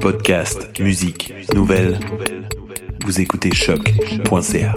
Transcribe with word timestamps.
Podcast, 0.00 0.78
musique, 0.80 1.32
nouvelles. 1.54 1.98
Vous 3.04 3.20
écoutez 3.20 3.52
choc.ca. 3.52 4.74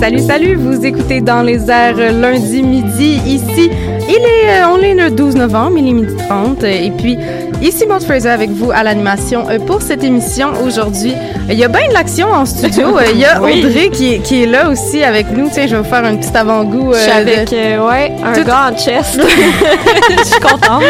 Salut, 0.00 0.22
salut! 0.22 0.54
Vous 0.56 0.84
écoutez 0.84 1.20
dans 1.20 1.42
les 1.42 1.70
airs 1.70 2.12
lundi 2.12 2.62
midi 2.64 3.20
ici. 3.26 3.70
Il 4.12 4.16
est, 4.16 4.60
euh, 4.60 4.68
on 4.68 4.78
est 4.78 4.94
le 4.94 5.08
12 5.12 5.36
novembre, 5.36 5.78
il 5.78 5.88
est 5.88 5.92
midi 5.92 6.16
30. 6.16 6.64
Et 6.64 6.90
puis, 6.90 7.16
ici 7.60 7.86
Maud 7.86 8.02
Fraser 8.02 8.28
avec 8.30 8.50
vous 8.50 8.70
à 8.70 8.82
l'animation 8.82 9.48
euh, 9.50 9.58
pour 9.58 9.82
cette 9.82 10.02
émission 10.04 10.48
aujourd'hui. 10.64 11.14
Il 11.48 11.58
y 11.58 11.64
a 11.64 11.68
bien 11.68 11.88
de 11.88 11.92
l'action 11.94 12.28
en 12.30 12.46
studio. 12.46 12.88
Euh, 13.00 13.04
Il 13.12 13.18
y 13.18 13.24
a 13.24 13.40
Oui. 13.40 13.62
Audrey 13.64 13.88
qui, 13.90 14.14
est- 14.14 14.18
qui 14.18 14.42
est 14.42 14.46
là 14.46 14.68
aussi 14.68 15.02
avec 15.02 15.30
nous. 15.30 15.48
Tiens, 15.52 15.66
je 15.66 15.76
vais 15.76 15.82
vous 15.82 15.88
faire 15.88 16.04
un 16.04 16.16
petit 16.16 16.36
avant-goût. 16.36 16.92
Je 16.92 16.98
suis 16.98 17.10
euh, 17.10 17.14
avec, 17.20 17.50
de- 17.50 17.56
euh, 17.56 17.88
ouais, 17.88 18.12
un 18.24 18.32
Tout- 18.32 18.44
gars 18.44 18.70
en 18.72 18.76
chest. 18.78 19.20
Je 20.18 20.24
suis 20.24 20.40
contente. 20.40 20.82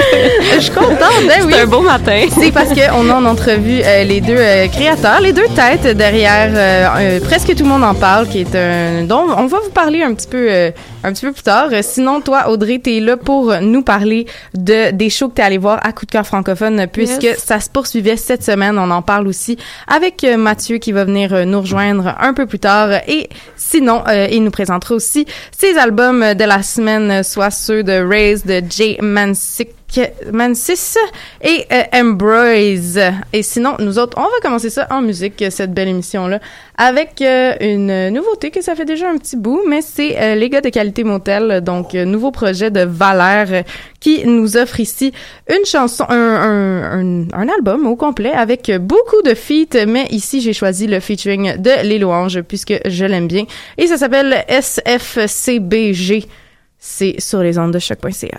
Je 0.54 0.60
suis 0.60 0.70
contente, 0.72 0.96
ben 1.26 1.44
oui. 1.46 1.52
C'est 1.54 1.60
un 1.62 1.66
beau 1.66 1.80
matin. 1.80 2.22
C'est 2.38 2.50
parce 2.52 2.68
qu'on 2.70 3.10
a 3.10 3.14
en 3.14 3.24
entrevue 3.24 3.80
euh, 3.84 4.04
les 4.04 4.20
deux 4.20 4.36
euh, 4.36 4.66
créateurs, 4.68 5.20
les 5.20 5.32
deux 5.32 5.46
têtes 5.54 5.96
derrière 5.96 6.50
euh, 6.54 6.86
euh, 7.18 7.20
Presque 7.20 7.54
tout 7.54 7.62
le 7.64 7.68
monde 7.68 7.84
en 7.84 7.94
parle, 7.94 8.26
qui 8.28 8.40
est 8.40 8.54
un 8.56 9.04
dont 9.04 9.26
on 9.36 9.46
va 9.46 9.58
vous 9.62 9.70
parler 9.70 10.02
un 10.02 10.14
petit 10.14 10.26
peu 10.28 10.46
euh, 10.50 10.70
un 11.04 11.12
petit 11.12 11.26
peu 11.26 11.32
plus 11.32 11.42
tard. 11.42 11.68
Euh, 11.72 11.80
Sinon, 11.82 12.20
toi, 12.20 12.48
Audrey, 12.48 12.78
t'es 12.82 13.00
là 13.00 13.16
pour 13.16 13.52
nous 13.60 13.82
parler 13.82 14.26
de 14.54 14.90
des 14.90 15.10
shows 15.10 15.28
que 15.28 15.34
t'es 15.34 15.42
allé 15.42 15.58
voir 15.58 15.80
à 15.84 15.92
Coup 15.92 16.06
de 16.06 16.10
cœur 16.10 16.26
francophone, 16.26 16.59
puisque 16.92 17.22
Yes. 17.22 17.38
ça 17.44 17.60
se 17.60 17.68
poursuivait 17.70 18.16
cette 18.16 18.42
semaine. 18.42 18.78
On 18.78 18.90
en 18.90 19.02
parle 19.02 19.26
aussi 19.28 19.56
avec 19.86 20.24
euh, 20.24 20.36
Mathieu 20.36 20.78
qui 20.78 20.92
va 20.92 21.04
venir 21.04 21.32
euh, 21.34 21.44
nous 21.44 21.60
rejoindre 21.60 22.14
un 22.20 22.34
peu 22.34 22.46
plus 22.46 22.58
tard. 22.58 22.90
Et 23.08 23.28
sinon, 23.56 24.02
euh, 24.08 24.26
il 24.30 24.44
nous 24.44 24.50
présentera 24.50 24.94
aussi 24.94 25.26
ses 25.56 25.76
albums 25.78 26.34
de 26.34 26.44
la 26.44 26.62
semaine, 26.62 27.22
soit 27.22 27.50
ceux 27.50 27.82
de 27.82 27.92
Raise, 27.92 28.44
de 28.44 28.62
Jay 28.68 28.98
Mansick. 29.00 29.70
Mansis 30.32 30.96
et 31.42 31.66
euh, 31.72 31.82
Ambrose. 31.92 32.98
Et 33.32 33.42
sinon, 33.42 33.76
nous 33.78 33.98
autres, 33.98 34.16
on 34.18 34.22
va 34.22 34.40
commencer 34.42 34.70
ça 34.70 34.86
en 34.90 35.02
musique, 35.02 35.44
cette 35.50 35.72
belle 35.72 35.88
émission-là, 35.88 36.40
avec 36.76 37.20
euh, 37.22 37.54
une 37.60 38.08
nouveauté 38.10 38.50
que 38.50 38.62
ça 38.62 38.74
fait 38.74 38.84
déjà 38.84 39.08
un 39.08 39.18
petit 39.18 39.36
bout, 39.36 39.62
mais 39.68 39.82
c'est 39.82 40.18
euh, 40.18 40.34
les 40.34 40.48
gars 40.48 40.60
de 40.60 40.68
Qualité 40.68 41.04
Motel, 41.04 41.60
donc 41.62 41.94
euh, 41.94 42.04
nouveau 42.04 42.30
projet 42.30 42.70
de 42.70 42.80
Valère 42.80 43.48
euh, 43.50 43.62
qui 44.00 44.24
nous 44.26 44.56
offre 44.56 44.80
ici 44.80 45.12
une 45.48 45.64
chanson, 45.64 46.04
un, 46.08 46.16
un, 46.16 47.00
un, 47.00 47.26
un 47.32 47.48
album 47.48 47.86
au 47.86 47.96
complet 47.96 48.32
avec 48.32 48.70
beaucoup 48.80 49.22
de 49.24 49.34
feats, 49.34 49.86
mais 49.86 50.06
ici 50.10 50.40
j'ai 50.40 50.52
choisi 50.52 50.86
le 50.86 51.00
featuring 51.00 51.56
de 51.56 51.82
Les 51.82 51.98
Louanges 51.98 52.40
puisque 52.42 52.74
je 52.86 53.04
l'aime 53.04 53.28
bien. 53.28 53.44
Et 53.76 53.86
ça 53.86 53.98
s'appelle 53.98 54.44
SFCBG. 54.48 56.26
C'est 56.78 57.16
sur 57.20 57.40
les 57.40 57.58
ondes 57.58 57.72
de 57.74 57.78
choc.ca. 57.78 58.38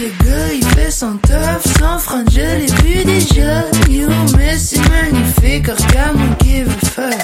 Le 0.00 0.06
gars 0.24 0.52
il 0.54 0.64
fait 0.64 0.90
son 0.90 1.16
taf 1.18 1.62
sans 1.78 1.98
front, 1.98 2.24
je 2.30 2.40
l'ai 2.40 2.66
vu 2.82 3.04
déjà. 3.04 3.64
You, 3.88 4.08
mais 4.36 4.56
c'est 4.56 4.80
magnifique, 4.88 5.68
regarde 5.68 6.16
mon 6.16 6.34
veut. 6.40 7.18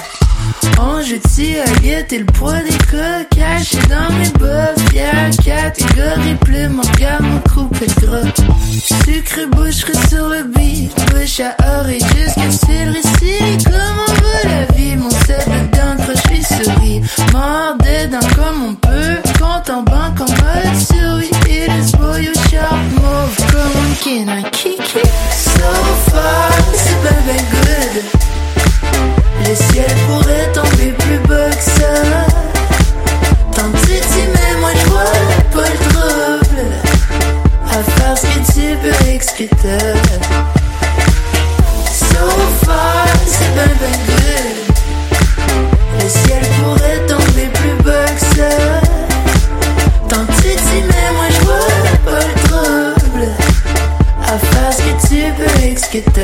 On 0.79 1.01
je 1.01 1.15
tire 1.15 1.63
à 1.65 1.79
guette 1.81 2.13
et 2.13 2.19
le 2.19 2.25
poids 2.25 2.61
des 2.61 2.77
cas 2.91 3.23
caché 3.29 3.77
dans 3.89 4.13
mes 4.15 4.29
bas. 4.39 4.73
Fier, 4.91 5.29
catégorie 5.43 6.35
plume, 6.41 6.79
regarde 6.79 7.23
mon 7.23 7.39
coupe 7.39 7.81
et 7.81 8.01
gras. 8.01 8.21
Sucre 8.71 9.49
boucherie 9.51 10.07
sur 10.07 10.29
le 10.29 10.43
beat, 10.43 10.93
bouche 11.11 11.41
à 11.41 11.79
oreille 11.79 11.99
jusqu'à 12.15 12.51
c'est 12.51 12.85
le 12.85 12.91
récit. 12.91 13.65
Comment 13.65 14.19
va 14.21 14.49
la 14.49 14.65
vie, 14.75 14.95
mon 14.95 15.09
set 15.09 15.45
de 15.47 15.75
dents, 15.75 16.03
croche 16.03 16.31
les 16.31 16.43
souris. 16.43 17.01
Mort 17.33 17.75
dedans 17.79 18.27
comme 18.35 18.63
on 18.69 18.75
peut, 18.75 19.17
compte 19.39 19.69
en 19.69 19.83
banque 19.83 20.21
en 20.21 20.31
mode 20.31 20.77
survie. 20.77 21.29
It 21.51 21.67
is 21.67 21.91
boy 21.97 22.29
au 22.29 22.38
sharp 22.59 22.91
move, 23.01 23.35
comme 23.51 23.77
un 23.83 23.93
kin, 24.03 24.27
un 24.27 24.43
kiki. 24.49 25.01
So 25.31 25.69
far, 26.11 26.51
c'est 26.73 26.99
ben 27.03 27.19
ben 27.25 27.43
good. 27.53 27.95
Le 29.45 29.55
ciel 29.55 29.95
pourrait 30.07 30.51
tomber 30.53 30.91
plus 30.99 31.19
bas 31.27 31.49
que 31.49 31.63
ça. 31.77 31.93
Tant 33.55 33.71
titi, 33.81 34.23
mais 34.33 34.59
moi 34.59 34.71
je 34.79 34.85
vois 34.89 35.11
pas 35.53 35.69
le 35.73 35.77
trouble. 35.89 36.65
À 37.71 37.83
faire 37.91 38.17
ce 38.17 38.23
que 38.23 38.41
tu 38.51 38.77
peux 38.81 39.09
expliquer. 39.09 40.58
Expliquer. 55.93 56.23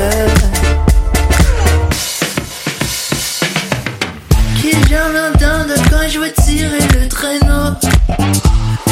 Qui 4.60 4.72
j'en 4.88 5.10
entends 5.28 5.66
quand 5.90 6.08
je 6.08 6.20
vais 6.20 6.32
tirer 6.32 6.78
le 6.94 7.08
traîneau 7.08 7.74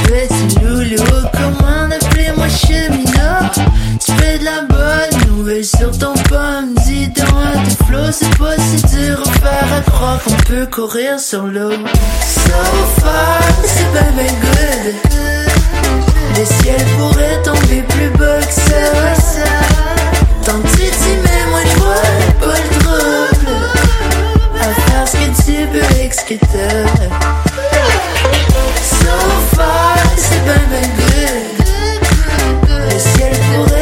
Petit 0.05 0.59
loulou, 0.65 1.29
comment 1.33 1.85
appeler 1.85 2.33
moi 2.37 2.49
cheminot 2.49 3.51
Tu 4.05 4.13
fais 4.13 4.39
de 4.39 4.45
la 4.45 4.63
bonne 4.63 5.37
nouvelle 5.37 5.65
sur 5.65 5.97
ton 5.99 6.15
pomme 6.29 6.75
Dis 6.87 7.13
croire 9.87 10.19
qu'on 10.23 10.37
peut 10.49 10.67
courir 10.67 11.19
sur 11.19 11.45
l'eau. 11.45 11.71
So 11.71 12.53
far, 13.01 13.41
c'est 13.65 13.93
ben 13.93 14.13
ben 14.17 14.27
good. 14.43 14.95
Le 16.37 16.45
ciel 16.45 16.85
pourrait 16.99 17.43
tomber 17.43 17.83
plus 17.89 18.11
bas 18.19 18.41
que 18.41 18.53
ça. 18.53 19.74
Tant 20.45 20.61
que 20.61 20.67
tu 20.69 20.77
t'y 20.77 21.15
mets, 21.25 21.47
moi 21.51 21.61
je 21.65 21.77
vois 21.79 22.09
pas 22.41 22.59
le 22.59 22.69
trouble. 22.81 23.53
À 24.61 24.63
faire 24.81 25.07
ce 25.09 25.17
que 25.17 25.27
tu 25.43 25.67
peux 25.69 25.85
avec. 25.97 26.13
So 28.83 29.15
far, 29.57 29.97
c'est 30.17 30.43
ben 30.45 30.65
ben 30.71 30.89
good. 30.99 31.45
Le 32.69 32.99
ciel 32.99 33.33
pourrait 33.55 33.74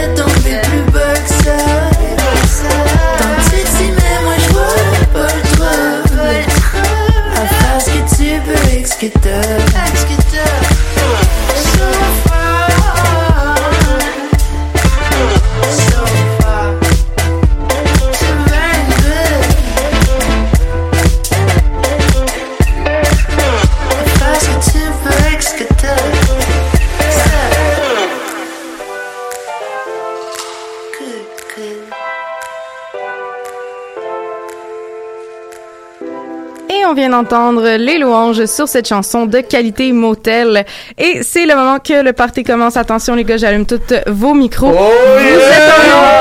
d'entendre 37.22 37.76
les 37.76 37.98
louanges 37.98 38.46
sur 38.46 38.68
cette 38.68 38.88
chanson 38.88 39.26
de 39.26 39.38
qualité 39.40 39.92
motel. 39.92 40.64
Et 40.98 41.22
c'est 41.22 41.46
le 41.46 41.54
moment 41.54 41.78
que 41.78 42.02
le 42.02 42.12
party 42.12 42.42
commence. 42.44 42.76
Attention 42.76 43.14
les 43.14 43.24
gars, 43.24 43.36
j'allume 43.36 43.66
tous 43.66 43.80
vos 44.06 44.34
micros. 44.34 44.72
Oh, 44.72 44.92
Vous 45.18 45.24
êtes 45.24 45.72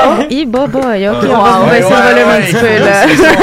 en 0.06 0.28
Et 0.30 0.46
boy 0.46 0.68
boy, 0.68 1.08
ok, 1.08 1.16
on 1.24 1.42
va 1.42 1.60
Ouais, 1.62 1.80
baisser 1.80 1.90
le 1.90 2.08
volume 2.08 2.28
un 2.28 2.38
ouais, 2.38 2.46
petit 2.46 2.54
ouais. 2.56 2.78
peu 2.78 2.84
là. 2.84 3.36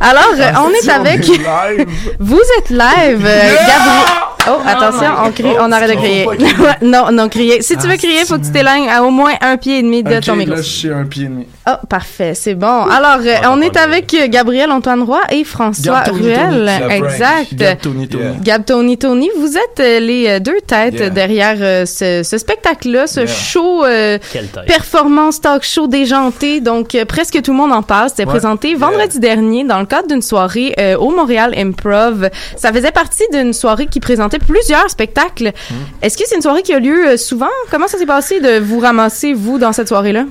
Alors, 0.00 0.64
on 0.66 0.70
est 0.72 0.88
avec... 0.88 1.26
Vous 2.20 2.40
êtes 2.58 2.70
live, 2.70 3.22
Gabriel. 3.22 4.35
Oh, 4.48 4.60
attention, 4.66 5.08
on 5.24 5.30
crie, 5.32 5.44
on 5.60 5.72
arrête 5.72 5.90
de 5.90 5.96
crier. 5.96 6.26
non, 6.82 7.10
non, 7.12 7.28
crier. 7.28 7.62
Si 7.62 7.76
tu 7.76 7.86
veux 7.88 7.96
crier, 7.96 8.24
faut 8.24 8.38
que 8.38 8.44
tu 8.44 8.52
t'éloignes 8.52 8.88
à 8.88 9.02
au 9.02 9.10
moins 9.10 9.32
un 9.40 9.56
pied 9.56 9.78
et 9.78 9.82
demi 9.82 10.02
de 10.02 10.20
ton 10.20 10.36
micro. 10.36 10.54
là, 10.56 10.62
je 10.62 10.66
suis 10.68 10.90
un 10.92 11.04
pied 11.04 11.24
et 11.24 11.28
demi. 11.28 11.46
Oh, 11.68 11.72
parfait, 11.88 12.34
c'est 12.34 12.54
bon. 12.54 12.84
Alors, 12.86 13.18
euh, 13.24 13.34
on 13.50 13.60
est 13.60 13.76
avec 13.76 14.14
Gabriel 14.30 14.70
Antoine 14.70 15.02
Roy 15.02 15.20
et 15.30 15.42
François 15.44 15.94
Gab 16.02 16.04
Tony 16.06 16.20
Ruel. 16.22 16.70
Tony. 16.80 16.94
Exact. 16.94 17.54
Gab 17.54 17.78
Tony 17.80 18.08
Tony. 18.08 18.24
Gab 18.42 18.64
Tony 18.64 18.98
Tony, 18.98 19.30
vous 19.38 19.56
êtes 19.56 19.80
euh, 19.80 20.00
les 20.00 20.28
euh, 20.28 20.38
deux 20.40 20.60
têtes 20.66 20.94
Yeah. 20.96 21.10
derrière 21.10 21.56
euh, 21.60 21.84
ce, 21.86 22.22
ce 22.22 22.38
spectacle-là, 22.38 23.06
ce 23.06 23.20
Yeah. 23.20 23.26
show 23.26 23.84
euh, 23.84 24.18
performance 24.66 25.40
talk 25.40 25.62
show 25.64 25.86
déjanté. 25.86 26.60
Donc, 26.60 26.94
euh, 26.94 27.04
presque 27.04 27.40
tout 27.42 27.50
le 27.52 27.56
monde 27.56 27.72
en 27.72 27.82
parle. 27.82 28.08
C'était 28.10 28.24
Ouais. 28.24 28.30
présenté 28.30 28.74
vendredi 28.74 29.18
dernier 29.20 29.64
dans 29.64 29.78
le 29.80 29.86
cadre 29.86 30.08
d'une 30.08 30.22
soirée 30.22 30.74
euh, 30.78 30.96
au 30.96 31.10
Montréal 31.14 31.52
Improv. 31.56 32.30
Ça 32.56 32.72
faisait 32.72 32.90
partie 32.92 33.24
d'une 33.32 33.52
soirée 33.52 33.86
qui 33.86 34.00
présentait 34.00 34.35
plusieurs 34.38 34.88
spectacles. 34.90 35.52
Hmm. 35.70 35.74
Est-ce 36.02 36.16
que 36.16 36.24
c'est 36.26 36.36
une 36.36 36.42
soirée 36.42 36.62
qui 36.62 36.72
a 36.74 36.78
lieu 36.78 37.08
euh, 37.08 37.16
souvent? 37.16 37.46
Comment 37.70 37.88
ça 37.88 37.98
s'est 37.98 38.06
passé 38.06 38.40
de 38.40 38.58
vous 38.58 38.80
ramasser, 38.80 39.32
vous, 39.34 39.58
dans 39.58 39.72
cette 39.72 39.88
soirée-là? 39.88 40.24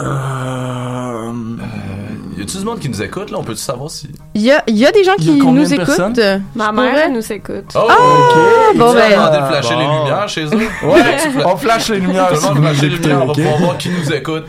Euh, 0.00 1.32
Y 2.38 2.42
a-tu 2.42 2.58
du 2.58 2.64
monde 2.64 2.78
qui 2.78 2.88
nous 2.88 3.02
écoute, 3.02 3.30
là? 3.30 3.38
On 3.38 3.42
peut-tu 3.42 3.58
savoir 3.60 3.90
si. 3.90 4.08
Il 4.34 4.42
y 4.42 4.52
a, 4.52 4.62
il 4.68 4.76
y 4.78 4.86
a 4.86 4.92
des 4.92 5.02
gens 5.02 5.14
Il 5.18 5.26
y 5.26 5.30
a 5.40 5.44
qui 5.44 5.50
nous 5.50 5.74
écoutent. 5.74 6.18
euh, 6.18 6.38
Ma 6.54 6.70
mère 6.72 6.96
elle 7.06 7.12
nous 7.12 7.32
écoute. 7.32 7.64
Oh! 7.74 7.86
Ah, 7.90 7.94
bon, 8.76 8.92
ben. 8.94 9.10
demandé 9.10 9.38
de 9.38 9.44
flasher 9.46 9.74
les 9.74 9.82
lumières 9.86 10.28
chez 10.28 10.44
eux? 10.44 10.68
Ouais, 10.84 11.44
on 11.44 11.56
flash 11.56 11.88
les 11.90 11.98
lumières. 11.98 12.28
Tout 12.28 12.54
le 12.54 12.60
monde 12.60 12.74
les 12.80 12.88
lumières, 12.88 13.22
on 13.22 13.26
va 13.26 13.32
pouvoir 13.34 13.58
voir 13.58 13.78
qui 13.78 13.90
nous 13.90 14.12
écoute. 14.12 14.44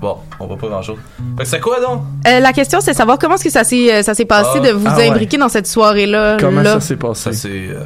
Bon, 0.00 0.16
on 0.40 0.46
va 0.48 0.56
pas 0.56 0.66
grand 0.68 0.82
chose. 0.82 0.96
Fait 1.36 1.44
que 1.44 1.48
c'est 1.48 1.60
quoi 1.60 1.80
donc? 1.80 2.02
Euh, 2.26 2.40
la 2.40 2.52
question, 2.52 2.80
c'est 2.80 2.90
de 2.92 2.96
savoir 2.96 3.18
comment 3.20 3.36
est-ce 3.36 3.44
que 3.44 3.50
ça 3.50 3.62
s'est 3.62 3.92
euh, 3.94 4.02
ça 4.02 4.14
s'est 4.14 4.24
passé 4.24 4.50
Ah. 4.56 4.60
de 4.60 4.70
vous 4.72 4.86
Ah 4.88 4.96
ouais. 4.96 5.08
imbriquer 5.08 5.36
dans 5.36 5.48
cette 5.48 5.68
soirée-là. 5.68 6.38
Comment 6.40 6.62
là? 6.62 6.72
ça 6.74 6.80
s'est 6.80 6.96
passé? 6.96 7.22
Ça, 7.30 7.32
c'est. 7.32 7.48
euh, 7.50 7.84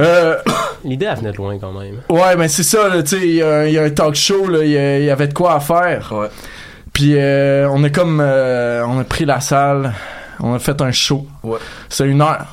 Euh, 0.00 0.36
L'idée, 0.84 1.06
elle 1.10 1.18
venait 1.18 1.32
de 1.32 1.36
loin 1.36 1.56
quand 1.58 1.72
même. 1.72 2.00
ouais, 2.08 2.36
mais 2.36 2.48
c'est 2.48 2.62
ça, 2.64 2.88
tu 3.02 3.06
sais, 3.06 3.20
il 3.28 3.34
y, 3.36 3.42
a 3.42 3.48
un- 3.60 3.64
il 3.66 3.72
y 3.72 3.78
a 3.78 3.82
un 3.84 3.90
talk 3.90 4.14
show, 4.14 4.46
il 4.62 4.68
y, 4.70 5.10
avait 5.10 5.28
de 5.28 5.34
quoi 5.34 5.54
à 5.54 5.60
faire. 5.60 6.12
Ouais. 6.12 6.28
Puis 6.92 7.14
euh, 7.16 7.68
on 7.70 7.84
est 7.84 7.92
comme, 7.92 8.20
euh, 8.20 8.84
on 8.86 8.98
a 8.98 9.04
pris 9.04 9.24
la 9.24 9.40
salle, 9.40 9.92
on 10.40 10.54
a 10.54 10.58
fait 10.58 10.80
un 10.82 10.90
show. 10.92 11.26
Ouais. 11.44 11.58
C'est 11.88 12.06
une 12.06 12.20
heure. 12.20 12.46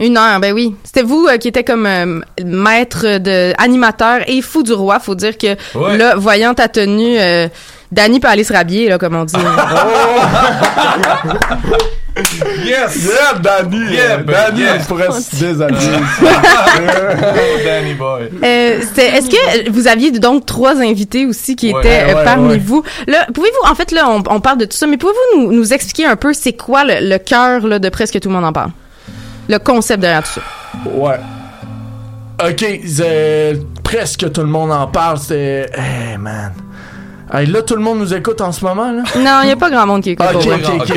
Une 0.00 0.16
heure, 0.16 0.38
ben 0.40 0.52
oui. 0.54 0.74
C'était 0.84 1.02
vous 1.02 1.26
euh, 1.28 1.36
qui 1.38 1.48
était 1.48 1.64
comme 1.64 1.84
euh, 1.84 2.20
maître 2.44 3.18
de 3.18 3.52
animateur 3.60 4.20
et 4.28 4.40
fou 4.42 4.62
du 4.62 4.72
roi. 4.72 5.00
Faut 5.00 5.14
dire 5.16 5.36
que 5.36 5.56
Ouais. 5.76 5.98
là, 5.98 6.14
voyant 6.16 6.54
ta 6.54 6.68
tenue, 6.68 7.18
euh, 7.18 7.48
Danny 7.90 8.20
peut 8.20 8.28
aller 8.28 8.44
se 8.44 8.52
rhabiller, 8.52 8.88
là, 8.88 8.98
comme 8.98 9.16
on 9.16 9.24
dit. 9.24 9.34
Yes! 12.64 13.04
Yeah, 13.06 13.38
Danny! 13.40 13.92
Yeah, 13.94 14.16
Danny, 14.24 14.60
yeah. 14.62 14.76
il 14.76 14.84
pourrait 14.86 15.06
se 15.20 15.36
déshabiller. 15.36 15.98
Danny 17.64 17.94
Boy. 17.94 18.28
Euh, 18.42 18.80
Est-ce 18.80 19.30
que 19.30 19.70
vous 19.70 19.86
aviez 19.86 20.10
donc 20.10 20.44
trois 20.44 20.80
invités 20.80 21.26
aussi 21.26 21.54
qui 21.54 21.72
Ouais, 21.72 21.78
étaient 21.80 22.10
euh, 22.12 22.16
ouais, 22.16 22.24
parmi 22.24 22.48
ouais. 22.54 22.58
vous? 22.58 22.82
Là, 23.06 23.26
pouvez-vous, 23.32 23.70
en 23.70 23.74
fait, 23.76 23.92
là, 23.92 24.08
on, 24.08 24.22
on 24.34 24.40
parle 24.40 24.58
de 24.58 24.64
tout 24.64 24.76
ça, 24.76 24.88
mais 24.88 24.96
pouvez-vous 24.96 25.40
nous, 25.42 25.52
nous 25.52 25.72
expliquer 25.72 26.06
un 26.06 26.16
peu 26.16 26.32
c'est 26.32 26.54
quoi 26.54 26.82
le, 26.84 27.08
le 27.08 27.18
cœur 27.18 27.64
là, 27.66 27.78
de 27.78 27.88
presque 27.88 28.18
tout 28.18 28.28
le 28.28 28.34
monde 28.34 28.44
en 28.46 28.52
parle? 28.52 28.70
Le 29.48 29.58
concept 29.58 30.00
derrière 30.00 30.24
tout 30.24 30.40
ça. 30.40 30.90
Ouais. 30.90 31.20
Ok, 32.44 32.64
c'est- 32.84 33.60
presque 33.84 34.32
tout 34.32 34.40
le 34.40 34.46
monde 34.48 34.72
en 34.72 34.88
parle. 34.88 35.18
C'était. 35.18 35.70
Hey, 35.72 36.18
man. 36.18 36.52
Hey, 37.32 37.46
là, 37.46 37.60
tout 37.62 37.74
le 37.76 37.82
monde 37.82 37.98
nous 37.98 38.14
écoute 38.14 38.40
en 38.40 38.52
ce 38.52 38.64
moment, 38.64 38.90
là? 38.90 39.02
Non, 39.16 39.40
il 39.42 39.46
n'y 39.46 39.52
a 39.52 39.56
pas 39.56 39.70
grand 39.70 39.86
monde 39.86 40.02
qui 40.02 40.10
écoute. 40.10 40.26
Ok, 40.34 40.44
vrai. 40.44 40.54
ok, 40.56 40.70
ok. 40.80 40.90
Ok. 40.90 40.96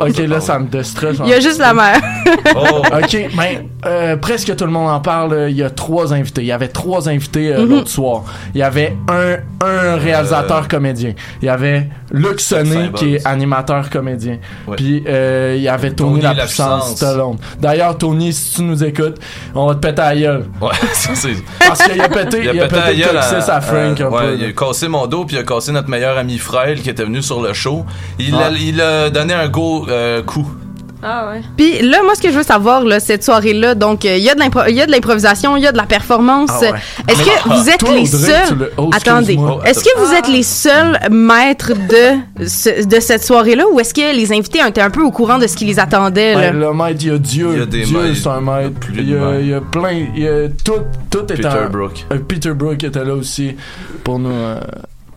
Oh, 0.00 0.06
ok, 0.06 0.18
là, 0.28 0.40
ça 0.40 0.58
me 0.58 0.66
déstresse. 0.66 1.16
Il 1.24 1.30
y 1.30 1.34
a 1.34 1.40
juste 1.40 1.58
la 1.58 1.72
mère. 1.72 2.00
Oh! 2.54 2.82
Ok, 2.92 3.28
ben, 3.36 3.68
euh, 3.86 4.16
presque 4.16 4.54
tout 4.54 4.64
le 4.64 4.70
monde 4.70 4.88
en 4.90 5.00
parle. 5.00 5.32
euh, 5.32 5.50
Il 5.50 5.56
y 5.56 5.62
a 5.62 5.70
trois 5.70 6.12
invités. 6.14 6.42
Il 6.42 6.46
y 6.46 6.52
avait 6.52 6.68
trois 6.68 7.08
invités 7.08 7.52
euh, 7.52 7.62
Mhm. 7.64 7.68
l'autre 7.70 7.88
soir. 7.90 8.22
Il 8.54 8.60
y 8.60 8.62
avait 8.62 8.96
un, 9.08 9.36
un 9.66 9.96
réalisateur 9.96 10.68
comédien. 10.68 11.12
Il 11.42 11.46
y 11.46 11.48
avait 11.48 11.88
Luc 12.12 12.40
Saint-Buzz. 12.40 12.92
qui 12.94 13.16
est 13.16 13.26
animateur 13.26 13.90
comédien. 13.90 14.38
Ouais. 14.66 14.76
Puis 14.76 15.02
euh, 15.08 15.54
il 15.56 15.62
y 15.62 15.68
avait 15.68 15.90
Tony, 15.90 16.10
Tony 16.12 16.22
la, 16.22 16.34
la 16.34 16.44
puissance 16.44 16.84
puissance. 16.84 16.96
Stallone. 16.96 17.36
D'ailleurs, 17.60 17.98
Tony, 17.98 18.32
si 18.32 18.54
tu 18.56 18.62
nous 18.62 18.82
écoutes, 18.84 19.16
on 19.54 19.66
va 19.66 19.74
te 19.74 19.80
péter 19.80 20.02
à 20.02 20.14
la 20.14 20.20
gueule. 20.20 20.44
Ouais, 20.60 20.68
ça, 20.92 21.14
c'est. 21.14 21.34
Parce 21.66 21.82
qu'il 21.82 22.00
a 22.00 22.08
pété, 22.08 22.42
il 22.42 22.60
a 22.60 22.68
pété, 22.68 23.04
à 23.48 23.60
Frank 23.60 24.00
un 24.00 24.08
ouais, 24.10 24.22
peu. 24.22 24.36
il 24.38 24.44
a 24.46 24.52
cassé 24.52 24.88
mon 24.88 25.06
dos 25.06 25.24
puis 25.24 25.36
il 25.36 25.40
a 25.40 25.42
cassé 25.46 25.72
notre 25.72 25.88
meilleur 25.88 26.18
ami 26.18 26.38
Frêle 26.38 26.80
qui 26.82 26.90
était 26.90 27.04
venu 27.04 27.22
sur 27.22 27.40
le 27.40 27.52
show. 27.54 27.84
Il, 28.18 28.34
Ouais. 28.34 28.42
a, 28.42 28.50
il 28.50 28.80
a 28.80 29.10
donné 29.10 29.32
un 29.34 29.48
go 29.48 29.86
euh, 29.88 30.22
coup. 30.22 30.46
Ah 31.08 31.28
ouais. 31.30 31.42
Puis 31.56 31.82
là, 31.82 31.98
moi, 32.02 32.14
ce 32.16 32.22
que 32.22 32.30
je 32.30 32.36
veux 32.38 32.42
savoir, 32.42 32.82
là, 32.82 32.98
cette 33.00 33.22
soirée-là, 33.22 33.74
donc, 33.76 34.04
euh, 34.04 34.16
il 34.16 34.24
y 34.24 34.30
a 34.30 34.34
de 34.34 34.40
l'impro- 34.40 34.64
il 34.68 34.74
y 34.74 34.80
a 34.80 34.86
de 34.86 34.90
l'improvisation, 34.90 35.56
il 35.56 35.62
y 35.62 35.66
a 35.66 35.70
de 35.70 35.76
la 35.76 35.84
performance. 35.84 36.48
Ah 36.52 36.60
ouais. 36.60 36.72
Est-ce 37.06 37.22
que 37.22 37.48
vous 37.48 37.68
êtes 37.68 37.78
Toi, 37.78 37.94
les 37.94 38.12
Audrey, 38.14 38.32
seuls... 38.46 38.58
le- 38.58 38.72
oh, 38.78 38.90
Attendez. 38.92 39.34
excuse-moi. 39.34 39.60
Est-ce 39.66 39.84
que 39.84 39.98
vous 40.00 40.12
êtes 40.14 40.26
les 40.28 40.42
seuls 40.42 40.98
maîtres 41.10 41.72
de, 41.74 42.46
ce- 42.48 42.84
de 42.86 42.98
cette 42.98 43.22
soirée-là 43.22 43.64
ou 43.70 43.78
est-ce 43.78 43.92
que 43.94 44.16
les 44.16 44.32
invités 44.32 44.58
étaient 44.66 44.80
un 44.80 44.90
peu 44.90 45.02
au 45.02 45.10
courant 45.12 45.38
de 45.38 45.46
ce 45.46 45.54
qui 45.54 45.66
les 45.66 45.78
attendait, 45.78 46.32
là? 46.32 46.40
Ouais, 46.40 46.52
le 46.52 46.72
maître, 46.72 46.98
il 47.02 47.08
y 47.08 47.14
a 47.14 47.18
Dieu. 47.18 47.48
Il 47.52 47.58
y 47.58 47.62
a 47.62 47.66
des 47.66 47.82
Dieu, 47.82 48.00
maîtres. 48.02 48.16
c'est 48.20 48.28
un 48.28 48.40
maître. 48.40 48.86
Il 48.94 49.08
y 49.08 49.14
a, 49.14 49.32
de 49.32 49.40
il 49.42 49.48
y 49.48 49.54
a 49.54 49.60
plein. 49.60 49.90
Il 50.16 50.22
y 50.22 50.26
a 50.28 50.48
tout, 50.64 50.72
tout 51.10 51.20
est 51.30 51.36
Peter 51.36 51.48
en- 51.48 51.70
Brook. 51.70 52.04
Euh, 52.10 52.18
Peter 52.26 52.50
Brook 52.54 52.82
était 52.82 53.04
là 53.04 53.14
aussi 53.14 53.54
pour 54.02 54.18
nous. 54.18 54.30
euh, 54.30 54.58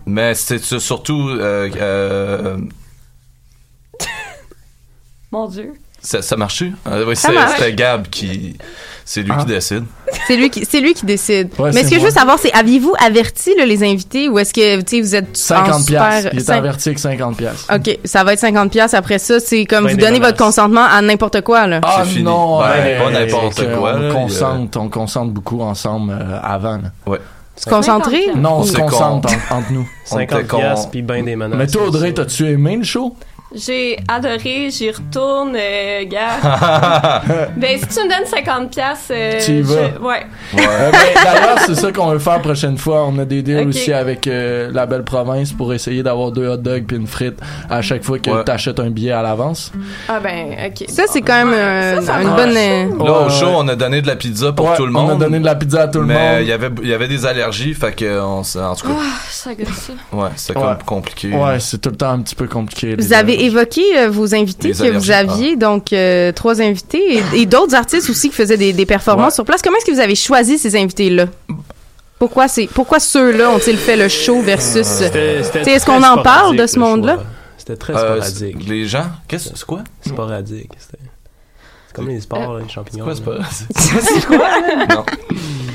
Mais 0.09 0.33
c'était 0.33 0.79
surtout. 0.79 1.29
Euh, 1.29 1.69
euh, 1.79 2.57
Mon 5.31 5.47
Dieu. 5.47 5.73
ça, 6.01 6.21
ça 6.23 6.35
marche-tu? 6.35 6.73
Euh, 6.87 7.05
oui, 7.07 7.15
Ça 7.15 7.27
c'est- 7.29 7.33
marche. 7.35 7.51
c'était 7.57 7.73
Gab 7.73 8.07
qui. 8.07 8.57
C'est 9.05 9.21
lui 9.23 9.31
Ah. 9.35 9.39
qui 9.41 9.45
décide. 9.47 9.83
C'est 10.27 10.35
lui 10.35 10.49
qui, 10.51 10.65
c'est 10.65 10.81
lui 10.81 10.93
qui 10.93 11.05
décide. 11.05 11.49
Ouais, 11.57 11.71
Mais 11.73 11.81
ce 11.83 11.89
c'est 11.89 11.95
que 11.95 12.01
je 12.01 12.05
veux 12.05 12.11
savoir, 12.11 12.37
c'est 12.39 12.51
aviez-vous 12.53 12.93
averti 13.03 13.55
là, 13.57 13.65
les 13.65 13.83
invités 13.83 14.29
ou 14.29 14.37
est-ce 14.37 14.53
que 14.53 14.81
tu 14.81 14.97
sais 14.97 15.01
vous 15.01 15.15
êtes 15.15 15.29
en 15.29 15.33
50 15.35 15.81
super. 15.83 16.29
Il 16.33 16.39
est 16.39 16.49
averti 16.51 16.89
avec 16.89 16.99
50 16.99 17.37
piastres. 17.37 17.71
Ok, 17.75 17.97
ça 18.05 18.23
va 18.23 18.33
être 18.33 18.39
50 18.39 18.71
pièces 18.71 18.93
après 18.93 19.17
ça, 19.19 19.39
c'est 19.39 19.65
comme 19.65 19.85
Ben 19.85 19.91
vous 19.93 19.97
donnez 19.97 20.19
votre 20.19 20.37
consentement 20.37 20.85
à 20.85 21.01
n'importe 21.01 21.41
quoi 21.41 21.65
là. 21.67 21.81
Ah 21.83 22.01
C'est 22.03 22.11
fini. 22.11 22.23
non, 22.23 22.59
Ben, 22.59 22.69
ouais, 22.69 22.97
pas 22.99 23.09
n'importe 23.11 23.53
c'est 23.55 23.75
quoi, 23.75 23.93
là, 23.93 24.11
On 24.15 24.69
on 24.79 24.89
concentre 24.89 25.31
beaucoup 25.31 25.61
ensemble 25.61 26.11
euh, 26.13 26.39
avant. 26.43 26.77
là. 26.77 27.17
Se 27.59 27.69
concentrer? 27.69 28.23
50 28.27 28.41
Non, 28.41 28.59
on 28.59 28.63
se 28.63 28.77
concentre 28.77 29.29
en- 29.51 29.57
entre 29.57 29.71
nous. 29.73 29.87
On 30.11 30.15
50 30.15 30.39
était 30.39 30.47
con. 30.47 30.57
piastres 30.59 30.89
puis 30.91 31.01
ben 31.01 31.25
des 31.25 31.35
menaces. 31.35 31.57
Mais 31.57 31.67
toi, 31.67 31.87
Audrey, 31.87 32.13
t'as-tu 32.13 32.47
aimé 32.47 32.77
le 32.77 32.83
show? 32.83 33.15
J'ai 33.53 33.97
adoré, 34.07 34.69
j'y 34.69 34.91
retourne, 34.91 35.55
euh, 35.55 36.03
gars. 36.05 37.21
ben, 37.57 37.79
si 37.79 37.87
tu 37.87 38.03
me 38.05 38.09
donnes 38.09 38.27
50 38.27 38.69
pièces, 38.69 39.07
euh, 39.09 39.39
Tu 39.43 39.51
y 39.53 39.61
vas? 39.63 39.73
je- 39.95 39.99
Ouais. 40.05 40.23
Euh, 40.53 40.91
ben, 40.91 40.97
D'ailleurs, 41.23 41.57
c'est 41.65 41.73
ça 41.73 41.91
qu'on 41.91 42.11
veut 42.11 42.19
faire 42.19 42.33
la 42.33 42.39
prochaine 42.39 42.77
fois. 42.77 43.05
On 43.07 43.17
a 43.17 43.25
des 43.25 43.41
deals 43.41 43.67
aussi 43.69 43.91
avec 43.91 44.27
euh, 44.27 44.69
la 44.71 44.85
belle 44.85 45.03
province 45.03 45.51
pour 45.51 45.73
essayer 45.73 46.03
d'avoir 46.03 46.31
deux 46.31 46.47
hot 46.47 46.57
dogs 46.57 46.85
puis 46.85 46.97
une 46.97 47.07
frite 47.07 47.39
à 47.71 47.81
chaque 47.81 48.03
fois 48.03 48.19
que 48.19 48.29
Ouais. 48.29 48.43
t'achètes 48.43 48.79
un 48.79 48.91
billet 48.91 49.13
à 49.13 49.23
l'avance. 49.23 49.71
Ah 50.07 50.19
ben, 50.19 50.49
ok. 50.67 50.85
Ça, 50.87 51.03
c'est 51.09 51.21
quand 51.21 51.43
même 51.45 51.53
euh, 51.53 52.01
ça 52.01 52.21
une 52.21 52.29
bonne... 52.35 52.55
euh, 52.55 52.85
Là, 53.03 53.11
au 53.21 53.23
Ouais, 53.23 53.29
show, 53.31 53.47
ouais. 53.47 53.53
on 53.57 53.67
a 53.67 53.75
donné 53.75 54.03
de 54.03 54.07
la 54.07 54.15
pizza 54.15 54.51
pour 54.51 54.67
Ouais, 54.69 54.75
tout 54.77 54.85
le 54.85 54.95
On 54.95 55.01
monde. 55.01 55.11
a 55.23 55.25
donné 55.25 55.39
de 55.39 55.45
la 55.45 55.55
pizza 55.55 55.81
à 55.81 55.87
tout 55.87 56.01
le 56.01 56.05
mais 56.05 56.13
monde. 56.13 56.41
il 56.41 56.47
y 56.47 56.51
avait 56.51 56.69
il 56.83 56.87
y 56.89 56.93
avait 56.93 57.07
des 57.07 57.25
allergies, 57.25 57.73
fait 57.73 57.93
que 57.95 58.19
on 58.21 58.41
en 58.41 58.75
tout 58.75 58.87
cas, 58.87 58.93
Ah, 58.95 59.17
ça 59.31 59.55
gosse 59.55 59.67
ça. 59.69 59.93
ouais, 60.13 60.23
Ouais. 60.23 60.53
comme 60.53 60.83
compliqué. 60.85 61.29
Ouais, 61.33 61.59
c'est 61.59 61.79
tout 61.81 61.89
le 61.89 61.95
temps 61.97 62.11
un 62.11 62.19
petit 62.19 62.35
peu 62.35 62.45
compliqué. 62.47 62.95
Vous 62.95 63.01
les 63.01 63.13
avez 63.39 63.45
évoqué 63.45 63.81
euh, 63.97 64.09
vos 64.09 64.33
invités 64.35 64.69
Les 64.69 64.73
que 64.73 64.97
vous 64.97 65.11
aviez, 65.11 65.55
donc 65.55 65.93
euh, 65.93 66.31
trois 66.31 66.61
invités 66.61 67.17
et, 67.33 67.41
et 67.41 67.45
d'autres 67.45 67.75
artistes 67.75 68.09
aussi 68.09 68.29
qui 68.29 68.35
faisaient 68.35 68.57
des, 68.57 68.73
des 68.73 68.85
performances 68.85 69.33
Ouais. 69.33 69.35
sur 69.35 69.45
place. 69.45 69.61
Comment 69.61 69.77
est-ce 69.77 69.85
que 69.85 69.91
vous 69.91 69.99
avez 69.99 70.15
choisi 70.15 70.57
ces 70.57 70.75
invités-là? 70.75 71.25
Pourquoi 72.19 72.47
c'est 72.49 72.67
pourquoi 72.67 72.99
ceux-là 72.99 73.49
ont-ils 73.49 73.77
fait 73.77 73.95
le 73.95 74.09
show 74.09 74.41
versus 74.41 74.85
C'était- 74.85 75.41
c'était 75.43 75.61
T'sais, 75.61 75.71
est-ce 75.71 75.85
qu'on 75.85 76.03
en 76.03 76.21
parle 76.21 76.55
de 76.57 76.67
sporadique, 76.67 76.69
ce 76.73 76.79
monde-là? 76.79 77.17
C'était 77.57 77.75
très 77.77 77.93
Euh, 77.95 78.21
sporadique. 78.21 78.67
les 78.67 78.85
gens, 78.85 79.05
qu'est-ce 79.27 79.49
c'est 79.55 79.63
quoi? 79.65 79.83
Sporadique. 80.05 80.71
C'était. 80.77 81.03
C'est 81.87 81.95
comme 81.95 82.09
les 82.09 82.19
sports, 82.21 82.53
là, 82.55 82.59
les 82.61 82.69
champignons. 82.69 83.05
C'est 83.13 83.23
quoi 83.23 83.35
là. 83.35 83.45
c'est 83.49 84.27
pas 84.27 84.85
Non. 84.95 85.05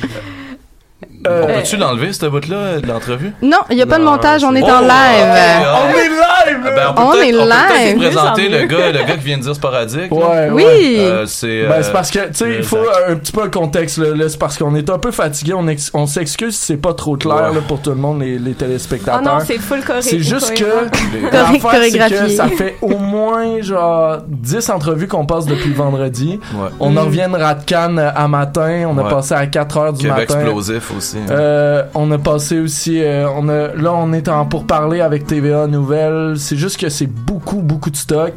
Euh, 1.26 1.42
On 1.44 1.46
peut-tu 1.54 1.76
l'enlever 1.76 2.12
cette 2.12 2.26
bout 2.26 2.46
là 2.48 2.80
de 2.80 2.86
l'entrevue? 2.86 3.32
Non, 3.42 3.58
il 3.70 3.78
y 3.78 3.82
a 3.82 3.86
pas 3.86 3.98
de 3.98 4.04
montage, 4.04 4.44
on 4.44 4.54
est 4.54 4.62
Oh, 4.62 4.66
en 4.66 4.78
ok, 4.82 4.88
live. 4.88 5.66
On 5.74 5.88
est 5.98 6.08
live! 6.08 6.20
Ah, 6.66 6.70
ben, 6.76 6.82
on 6.90 6.94
peut 6.94 7.02
On 7.02 7.12
est 7.22 7.34
on 7.34 7.38
peut 7.46 7.84
live. 7.84 7.96
présenter 7.98 8.48
le 8.48 8.66
gars, 8.66 8.92
le 8.92 8.98
gars 9.06 9.14
qui 9.16 9.24
vient 9.24 9.38
de 9.38 9.42
dire 9.42 9.54
sporadique. 9.54 10.10
là. 10.10 10.16
Ouais, 10.16 10.48
Oui. 10.50 10.96
Euh, 10.98 11.24
c'est 11.26 11.66
Ben, 11.66 11.72
euh, 11.76 11.82
c'est 11.82 11.92
parce 11.92 12.10
que, 12.10 12.18
tu 12.28 12.34
sais, 12.34 12.56
il 12.58 12.62
faut 12.62 12.78
un 13.08 13.14
petit 13.16 13.32
peu 13.32 13.44
le 13.44 13.50
contexte, 13.50 13.98
là. 13.98 14.28
c'est 14.28 14.38
parce 14.38 14.58
qu'on 14.58 14.74
est 14.74 14.90
un 14.90 14.98
peu 14.98 15.10
fatigué. 15.10 15.54
On, 15.54 15.66
ex- 15.68 15.90
on 15.94 16.06
s'excuse 16.06 16.54
si 16.56 16.64
c'est 16.66 16.76
pas 16.76 16.92
trop 16.94 17.16
clair, 17.16 17.34
Ouais. 17.36 17.54
là, 17.54 17.60
pour 17.66 17.80
tout 17.80 17.90
le 17.90 17.96
monde, 17.96 18.20
les, 18.20 18.38
les 18.38 18.50
Oh 18.50 18.54
téléspectateurs. 18.58 19.22
non, 19.22 19.38
c'est 19.46 19.58
full 19.58 19.82
correct. 19.82 20.02
C'est 20.02 20.20
juste 20.20 20.54
que 20.54 20.64
que 20.64 22.28
ça 22.28 22.48
fait 22.48 22.76
au 22.82 22.98
moins 22.98 23.60
genre 23.62 24.18
10 24.26 24.68
entrevues 24.70 25.08
qu'on 25.08 25.26
passe 25.26 25.46
depuis 25.46 25.72
vendredi. 25.72 26.38
ouais. 26.54 26.68
On 26.80 26.96
en 26.96 27.04
revient 27.04 27.28
de 27.32 27.36
Ratcan 27.38 27.96
à 27.98 28.28
matin, 28.28 28.86
on 28.88 28.98
a 28.98 29.08
passé 29.08 29.34
à 29.34 29.46
4 29.46 29.76
heures 29.78 29.92
du 29.92 30.06
Québec 30.06 30.28
matin. 30.28 30.40
explosif 30.42 30.92
aussi. 30.96 31.13
Hein. 31.16 31.30
Euh, 31.30 31.82
on 31.94 32.10
a 32.10 32.18
passé 32.18 32.58
aussi, 32.60 33.02
euh, 33.02 33.28
on 33.30 33.48
a, 33.48 33.74
là 33.74 33.92
on 33.92 34.12
est 34.12 34.28
en 34.28 34.46
pour 34.46 34.66
parler 34.66 35.00
avec 35.00 35.26
TVA 35.26 35.66
Nouvelles. 35.66 36.34
C'est 36.38 36.56
juste 36.56 36.80
que 36.80 36.88
c'est 36.88 37.06
beaucoup 37.06 37.60
beaucoup 37.60 37.90
de 37.90 37.96
stock. 37.96 38.32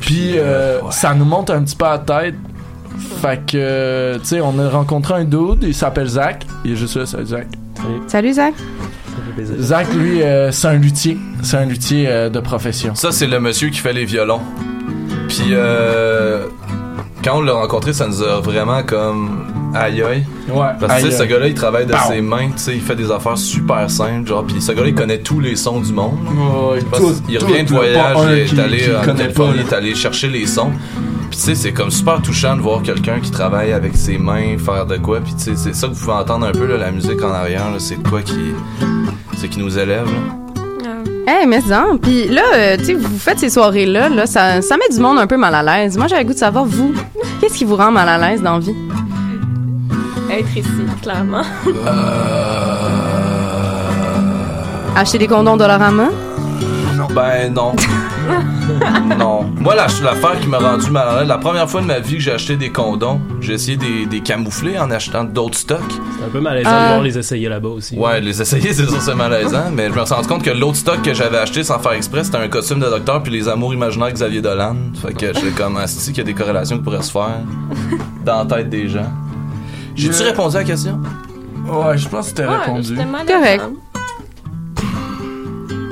Puis 0.00 0.34
euh, 0.36 0.80
ouais. 0.80 0.90
ça 0.90 1.14
nous 1.14 1.24
monte 1.24 1.50
un 1.50 1.62
petit 1.62 1.76
peu 1.76 1.86
à 1.86 1.92
la 1.92 1.98
tête. 1.98 2.34
Fait 3.20 3.40
que, 3.46 4.16
tu 4.18 4.24
sais, 4.24 4.40
on 4.40 4.58
a 4.58 4.68
rencontré 4.68 5.14
un 5.14 5.24
dude, 5.24 5.62
il 5.62 5.74
s'appelle 5.74 6.08
Zach. 6.08 6.44
Il 6.64 6.72
est 6.72 6.76
juste 6.76 6.96
là, 6.96 7.06
c'est 7.06 7.24
Zach. 7.24 7.46
Salut 8.06 8.32
Zach. 8.32 8.54
Ça 8.56 9.16
fait 9.24 9.32
plaisir. 9.32 9.56
Zach, 9.60 9.94
lui, 9.94 10.22
euh, 10.22 10.50
c'est 10.52 10.68
un 10.68 10.74
luthier. 10.74 11.16
C'est 11.42 11.56
un 11.56 11.66
luthier 11.66 12.06
euh, 12.08 12.28
de 12.28 12.40
profession. 12.40 12.94
Ça, 12.94 13.12
c'est 13.12 13.26
le 13.26 13.40
monsieur 13.40 13.68
qui 13.70 13.78
fait 13.78 13.92
les 13.92 14.04
violons. 14.04 14.40
Puis, 15.28 15.50
euh, 15.50 16.46
quand 17.22 17.38
on 17.38 17.42
l'a 17.42 17.52
rencontré, 17.52 17.92
ça 17.92 18.06
nous 18.06 18.22
a 18.22 18.40
vraiment 18.40 18.82
comme 18.82 19.44
aïe 19.74 20.02
aïe. 20.02 20.24
Ouais. 20.50 20.66
Parce 20.80 20.94
que 21.02 21.06
tu 21.06 21.10
sais, 21.12 21.18
ce 21.18 21.22
gars-là, 21.24 21.48
il 21.48 21.54
travaille 21.54 21.86
de 21.86 21.92
Pow. 21.92 21.98
ses 22.08 22.20
mains, 22.20 22.48
tu 22.48 22.52
sais, 22.58 22.74
il 22.74 22.80
fait 22.80 22.96
des 22.96 23.10
affaires 23.10 23.36
super 23.38 23.90
simples, 23.90 24.28
genre, 24.28 24.44
puis 24.44 24.60
ce 24.60 24.72
gars-là, 24.72 24.88
il 24.88 24.94
connaît 24.94 25.18
tous 25.18 25.40
les 25.40 25.56
sons 25.56 25.80
du 25.80 25.92
monde. 25.92 26.18
Ouais, 26.72 26.80
tout- 26.96 27.14
il 27.28 27.38
tout, 27.38 27.46
revient 27.46 27.64
de 27.64 27.68
voyage, 27.70 28.16
il 28.30 28.38
est 28.38 28.44
qui- 28.46 28.60
allé 28.60 28.78
qui 28.78 28.96
en 28.96 29.14
Californie, 29.14 29.60
il 29.60 29.60
est 29.68 29.72
allé 29.74 29.94
chercher 29.94 30.28
les 30.28 30.46
sons. 30.46 30.70
Puis 31.30 31.38
tu 31.38 31.44
sais, 31.44 31.54
c'est 31.54 31.72
comme 31.72 31.90
super 31.90 32.22
touchant 32.22 32.56
de 32.56 32.62
voir 32.62 32.82
quelqu'un 32.82 33.20
qui 33.20 33.30
travaille 33.30 33.72
avec 33.72 33.94
ses 33.96 34.16
mains 34.16 34.56
faire 34.58 34.86
de 34.86 34.96
quoi. 34.96 35.20
Puis 35.20 35.34
tu 35.34 35.44
sais, 35.44 35.52
c'est 35.56 35.74
ça 35.74 35.86
que 35.86 35.92
vous 35.92 36.00
pouvez 36.00 36.12
entendre 36.16 36.46
un 36.46 36.52
peu 36.52 36.66
là, 36.66 36.78
la 36.78 36.90
musique 36.90 37.22
en 37.22 37.30
arrière. 37.32 37.70
là, 37.70 37.76
C'est 37.78 38.02
de 38.02 38.08
quoi 38.08 38.22
qui, 38.22 38.38
c'est 39.36 39.48
qui 39.48 39.58
nous 39.58 39.78
élève. 39.78 40.06
là. 40.06 40.94
Eh, 41.42 41.46
mais 41.46 41.60
non. 41.68 41.98
Puis 42.00 42.26
là, 42.28 42.40
euh, 42.54 42.76
tu 42.78 42.84
sais, 42.86 42.94
vous 42.94 43.18
faites 43.18 43.38
ces 43.38 43.50
soirées-là, 43.50 44.08
là, 44.08 44.24
ça, 44.24 44.62
ça 44.62 44.76
met 44.78 44.88
du 44.94 44.98
monde 44.98 45.18
un 45.18 45.26
peu 45.26 45.36
mal 45.36 45.54
à 45.54 45.62
l'aise. 45.62 45.98
Moi, 45.98 46.06
j'avais 46.06 46.22
le 46.22 46.28
goût 46.28 46.32
de 46.32 46.38
savoir, 46.38 46.64
vous, 46.64 46.94
qu'est-ce 47.38 47.52
qui 47.58 47.66
vous 47.66 47.76
rend 47.76 47.90
mal 47.90 48.08
à 48.08 48.16
l'aise 48.30 48.40
dans 48.40 48.54
la 48.54 48.58
vie? 48.60 48.74
Être 50.30 50.56
ici, 50.56 50.68
clairement. 51.02 51.42
Acheter 54.96 55.18
des 55.18 55.26
condoms 55.26 55.56
Dollarama? 55.56 56.08
Ben 57.14 57.52
non. 57.54 57.72
non. 59.18 59.44
Moi, 59.60 59.74
la- 59.76 59.86
l'affaire 60.02 60.38
qui 60.40 60.48
m'a 60.48 60.58
rendu 60.58 60.90
mal 60.90 61.08
à 61.08 61.18
l'aise, 61.20 61.28
la 61.28 61.38
première 61.38 61.70
fois 61.70 61.80
de 61.80 61.86
ma 61.86 62.00
vie 62.00 62.14
que 62.16 62.20
j'ai 62.22 62.32
acheté 62.32 62.56
des 62.56 62.70
condoms, 62.70 63.20
j'ai 63.40 63.52
essayé 63.54 63.76
des, 63.76 64.04
des 64.06 64.20
camoufler 64.20 64.76
en 64.78 64.90
achetant 64.90 65.22
d'autres 65.24 65.56
stocks. 65.56 65.78
C'est 66.18 66.24
un 66.26 66.28
peu 66.28 66.40
malaisant 66.40 66.70
Ah. 66.72 66.82
de 66.82 66.88
voir 66.88 67.02
les 67.02 67.16
essayer 67.16 67.48
là-bas 67.48 67.68
aussi. 67.68 67.96
Ouais, 67.96 68.20
les 68.20 68.42
essayer, 68.42 68.72
c'est 68.74 68.86
sûr, 68.86 69.00
c'est 69.00 69.14
malaisant, 69.14 69.70
mais 69.72 69.88
je 69.88 69.98
me 69.98 70.04
suis 70.04 70.14
rendu 70.14 70.26
compte 70.28 70.42
que 70.42 70.50
l'autre 70.50 70.76
stock 70.76 71.00
que 71.02 71.14
j'avais 71.14 71.38
acheté 71.38 71.62
sans 71.62 71.78
faire 71.78 71.92
exprès, 71.92 72.24
c'était 72.24 72.38
un 72.38 72.48
costume 72.48 72.80
de 72.80 72.86
docteur 72.86 73.22
puis 73.22 73.32
les 73.32 73.48
amours 73.48 73.72
imaginaires 73.72 74.08
de 74.08 74.14
Xavier 74.14 74.42
Dolan. 74.42 74.74
Fait 75.00 75.14
que 75.14 75.26
j'étais 75.32 75.50
comme, 75.56 75.76
asti 75.76 76.08
qu'il 76.12 76.18
y 76.18 76.20
a 76.22 76.24
des 76.24 76.34
corrélations 76.34 76.76
qui 76.78 76.82
pourraient 76.82 77.02
se 77.02 77.12
faire 77.12 77.38
dans 78.24 78.38
la 78.40 78.56
tête 78.56 78.68
des 78.68 78.88
gens. 78.88 79.12
J'ai-tu 79.98 80.14
Je- 80.14 80.22
répondu 80.24 80.56
à 80.56 80.60
la 80.60 80.64
question? 80.64 81.00
Ouais, 81.66 81.98
je 81.98 82.08
pense 82.08 82.30
que 82.30 82.36
t'as 82.36 82.48
Ouais, 82.48 82.56
répondu. 82.64 82.96
Correct. 83.26 83.64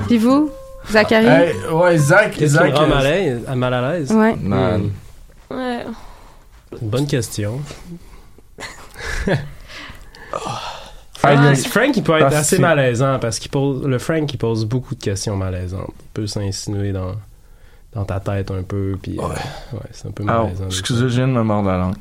Puis 0.06 0.18
vous, 0.18 0.50
Zachary? 0.90 1.26
Hey, 1.26 1.54
ouais, 1.72 1.98
Zach, 1.98 2.36
Zach. 2.40 2.70
me 2.72 2.76
rend 2.76 2.84
euh, 2.84 2.86
mal 2.86 2.98
à 3.06 3.10
l'aise- 3.10 3.46
mal 3.56 3.75
à 3.75 3.92
l'aise? 3.92 4.12
Ouais. 4.12 4.36
Man. 4.36 4.90
Ouais. 5.50 5.84
Une 6.80 6.88
bonne 6.88 7.06
question. 7.06 7.60
Aïe. 11.22 11.56
Frank, 11.56 11.96
il 11.96 12.02
peut 12.04 12.12
être 12.12 12.20
Parce 12.20 12.34
que 12.34 12.38
assez 12.40 12.58
malaisant 12.60 13.18
parce 13.18 13.40
qu'il 13.40 13.50
pose 13.50 13.84
le 13.84 13.98
Frank 13.98 14.32
il 14.32 14.36
pose 14.36 14.64
beaucoup 14.64 14.94
de 14.94 15.00
questions 15.02 15.36
malaisantes. 15.36 15.90
Il 16.00 16.08
peut 16.14 16.26
s'insinuer 16.28 16.92
dans 16.92 17.12
dans 17.92 18.04
ta 18.04 18.20
tête 18.20 18.50
un 18.52 18.62
peu 18.62 18.96
puis 19.02 19.18
euh, 19.18 19.22
ouais, 19.22 19.80
c'est 19.90 20.06
un 20.06 20.12
peu 20.12 20.22
Ah, 20.28 20.42
malaisant. 20.44 20.66
excusez, 20.66 21.00
je 21.08 21.16
viens 21.16 21.26
de 21.26 21.32
me 21.32 21.42
mordre 21.42 21.68
la 21.68 21.78
langue. 21.78 21.96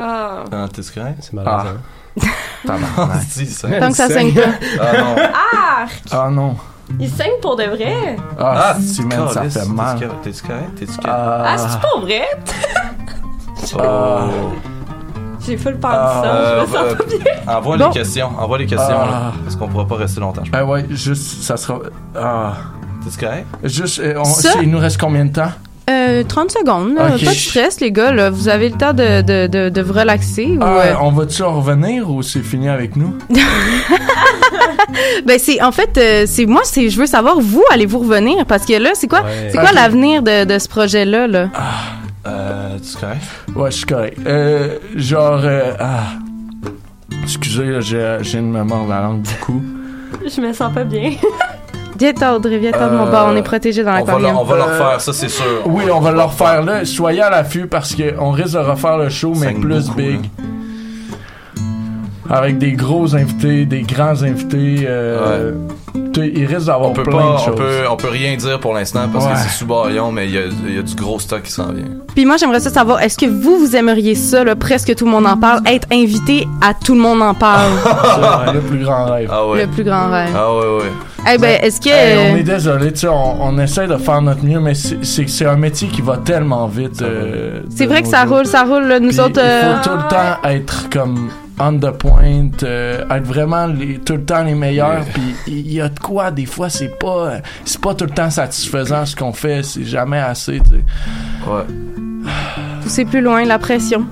Ah. 0.00 0.44
Ah, 0.52 0.66
t'es 0.72 0.82
correct? 0.82 1.18
C'est 1.20 1.32
malaisant. 1.32 1.78
Tabarnak. 2.66 3.22
Si, 3.28 3.46
ça. 3.46 3.68
Tant 3.80 3.88
que 3.90 3.96
ça 3.96 4.08
saigne 4.08 4.32
pas. 4.34 4.40
Ah 4.80 4.98
non. 4.98 5.16
Ah! 5.34 5.86
Ah 6.10 6.30
non. 6.30 6.56
Il 7.00 7.08
saigne 7.10 7.40
pour 7.40 7.56
de 7.56 7.64
vrai? 7.64 8.16
Ah, 8.38 8.76
si, 8.80 9.02
man, 9.02 9.28
ça 9.32 9.44
fait 9.48 9.66
mal. 9.66 9.98
t'es-tu 10.22 10.42
correct? 10.42 10.74
T'es-tu 10.76 10.92
correct? 10.98 11.08
Ah, 11.08 11.44
Ah, 11.46 11.58
c'est 11.58 11.80
pas 11.80 12.00
vrai? 12.00 12.22
ah, 13.78 14.26
J'ai 15.44 15.56
fait 15.56 15.70
le 15.70 15.78
peur 15.78 15.90
Ah, 15.92 16.22
du 16.22 16.28
Euh, 16.28 16.66
sang, 16.66 16.66
je 16.66 16.70
me 16.70 16.76
sens 16.76 16.92
euh, 16.92 16.94
pas 16.96 17.04
bien. 17.44 17.56
envoie 17.56 17.76
les 17.76 17.90
questions. 17.90 18.30
Envoie 18.38 18.58
les 18.58 18.66
questions, 18.66 18.96
Ah. 19.00 19.06
là, 19.10 19.32
Parce 19.42 19.56
qu'on 19.56 19.68
pourra 19.68 19.86
pas 19.86 19.96
rester 19.96 20.20
longtemps. 20.20 20.42
ben 20.52 20.64
ouais, 20.64 20.86
juste, 20.90 21.42
ça 21.42 21.56
sera. 21.56 21.78
Ah. 22.16 22.52
T'es-tu 23.04 23.18
correct? 23.24 23.46
Juste, 23.64 23.98
euh, 24.00 24.22
on- 24.24 24.60
il 24.62 24.70
nous 24.70 24.78
reste 24.78 25.00
combien 25.00 25.24
de 25.24 25.32
temps? 25.32 25.50
Euh, 25.90 26.22
30 26.22 26.50
secondes, 26.52 26.94
là. 26.94 27.08
Ok. 27.16 27.24
pas 27.24 27.30
de 27.32 27.36
stress, 27.36 27.80
les 27.80 27.90
gars. 27.90 28.12
Là. 28.12 28.30
Vous 28.30 28.48
avez 28.48 28.68
le 28.68 28.76
temps 28.76 28.92
de, 28.92 29.20
de, 29.22 29.46
de, 29.48 29.68
de 29.68 29.82
vous 29.82 29.92
relaxer. 29.92 30.46
ou, 30.56 30.58
Ah, 30.62 30.78
euh, 30.84 30.94
on 31.02 31.10
va-tu 31.10 31.42
en 31.42 31.52
revenir 31.60 32.08
ou 32.08 32.22
c'est 32.22 32.40
fini 32.42 32.68
avec 32.68 32.94
nous? 32.96 33.14
Ben 35.26 35.38
c'est 35.38 35.62
en 35.62 35.72
fait 35.72 35.96
euh, 35.96 36.24
c'est 36.26 36.44
moi 36.44 36.62
c'est 36.64 36.90
je 36.90 36.98
veux 36.98 37.06
savoir 37.06 37.40
vous 37.40 37.62
allez-vous 37.72 38.00
revenir? 38.00 38.44
Parce 38.46 38.66
que 38.66 38.74
là 38.74 38.90
c'est 38.94 39.08
quoi 39.08 39.22
Ouais. 39.22 39.48
c'est 39.50 39.58
quoi 39.58 39.72
l'avenir 39.72 40.22
de, 40.22 40.44
de 40.44 40.58
ce 40.58 40.68
projet 40.68 41.04
là? 41.04 41.26
Là 41.26 41.48
Euh, 42.26 42.76
t'es 42.78 43.00
correct? 43.00 43.22
Ouais, 43.56 43.70
je 43.70 43.76
suis 43.76 43.86
correct. 43.86 44.18
Euh, 44.26 44.78
genre, 44.96 45.40
euh, 45.44 45.72
ah. 45.80 46.04
Excusez, 47.22 47.80
j'ai 47.80 48.18
j'ai 48.22 48.38
une 48.38 48.50
mordre 48.64 48.88
la 48.90 49.00
langue 49.02 49.22
beaucoup. 49.22 49.62
Je 50.36 50.40
me 50.40 50.52
sens 50.52 50.72
pas 50.72 50.84
bien. 50.84 51.12
Viens 51.98 52.12
Audrey 52.34 52.58
viens 52.58 52.70
de 52.72 52.96
mon 52.96 53.06
Euh, 53.06 53.10
bord 53.10 53.28
on 53.32 53.36
est 53.36 53.42
protégé 53.42 53.82
dans 53.84 53.90
On 53.90 53.94
va, 53.94 54.00
le- 54.00 54.06
l'aquarium 54.22 54.36
on 54.38 54.44
va 54.44 54.56
le 54.56 54.62
Euh, 54.62 54.64
refaire, 54.66 55.00
ça 55.00 55.12
c'est 55.12 55.28
sûr. 55.28 55.44
Oui, 55.66 55.84
on 55.92 56.00
va 56.00 56.10
le 56.12 56.20
refaire 56.22 56.62
là. 56.62 56.84
Soyez 56.84 57.22
à 57.22 57.30
l'affût 57.30 57.66
parce 57.66 57.94
qu'on 57.94 58.30
risque 58.30 58.54
de 58.54 58.58
refaire 58.58 58.98
le 58.98 59.08
show, 59.08 59.32
mais 59.36 59.52
plus 59.52 59.86
beaucoup, 59.86 59.96
big. 59.98 60.20
Avec 62.30 62.56
des 62.56 62.72
gros 62.72 63.14
invités, 63.14 63.66
des 63.66 63.82
grands 63.82 64.22
invités. 64.22 64.84
Euh, 64.86 65.52
tu 66.14 66.20
sais, 66.20 66.32
Il 66.34 66.46
risque 66.46 66.66
d'avoir 66.68 66.90
On 66.90 66.92
plein 66.94 67.04
pas, 67.04 67.10
de 67.10 67.16
on 67.16 67.38
choses. 67.38 67.56
peut, 67.56 67.80
on 67.90 67.96
peut 67.96 68.08
rien 68.08 68.36
dire 68.36 68.58
pour 68.58 68.72
l'instant 68.72 69.00
parce 69.12 69.26
Ouais. 69.26 69.32
que 69.32 69.38
c'est 69.38 69.48
sous 69.50 69.66
baillon, 69.66 70.10
mais 70.12 70.26
il 70.26 70.34
y 70.34 70.38
a, 70.38 70.42
il 70.66 70.76
y 70.76 70.78
a 70.78 70.82
du 70.82 70.94
gros 70.94 71.18
stock 71.18 71.42
qui 71.42 71.50
s'en 71.52 71.72
vient. 71.72 71.84
puis 72.14 72.24
moi 72.24 72.36
j'aimerais 72.38 72.60
ça 72.60 72.70
savoir 72.70 73.00
est-ce 73.02 73.18
que 73.18 73.26
vous 73.26 73.58
vous 73.58 73.76
aimeriez 73.76 74.14
ça 74.14 74.44
là 74.44 74.54
presque 74.56 74.94
tout 74.94 75.04
le 75.04 75.10
monde 75.10 75.26
en 75.26 75.36
parle 75.36 75.60
être 75.66 75.86
invité 75.92 76.46
à 76.62 76.72
tout 76.74 76.94
le 76.94 77.00
monde 77.00 77.20
en 77.22 77.34
parle? 77.34 77.70
Le 78.54 78.60
plus 78.60 78.78
grand 78.82 79.06
rêve. 79.06 79.28
Ah 79.30 79.46
ouais. 79.46 79.62
le 79.62 79.66
plus 79.66 79.84
grand 79.84 80.10
rêve 80.10 80.30
Ah 80.34 80.54
ouais, 80.54 80.60
ouais. 80.60 80.92
Eh 81.30 81.38
ben 81.38 81.58
est-ce 81.62 81.80
que 81.80 81.88
Hey, 81.88 82.32
on 82.32 82.36
est 82.36 82.42
désolé, 82.42 82.92
tu 82.92 83.00
sais, 83.00 83.08
on, 83.08 83.42
on 83.42 83.58
essaie 83.58 83.86
de 83.86 83.96
faire 83.96 84.20
notre 84.22 84.44
mieux, 84.44 84.60
mais 84.60 84.74
c'est- 84.74 85.44
un 85.46 85.56
métier 85.56 85.88
qui 85.88 86.02
va 86.02 86.16
tellement 86.18 86.66
vite. 86.66 87.02
euh, 87.02 87.62
c'est 87.74 87.86
vrai 87.86 88.02
que 88.02 88.08
ça 88.08 88.26
jours. 88.26 88.36
roule 88.38 88.46
ça 88.46 88.62
roule 88.64 88.86
là. 88.86 89.00
nous 89.00 89.08
Puis 89.10 89.20
autres 89.20 89.40
Il 89.42 89.48
euh, 89.48 89.76
faut 89.82 89.90
tout 89.90 89.96
le 89.96 90.08
temps 90.08 90.48
être 90.48 90.88
comme 90.90 91.30
on 91.60 91.74
the 91.78 91.90
point, 91.90 92.48
euh, 92.62 93.04
être 93.10 93.26
vraiment 93.26 93.66
les, 93.66 93.98
tout 93.98 94.14
le 94.14 94.24
temps 94.24 94.42
les 94.42 94.54
meilleurs. 94.54 95.04
Puis 95.12 95.22
il 95.46 95.72
y 95.72 95.80
a 95.80 95.88
de 95.88 95.98
quoi, 95.98 96.30
des 96.30 96.46
fois, 96.46 96.68
c'est 96.68 96.98
pas, 96.98 97.26
euh, 97.26 97.38
c'est 97.64 97.80
pas 97.80 97.94
tout 97.94 98.04
le 98.04 98.10
temps 98.10 98.30
satisfaisant 98.30 99.04
ce 99.04 99.14
qu'on 99.14 99.32
fait, 99.32 99.62
c'est 99.62 99.84
jamais 99.84 100.18
assez, 100.18 100.60
tu 100.60 100.70
sais. 100.70 101.50
Ouais. 101.50 101.64
Pousser 102.82 103.04
plus 103.04 103.20
loin, 103.20 103.44
la 103.44 103.58
pression. 103.58 104.06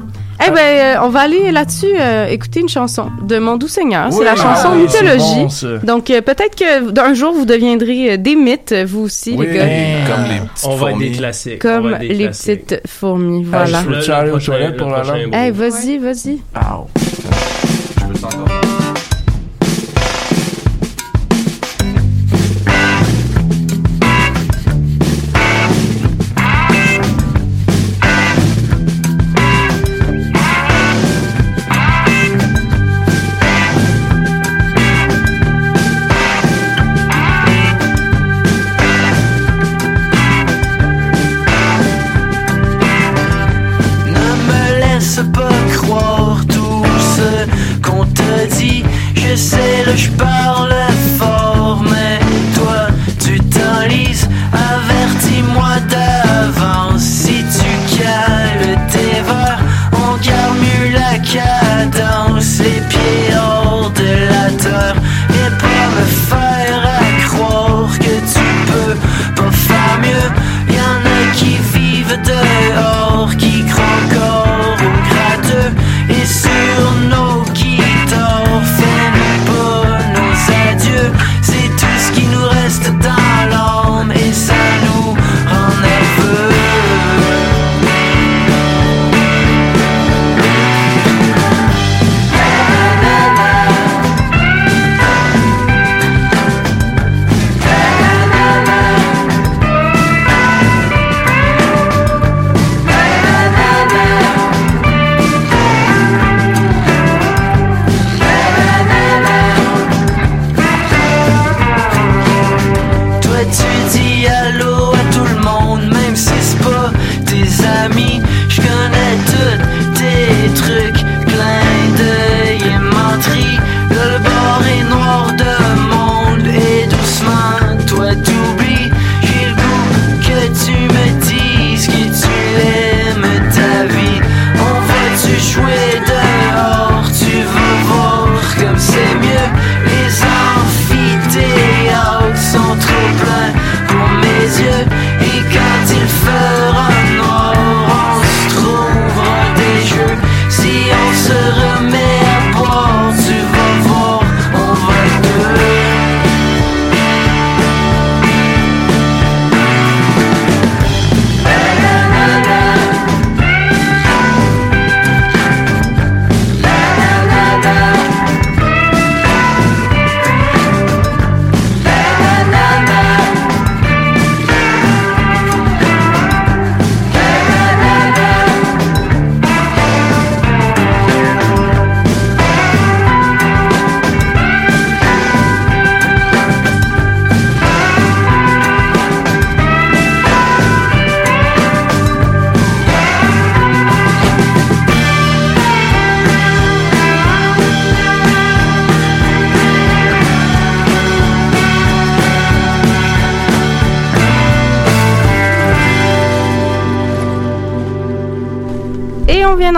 Eh 0.46 0.50
ben, 0.50 0.58
euh, 0.58 0.94
on 1.02 1.08
va 1.10 1.20
aller 1.20 1.50
là-dessus 1.52 1.92
euh, 2.00 2.26
écouter 2.28 2.60
une 2.60 2.68
chanson 2.68 3.10
de 3.22 3.38
Mon 3.38 3.56
doux 3.56 3.68
Seigneur. 3.68 4.10
c'est 4.12 4.24
la 4.24 4.36
chanson 4.36 4.70
ah 4.72 4.74
Mythologie. 4.76 5.46
bon. 5.62 5.80
Donc 5.86 6.10
euh, 6.10 6.20
peut-être 6.22 6.56
que 6.56 6.90
d'un 6.90 7.12
jour 7.14 7.32
vous 7.34 7.44
deviendrez 7.44 8.16
des 8.16 8.36
mythes, 8.36 8.74
vous 8.86 9.00
aussi, 9.02 9.34
Oui, 9.36 9.46
les 9.48 9.54
gars. 9.54 9.66
Comme 10.14 10.24
les 10.24 10.40
petites 10.40 10.66
On 10.66 10.76
va 10.76 10.90
être 10.92 10.98
des 10.98 11.04
fourmis. 11.06 11.18
classiques. 11.18 11.58
Comme 11.58 11.98
des 11.98 12.08
les 12.08 12.24
classiques. 12.24 12.66
petites 12.66 12.86
fourmis, 12.88 13.46
Ah, 13.52 13.64
voilà. 13.64 13.80
je 13.82 13.86
peux-tu 13.86 14.08
Le- 14.08 14.14
aller 14.14 14.28
le 14.30 14.34
aux 14.36 14.38
toilettes 14.40 14.76
pour 14.76 14.88
la 14.90 15.02
langue? 15.02 15.34
Eh, 15.34 15.50
vas-y, 15.50 15.98
vas-y. 15.98 16.38
Ow. 16.56 16.86
Je 16.96 18.04
peux 18.06 18.18
t'entendre. 18.18 18.60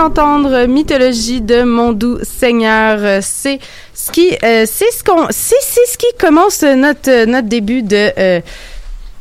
D'entendre 0.03 0.65
Mythologie 0.65 1.39
de 1.39 1.63
mon 1.63 1.93
doux 1.93 2.17
Seigneur. 2.23 2.97
Euh, 2.99 3.19
C'est 3.21 3.59
ce 3.93 4.11
qui, 4.11 4.31
euh, 4.43 4.65
c'est 4.69 4.91
ce 4.91 5.01
qu'on, 5.03 5.27
c'est, 5.29 5.55
ce 5.61 5.97
qui 5.97 6.07
commence 6.19 6.61
notre 6.63 7.09
euh, 7.09 7.25
notre 7.25 7.47
début 7.47 7.83
de 7.83 8.41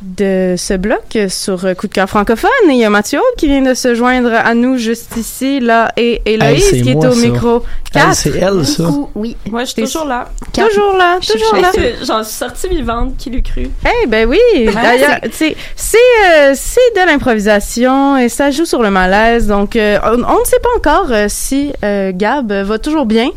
de 0.02 0.54
ce 0.58 0.74
bloc 0.74 1.16
sur 1.28 1.60
Coup 1.76 1.86
de 1.86 1.92
cœur 1.92 2.08
francophone. 2.08 2.50
Et 2.68 2.72
il 2.72 2.78
y 2.78 2.84
a 2.84 2.90
Mathieu 2.90 3.20
qui 3.38 3.46
vient 3.48 3.62
de 3.62 3.74
se 3.74 3.94
joindre 3.94 4.32
à 4.34 4.54
nous 4.54 4.76
juste 4.76 5.16
ici, 5.16 5.60
là, 5.60 5.92
et 5.96 6.20
Héloïse 6.26 6.72
Hey, 6.74 6.82
qui 6.82 6.90
est 6.90 6.94
moi, 6.94 7.08
au 7.08 7.12
ça. 7.12 7.26
micro. 7.26 7.62
Hey, 7.94 8.02
c'est 8.14 8.36
elle, 8.36 8.64
ça. 8.66 8.84
Oui. 9.14 9.36
Moi, 9.50 9.64
je 9.64 9.70
suis 9.72 9.82
toujours 9.82 10.04
là. 10.06 10.28
Toujours 10.52 10.96
là, 10.96 11.18
Je- 11.20 11.32
toujours 11.32 11.56
là. 11.56 11.70
je- 11.76 12.04
J'en 12.04 12.24
suis 12.24 12.34
sortie 12.34 12.68
vivante, 12.68 13.16
qui 13.18 13.30
l'eût 13.30 13.42
cru? 13.42 13.68
Eh 14.02 14.06
ben 14.06 14.28
oui, 14.28 14.38
d'ailleurs, 14.74 15.20
tu 15.24 15.30
sais, 15.32 15.56
c'est 15.76 15.98
euh, 16.26 16.52
c'est 16.54 16.80
de 17.00 17.06
l'improvisation 17.06 18.16
et 18.16 18.28
ça 18.28 18.50
joue 18.50 18.64
sur 18.64 18.82
le 18.82 18.90
malaise. 18.90 19.46
Donc, 19.46 19.76
euh, 19.76 19.98
on, 20.04 20.14
on 20.24 20.40
ne 20.40 20.44
sait 20.44 20.60
pas 20.62 20.70
encore 20.76 21.10
euh, 21.10 21.26
si 21.28 21.72
euh, 21.84 22.12
Gab 22.14 22.50
va 22.52 22.78
toujours 22.78 23.06
bien. 23.06 23.28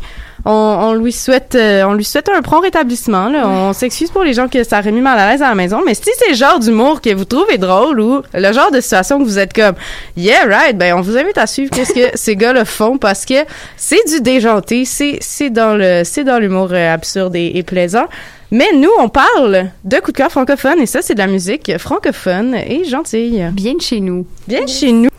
On, 0.48 0.52
on 0.52 0.94
lui 0.94 1.10
souhaite, 1.10 1.56
euh, 1.56 1.82
on 1.82 1.94
lui 1.94 2.04
souhaite 2.04 2.28
un 2.28 2.40
prompt 2.40 2.60
rétablissement. 2.60 3.28
Là. 3.28 3.48
On 3.48 3.72
s'excuse 3.72 4.10
pour 4.10 4.22
les 4.22 4.32
gens 4.32 4.46
que 4.46 4.62
ça 4.62 4.78
aurait 4.78 4.92
mis 4.92 5.00
mal 5.00 5.18
à 5.18 5.30
l'aise 5.32 5.42
à 5.42 5.48
la 5.48 5.56
maison, 5.56 5.80
mais 5.84 5.94
si 5.94 6.04
c'est 6.16 6.30
le 6.30 6.36
genre 6.36 6.60
d'humour 6.60 7.00
que 7.00 7.12
vous 7.12 7.24
trouvez 7.24 7.58
drôle 7.58 8.00
ou 8.00 8.22
le 8.32 8.52
genre 8.52 8.70
de 8.70 8.80
situation 8.80 9.18
que 9.18 9.24
vous 9.24 9.40
êtes 9.40 9.52
comme 9.52 9.74
yeah 10.16 10.44
right, 10.46 10.78
ben 10.78 10.94
on 10.94 11.00
vous 11.00 11.16
invite 11.18 11.36
à 11.36 11.48
suivre 11.48 11.72
qu'est-ce 11.72 11.92
que 11.92 12.10
ces 12.16 12.36
gars 12.36 12.52
le 12.52 12.64
font 12.64 12.96
parce 12.96 13.24
que 13.24 13.34
c'est 13.76 14.06
du 14.08 14.20
déjanté, 14.20 14.84
c'est 14.84 15.18
c'est 15.20 15.50
dans 15.50 15.74
le 15.76 16.02
c'est 16.04 16.22
dans 16.22 16.38
l'humour 16.38 16.68
euh, 16.70 16.94
absurde 16.94 17.34
et, 17.34 17.50
et 17.58 17.64
plaisant. 17.64 18.06
Mais 18.52 18.68
nous, 18.72 18.90
on 19.00 19.08
parle 19.08 19.70
de 19.82 19.96
coup 19.98 20.12
de 20.12 20.16
cœur 20.16 20.30
francophone 20.30 20.80
et 20.80 20.86
ça, 20.86 21.02
c'est 21.02 21.14
de 21.14 21.18
la 21.18 21.26
musique 21.26 21.76
francophone 21.78 22.54
et 22.54 22.84
gentille. 22.84 23.44
Bien 23.52 23.74
de 23.74 23.80
chez 23.80 23.98
nous. 23.98 24.24
Bien 24.46 24.62
de 24.62 24.68
chez 24.68 24.92
nous. 24.92 25.10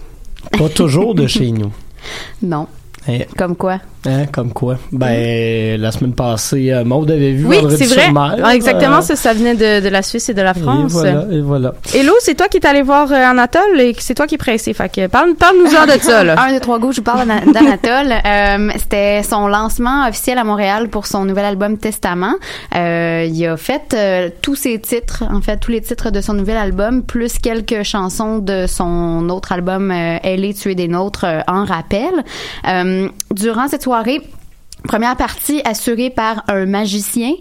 Pas 0.57 0.69
toujours 0.69 1.13
de 1.13 1.27
chez 1.27 1.51
nous. 1.51 1.73
Non. 2.41 2.67
Comme 3.37 3.57
quoi? 3.57 3.79
Hein, 4.07 4.25
comme 4.31 4.53
quoi? 4.53 4.77
Ben, 4.91 5.79
la 5.79 5.91
semaine 5.91 6.13
passée, 6.13 6.71
euh, 6.71 6.83
Maud 6.85 7.09
avait 7.11 7.33
vu 7.33 7.45
Oui, 7.45 7.57
Vendredi 7.57 7.77
c'est 7.85 7.93
vrai. 7.93 8.03
sur 8.05 8.13
mer. 8.13 8.37
Ah, 8.43 8.55
exactement, 8.55 8.97
Euh, 8.97 9.01
ça, 9.01 9.15
ça 9.15 9.33
venait 9.33 9.55
de, 9.55 9.83
de 9.83 9.89
la 9.89 10.01
Suisse 10.01 10.29
et 10.29 10.33
de 10.33 10.41
la 10.41 10.53
France. 10.53 10.93
Et 10.93 10.97
voilà, 10.97 11.25
et 11.31 11.41
voilà. 11.41 11.73
Hello, 11.93 12.13
c'est 12.19 12.35
toi 12.35 12.47
qui 12.47 12.57
es 12.57 12.65
allé 12.65 12.81
voir 12.81 13.11
euh, 13.11 13.15
Anatole 13.15 13.79
et 13.79 13.95
c'est 13.99 14.13
toi 14.13 14.27
qui 14.27 14.35
es 14.35 14.37
pressé. 14.37 14.73
Fait 14.73 14.89
que 14.89 15.07
parle, 15.07 15.35
parle-nous-en 15.35 15.85
de 15.85 15.91
ça, 16.01 16.23
là. 16.23 16.35
Un, 16.41 16.53
deux, 16.53 16.59
trois 16.59 16.79
go, 16.79 16.91
je 16.91 16.97
vous 16.97 17.03
parle 17.03 17.27
d'Ana- 17.27 17.51
d'Anatole. 17.51 18.13
Euh, 18.27 18.69
C'était 18.77 19.23
son 19.23 19.47
lancement 19.47 20.07
officiel 20.07 20.37
à 20.37 20.43
Montréal 20.43 20.89
pour 20.89 21.05
son 21.07 21.25
nouvel 21.25 21.45
album 21.45 21.77
Testament. 21.77 22.33
Euh, 22.75 23.25
il 23.29 23.45
a 23.45 23.57
fait 23.57 23.93
euh, 23.93 24.29
tous 24.41 24.55
ses 24.55 24.79
titres, 24.79 25.23
en 25.31 25.41
fait, 25.41 25.57
tous 25.57 25.71
les 25.71 25.81
titres 25.81 26.09
de 26.11 26.21
son 26.21 26.33
nouvel 26.33 26.57
album, 26.57 27.03
plus 27.03 27.37
quelques 27.39 27.83
chansons 27.83 28.39
de 28.39 28.65
son 28.67 29.29
autre 29.29 29.51
album 29.51 29.91
euh, 29.91 30.17
Elle 30.23 30.45
est 30.45 30.59
tuée 30.59 30.75
des 30.75 30.87
nôtres 30.87 31.25
euh, 31.25 31.39
en 31.47 31.63
rappel. 31.65 32.11
Euh, 32.67 33.07
durant 33.31 33.67
cette 33.67 33.83
soirée, 33.83 33.96
Première 34.83 35.17
partie 35.17 35.61
assurée 35.65 36.09
par 36.09 36.43
un 36.47 36.65
magicien 36.65 37.33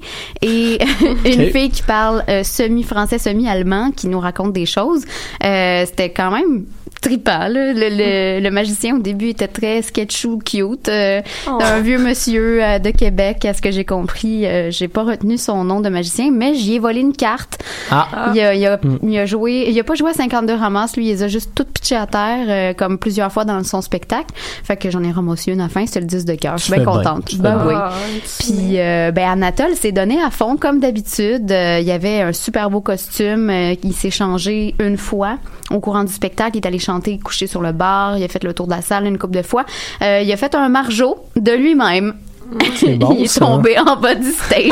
et 0.43 0.79
une 1.25 1.51
fille 1.51 1.71
qui 1.71 1.83
parle 1.83 2.25
euh, 2.29 2.43
semi-français, 2.43 3.19
semi-allemand, 3.19 3.91
qui 3.93 4.09
nous 4.09 4.19
raconte 4.19 4.53
des 4.53 4.67
choses. 4.67 5.05
Euh, 5.45 5.85
C'était 5.87 6.11
quand 6.11 6.31
même 6.31 6.65
trippant. 7.01 7.49
là. 7.49 7.73
Le, 7.73 7.89
le, 7.91 8.41
le 8.41 8.51
magicien, 8.51 8.97
au 8.97 8.99
début, 8.99 9.29
était 9.29 9.49
très 9.49 9.83
sketchou, 9.83 10.39
cute. 10.45 10.89
Euh, 10.89 11.21
Oh. 11.49 11.59
Un 11.63 11.81
vieux 11.81 11.99
monsieur 11.99 12.63
euh, 12.63 12.79
de 12.79 12.91
Québec, 12.91 13.45
à 13.45 13.55
ce 13.55 13.63
que 13.63 13.71
j'ai 13.71 13.85
compris. 13.85 14.47
Euh, 14.47 14.71
j'ai 14.71 14.89
pas 14.89 15.05
retenu 15.05 15.39
son 15.39 15.65
nom 15.65 15.81
de 15.81 15.89
magicien, 15.89 16.31
mais 16.33 16.55
j'y 16.55 16.75
ai 16.75 16.79
volé 16.79 17.01
une 17.01 17.13
carte. 17.15 17.59
Ah. 17.91 18.31
Il, 18.35 18.41
a, 18.41 18.55
il, 18.55 18.67
a, 18.67 18.77
Hmm. 18.77 18.99
il 19.03 19.19
a 19.19 19.27
joué... 19.27 19.67
Il 19.69 19.79
a 19.79 19.85
pas 19.85 19.95
joué 19.95 20.11
à 20.11 20.15
52 20.15 20.55
ramasses, 20.55 20.97
lui. 20.97 21.07
Il 21.07 21.09
les 21.09 21.23
a 21.23 21.29
juste 21.29 21.53
toutes 21.55 21.69
pitchées 21.69 21.97
à 21.97 22.07
terre, 22.07 22.47
euh, 22.49 22.73
comme 22.75 22.99
plusieurs 22.99 23.31
fois 23.33 23.45
dans 23.45 23.63
son 23.65 23.81
spectacle. 23.81 24.27
Fait 24.65 24.77
que 24.77 24.91
j'en 24.91 25.03
ai 25.05 25.11
ramassé 25.13 25.53
une 25.53 25.61
à 25.61 25.65
la 25.65 25.69
fin. 25.69 25.87
C'était 25.87 26.01
le 26.01 26.07
10 26.07 26.25
de 26.25 26.35
cœur. 26.35 26.59
Je 26.59 26.65
suis 26.65 26.73
bien 26.75 26.85
contente. 26.85 27.35
Ben 27.39 27.57
bien. 27.57 27.67
oui. 27.67 27.75
Ah, 27.77 27.93
Puis 28.41 28.79
euh, 28.79 29.11
ben 29.13 29.29
Anatole 29.29 29.75
s'est 29.75 29.93
donné 29.93 30.21
à 30.23 30.31
fond 30.31 30.57
comme 30.57 30.81
d'habitude. 30.81 31.51
Euh, 31.51 31.79
il 31.81 31.87
y 31.87 31.91
avait 31.93 32.21
un 32.23 32.33
super 32.33 32.71
beau 32.71 32.81
costume. 32.81 33.51
euh, 33.51 33.75
il 33.83 33.93
s'est 33.95 34.11
changé 34.11 34.75
une 34.81 34.97
fois 34.97 35.39
au 35.71 35.81
courant 35.81 36.05
du 36.05 36.13
spectacle. 36.13 36.53
Il 36.57 36.59
est 36.59 36.67
allé 36.67 36.79
chanter 36.87 37.19
couché 37.19 37.47
sur 37.47 37.61
le 37.63 37.73
bar. 37.73 38.17
Il 38.17 38.25
a 38.25 38.29
fait 38.29 38.43
le 38.45 38.55
tour 38.55 38.67
de 38.67 38.73
la 38.73 38.83
salle 38.83 39.07
une 39.07 39.19
couple 39.19 39.37
de 39.37 39.43
fois. 39.43 39.65
Euh, 40.03 40.21
il 40.25 40.33
a 40.33 40.37
fait 40.37 40.55
un 40.55 40.69
margeau 40.69 41.17
de 41.37 41.53
lui-même. 41.53 42.15
Bon, 43.01 43.13
il 43.19 43.25
est 43.25 43.27
ça. 43.27 43.41
tombé 43.41 43.77
en 43.77 43.97
bas 43.97 44.15
du 44.15 44.31
stage. 44.31 44.71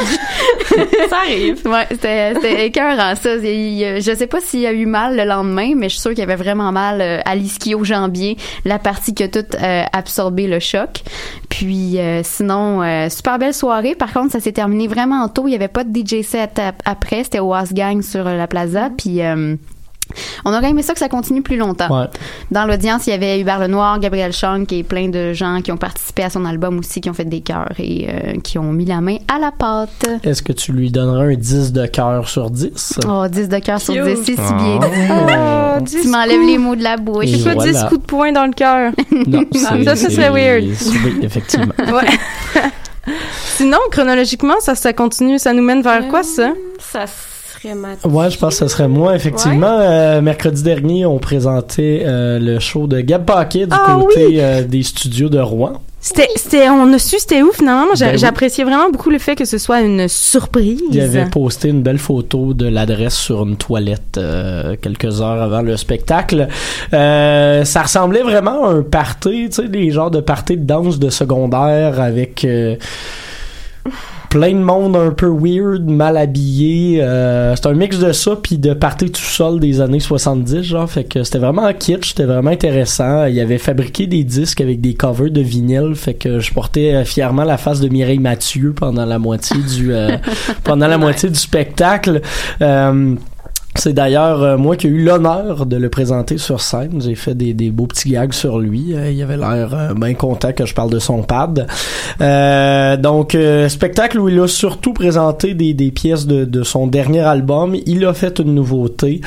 ça 1.11 1.17
arrive. 1.25 1.61
Ouais, 1.67 1.87
c'était 1.91 2.67
écœurant 2.67 3.15
ça. 3.17 3.35
Il- 3.35 3.45
il- 3.47 4.01
je 4.01 4.15
sais 4.15 4.29
pas 4.29 4.41
s'il 4.41 4.65
a 4.65 4.73
eu 4.73 4.87
mal 4.87 5.17
le 5.17 5.25
lendemain, 5.25 5.73
mais 5.77 5.89
je 5.89 5.95
suis 5.95 6.01
sûre 6.03 6.15
qu'il 6.15 6.23
avait 6.23 6.37
vraiment 6.37 6.71
mal 6.71 7.01
euh, 7.01 7.19
à 7.25 7.35
l'ischio-jambier, 7.35 8.37
la 8.65 8.79
partie 8.79 9.13
qui 9.13 9.25
a 9.25 9.29
tout 9.29 9.45
euh, 9.61 9.83
absorbé 9.93 10.47
le 10.47 10.61
choc. 10.61 11.03
Puis 11.49 11.99
euh, 11.99 12.21
sinon, 12.23 12.81
euh, 12.83 13.09
super 13.09 13.41
belle 13.41 13.55
soirée. 13.55 13.97
Par 13.97 14.13
contre, 14.13 14.31
ça 14.31 14.39
s'est 14.39 14.53
terminé 14.53 14.87
vraiment 14.87 15.29
tôt. 15.29 15.49
Il 15.49 15.53
y 15.53 15.57
avait 15.57 15.67
pas 15.67 15.83
de 15.83 15.91
DJ 15.99 16.23
set 16.23 16.61
ap- 16.61 16.81
après. 16.85 17.25
C'était 17.25 17.41
au 17.41 17.53
House 17.55 17.73
Gang 17.73 18.03
sur 18.03 18.25
euh, 18.29 18.37
la 18.37 18.47
plaza. 18.47 18.91
Puis 18.97 19.21
euh, 19.21 19.57
on 20.45 20.53
aurait 20.53 20.71
aimé 20.71 20.83
ça 20.83 20.93
que 20.93 20.99
ça 20.99 21.09
continue 21.09 21.43
plus 21.43 21.57
longtemps. 21.57 21.89
Ouais. 21.89 22.07
Dans 22.51 22.67
l'audience, 22.67 23.07
il 23.07 23.11
y 23.11 23.13
avait 23.13 23.41
Hubert 23.41 23.59
Lenoir, 23.59 23.99
Gabriel 23.99 24.33
Chang 24.33 24.65
et 24.71 24.83
plein 24.83 25.09
de 25.09 25.33
gens 25.33 25.61
qui 25.63 25.73
ont 25.73 25.77
participé 25.77 26.25
à 26.25 26.31
son 26.31 26.45
album 26.45 26.79
aussi, 26.79 27.01
qui 27.01 27.11
ont 27.11 27.15
fait 27.15 27.25
des 27.25 27.41
chœurs 27.41 27.73
et 27.79 28.09
euh, 28.09 28.41
qui 28.43 28.59
ont 28.59 28.73
mis 28.73 28.85
la 28.85 29.01
main 29.01 29.17
à 29.29 29.39
la 29.39 29.51
pâte. 29.51 30.07
Est-ce 30.23 30.43
que 30.43 30.53
tu 30.53 30.73
lui 30.73 30.91
donneras 30.91 31.25
un 31.25 31.35
10 31.35 31.73
de 31.73 31.87
cœur 31.87 32.29
sur 32.29 32.51
10? 32.51 33.01
Oh, 33.09 33.27
10 33.29 33.49
de 33.49 33.59
cœur 33.59 33.81
sur 33.81 33.95
Cute. 33.95 34.05
10, 34.05 34.17
c'est 34.25 34.33
si 34.33 34.55
bien 34.55 34.79
dit. 34.79 35.11
Oh, 35.11 35.79
tu 35.79 36.03
10 36.03 36.09
m'enlèves 36.09 36.47
les 36.47 36.59
mots 36.59 36.77
de 36.77 36.83
la 36.83 36.97
bouche. 36.97 37.27
C'est 37.27 37.45
pas 37.45 37.63
10 37.63 37.71
voilà. 37.71 37.89
coups 37.89 38.01
de 38.01 38.07
poing 38.07 38.33
dans 38.33 38.47
le 38.47 38.53
cœur. 38.53 38.93
Non, 39.27 39.45
ça, 39.53 39.97
serait 39.97 40.31
weird. 40.31 40.65
Oui, 41.05 41.21
effectivement. 41.23 41.73
Ouais. 41.93 42.09
Sinon, 43.57 43.79
chronologiquement, 43.91 44.55
ça, 44.61 44.75
ça 44.75 44.93
continue, 44.93 45.39
ça 45.39 45.53
nous 45.53 45.63
mène 45.63 45.83
vers 45.83 46.09
quoi, 46.09 46.23
ça? 46.23 46.53
Ça 46.79 47.07
serait 47.65 47.75
ma... 47.75 47.89
Ouais, 48.09 48.31
je 48.31 48.39
pense 48.39 48.59
que 48.59 48.67
ce 48.67 48.69
serait 48.69 48.89
moi, 48.89 49.15
effectivement. 49.15 49.79
Euh, 49.81 50.21
mercredi 50.21 50.63
dernier, 50.63 51.07
on 51.07 51.19
présentait 51.19 52.03
euh, 52.05 52.39
le 52.39 52.59
show 52.61 52.87
de 52.87 53.01
Gab 53.01 53.25
Paquet 53.25 53.67
du 53.67 53.73
Ah 53.73 53.99
côté 54.01 54.27
oui! 54.27 54.41
euh, 54.41 54.63
des 54.65 54.83
studios 54.83 55.29
de 55.29 55.39
Rouen. 55.41 55.81
C'était, 56.01 56.29
c'était, 56.37 56.69
on 56.69 56.93
a 56.93 56.99
su, 56.99 57.17
c'était 57.19 57.41
ouf, 57.41 57.57
finalement. 57.57 57.87
Moi, 57.87 57.95
Ben 57.99 58.11
oui. 58.13 58.19
j'appréciais 58.19 58.65
vraiment 58.65 58.91
beaucoup 58.91 59.09
le 59.09 59.19
fait 59.19 59.37
que 59.37 59.47
ce 59.47 59.57
soit 59.57 59.81
une 59.81 60.07
surprise. 60.07 60.83
Il 60.91 61.01
avait 61.01 61.25
posté 61.25 61.71
une 61.71 61.81
belle 61.83 61.97
photo 61.99 62.53
de 62.53 62.67
l'adresse 62.67 63.15
sur 63.17 63.43
une 63.45 63.57
toilette 63.57 64.19
euh, 64.19 64.77
quelques 64.83 65.23
heures 65.23 65.41
avant 65.43 65.63
le 65.63 65.79
spectacle. 65.79 66.49
Euh, 66.93 67.65
ça 67.65 67.83
ressemblait 67.83 68.21
vraiment 68.23 68.67
à 68.67 68.73
un 68.73 68.83
party, 68.83 69.47
tu 69.49 69.53
sais, 69.63 69.63
les 69.63 69.91
genres 69.93 70.11
de 70.11 70.21
party 70.21 70.59
de 70.59 70.65
danse 70.67 70.99
de 70.99 71.09
secondaire 71.09 71.99
avec 71.99 72.45
euh, 72.45 72.77
plein 74.35 74.51
de 74.51 74.59
monde 74.59 74.97
un 74.97 75.13
peu 75.13 75.29
weird, 75.29 75.89
mal 75.89 76.17
habillé. 76.17 76.99
Euh, 77.01 77.55
c'est 77.55 77.67
un 77.67 77.75
mix 77.75 78.01
de 78.01 78.11
ça 78.11 78.35
puis 78.35 78.59
de 78.59 78.75
party 78.75 79.13
tout 79.13 79.21
seul 79.21 79.61
des 79.61 79.81
années 79.81 80.01
70, 80.01 80.61
genre. 80.63 80.91
Fait 80.91 81.05
que 81.05 81.23
c'était 81.23 81.39
vraiment 81.39 81.73
kitsch, 81.73 82.09
c'était 82.09 82.25
vraiment 82.25 82.51
intéressant. 82.51 83.27
Il 83.27 83.39
avait 83.39 83.59
fabriqué 83.59 84.09
des 84.09 84.25
disques 84.25 84.61
avec 84.61 84.81
des 84.81 84.95
covers 84.95 85.31
de 85.31 85.41
vinyle, 85.41 85.95
fait 85.95 86.15
que 86.15 86.41
je 86.41 86.53
portais 86.53 86.95
euh, 86.95 87.05
fièrement 87.05 87.45
la 87.45 87.59
face 87.59 87.79
de 87.79 87.89
Mireille 87.89 88.19
Mathieu 88.19 88.73
pendant 88.73 89.05
la 89.05 89.21
moitié 89.21 89.57
du 89.63 89.95
euh, 89.95 90.17
pendant 90.65 90.89
la 90.89 90.99
moitié 90.99 91.29
du 91.29 91.39
spectacle. 91.39 92.21
Euh, 92.61 93.15
c'est 93.77 93.93
d'ailleurs 93.93 94.43
euh, 94.43 94.57
moi 94.57 94.77
qui 94.77 94.87
ai 94.87 94.91
eu 94.91 95.05
l'honneur 95.05 95.67
de 95.67 95.77
le 95.77 95.89
présenter 95.89 96.39
sur 96.39 96.61
scène. 96.61 97.01
J'ai 97.01 97.15
fait 97.15 97.35
des, 97.35 97.55
des 97.55 97.71
beaux 97.71 97.87
petits 97.87 98.11
gags 98.11 98.33
sur 98.33 98.59
lui. 98.59 98.95
Euh, 98.95 99.11
il 99.11 99.23
avait 99.23 99.37
l'air 99.37 99.71
euh, 99.75 99.95
bien 99.95 100.15
content 100.15 100.53
que 100.53 100.65
je 100.65 100.75
parle 100.75 100.91
de 100.91 100.99
son 100.99 101.23
pad. 101.23 101.67
Euh, 102.21 102.97
donc, 102.97 103.35
euh, 103.35 103.69
spectacle 103.69 104.21
où 104.21 104.29
il 104.29 104.39
a 104.39 104.47
surtout 104.47 104.93
présenté 104.93 105.55
des, 105.55 105.75
des 105.75 105.91
pièces 105.91 106.27
de, 106.27 106.45
de 106.45 106.63
son 106.63 106.87
dernier 106.87 107.21
album. 107.21 107.75
Il 107.87 108.05
a 108.07 108.15
fait 108.15 108.39
une 108.39 108.55
nouveauté 108.55 109.21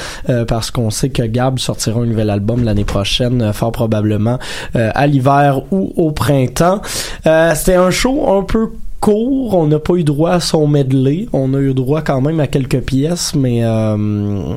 parce 0.47 0.71
qu'on 0.71 0.89
sait 0.89 1.09
que 1.09 1.23
Gab 1.23 1.59
sortira 1.59 2.01
un 2.01 2.05
nouvel 2.05 2.29
album 2.29 2.63
l'année 2.63 2.85
prochaine, 2.85 3.51
fort 3.53 3.71
probablement 3.71 4.39
à 4.73 5.07
l'hiver 5.07 5.61
ou 5.71 5.93
au 5.95 6.11
printemps. 6.11 6.81
C'était 7.23 7.75
un 7.75 7.91
show 7.91 8.29
un 8.29 8.43
peu 8.43 8.69
court, 8.99 9.55
on 9.55 9.67
n'a 9.67 9.79
pas 9.79 9.93
eu 9.95 10.03
droit 10.03 10.31
à 10.31 10.39
son 10.39 10.67
medley, 10.67 11.27
on 11.33 11.53
a 11.53 11.59
eu 11.59 11.73
droit 11.73 12.01
quand 12.01 12.19
même 12.21 12.39
à 12.39 12.47
quelques 12.47 12.81
pièces, 12.81 13.35
mais 13.35 13.63
euh, 13.63 14.55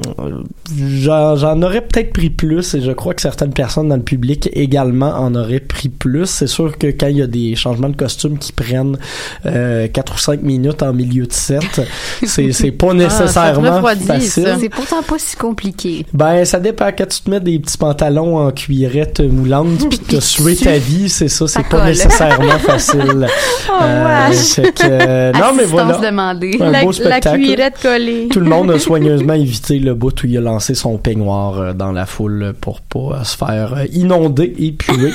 j'en 0.77 1.37
j'en 1.37 1.61
aurais 1.63 1.83
peut-être 1.83 2.13
pris 2.13 2.31
plus 2.31 2.75
et 2.75 2.81
je 2.81 2.93
crois 2.93 3.15
que 3.15 3.23
certaines 3.23 3.53
personnes 3.53 3.89
dans 3.89 3.97
le 3.97 4.03
public 4.03 4.49
également 4.53 5.11
en 5.11 5.35
auraient 5.35 5.61
pris 5.61 5.89
plus. 5.89 6.27
C'est 6.27 6.47
sûr 6.47 6.79
que 6.79 6.87
quand 6.87 7.09
il 7.09 7.19
y 7.19 7.23
a 7.23 7.27
des 7.27 7.55
changements 7.55 7.89
de 7.89 7.97
costume 7.97 8.39
qui 8.39 8.53
prennent 8.53 8.99
euh, 9.47 9.89
4 9.89 10.15
ou 10.15 10.19
5 10.19 10.43
minutes 10.43 10.83
en 10.83 10.93
milieu 10.93 11.27
de 11.27 11.33
set, 11.33 11.83
c'est 12.25 12.53
c'est 12.53 12.73
pas 12.73 12.95
nécessairement 12.95 13.83
facile. 13.83 14.57
C'est 14.59 14.69
pourtant 14.69 15.03
pas 15.03 15.19
si 15.19 15.37
compliqué. 15.37 16.07
Ben, 16.13 16.45
ça 16.45 16.61
dépend. 16.61 16.91
Quand 16.97 17.07
tu 17.07 17.21
te 17.21 17.31
mets 17.31 17.41
des 17.41 17.59
petits 17.59 17.79
pantalons 17.79 18.39
en 18.39 18.51
cuirette 18.51 19.21
moulante 19.21 19.79
puis 19.91 19.99
que 19.99 20.13
t'as 20.13 20.21
sué 20.21 20.57
ta 20.57 20.79
vie, 20.79 21.09
c'est 21.09 21.29
ça, 21.29 21.47
c'est 21.47 21.63
pas 21.63 21.79
colle. 21.79 21.87
nécessairement 21.87 22.59
facile. 22.59 23.27
Oh, 23.73 23.83
Euh. 23.83 24.30
Fait 24.33 24.73
que, 24.73 24.83
euh, 24.85 25.33
non, 25.33 25.53
mais 25.57 25.65
voilà. 25.65 25.99
demandée. 25.99 26.57
Un 26.61 26.71
la, 26.71 26.81
beau 26.83 26.89
la 26.89 26.93
spectacle. 26.93 27.39
cuirette 27.41 27.75
collée. 27.83 28.29
Tout 28.31 28.41
le 28.41 28.47
monde 28.47 28.71
a 28.71 28.79
soigneusement 28.79 29.35
évité 29.35 29.79
le 29.79 29.95
bout 29.95 30.23
où 30.23 30.27
il 30.27 30.37
a 30.39 30.41
lancé 30.41 30.75
son 30.75 30.97
peignoir 30.99 31.59
euh, 31.59 31.73
dans 31.73 31.93
la 31.93 32.07
foule 32.07 32.55
pour 32.61 32.81
pas 32.81 32.99
euh, 33.21 33.25
se 33.25 33.37
faire 33.37 33.85
inonder 33.93 34.53
et 34.59 34.73
puer. 34.73 35.13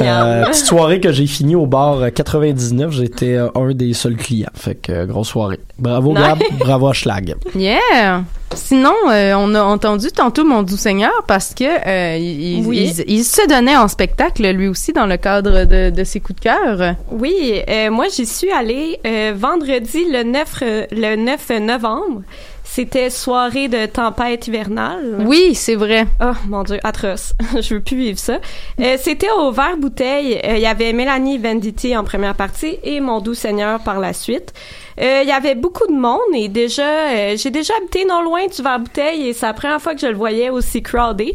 Euh, 0.00 0.44
petite 0.46 0.66
soirée 0.66 1.00
que 1.00 1.12
j'ai 1.12 1.26
fini 1.26 1.54
au 1.56 1.66
bar 1.66 2.02
euh, 2.02 2.10
99, 2.10 2.92
j'étais 2.92 3.36
un 3.36 3.72
des 3.72 3.92
seuls 3.94 4.16
clients. 4.16 4.48
Fait 4.54 4.74
que 4.74 5.04
grosse 5.06 5.28
soirée. 5.28 5.60
Bravo 5.78 6.12
Gab, 6.12 6.38
bravo 6.58 6.88
à 6.88 6.92
Schlag. 6.92 7.34
Yeah! 7.56 8.22
Sinon, 8.54 8.92
euh, 9.10 9.34
on 9.36 9.52
a 9.56 9.62
entendu 9.62 10.12
tantôt 10.14 10.44
mon 10.44 10.62
doux 10.62 10.76
Seigneur 10.76 11.10
parce 11.26 11.54
que 11.54 11.64
euh, 11.64 12.16
il, 12.16 12.58
il- 12.60 12.66
Oui. 12.66 12.92
il- 13.08 13.12
il 13.18 13.24
se 13.24 13.44
donnait 13.48 13.76
en 13.76 13.88
spectacle 13.88 14.48
lui 14.52 14.68
aussi 14.68 14.92
dans 14.92 15.06
le 15.06 15.16
cadre 15.16 15.64
de, 15.64 15.90
de 15.90 16.04
ses 16.04 16.20
coups 16.20 16.36
de 16.40 16.44
cœur. 16.44 16.94
Oui, 17.10 17.60
euh, 17.68 17.90
moi 17.90 18.04
j'y 18.14 18.26
suis 18.26 18.52
allée 18.56 18.98
euh, 19.06 19.32
vendredi 19.36 20.04
le 20.10 20.22
9 20.22 20.54
euh, 20.62 20.86
le 20.92 21.16
9 21.16 21.50
novembre. 21.60 22.22
C'était 22.66 23.10
soirée 23.10 23.68
de 23.68 23.86
tempête 23.86 24.48
hivernale. 24.48 25.18
Oui, 25.26 25.54
c'est 25.54 25.74
vrai. 25.76 26.06
Oh 26.20 26.32
mon 26.48 26.64
dieu, 26.64 26.78
atroce. 26.82 27.34
Je 27.60 27.74
veux 27.74 27.80
plus 27.80 27.96
vivre 27.96 28.18
ça. 28.18 28.38
Euh, 28.80 28.96
C'était 28.98 29.30
au 29.30 29.52
verre 29.52 29.76
bouteille. 29.76 30.40
Euh, 30.44 30.54
Il 30.56 30.60
y 30.62 30.66
avait 30.66 30.92
Mélanie 30.92 31.38
Venditti 31.38 31.96
en 31.96 32.02
première 32.04 32.34
partie 32.34 32.78
et 32.82 33.00
mon 33.00 33.20
doux 33.20 33.34
Seigneur 33.34 33.78
par 33.80 34.00
la 34.00 34.12
suite. 34.12 34.54
Euh, 35.00 35.20
Il 35.22 35.28
y 35.28 35.32
avait 35.32 35.54
beaucoup 35.54 35.86
de 35.86 35.92
monde 35.96 36.18
et 36.34 36.48
déjà, 36.48 37.36
j'ai 37.36 37.50
déjà 37.50 37.74
habité 37.76 38.06
non 38.06 38.22
loin 38.22 38.46
du 38.46 38.60
verre 38.62 38.80
bouteille 38.80 39.28
et 39.28 39.32
c'est 39.34 39.46
la 39.46 39.52
première 39.54 39.80
fois 39.80 39.94
que 39.94 40.00
je 40.00 40.06
le 40.06 40.16
voyais 40.16 40.50
aussi 40.50 40.82
crowded. 40.82 41.34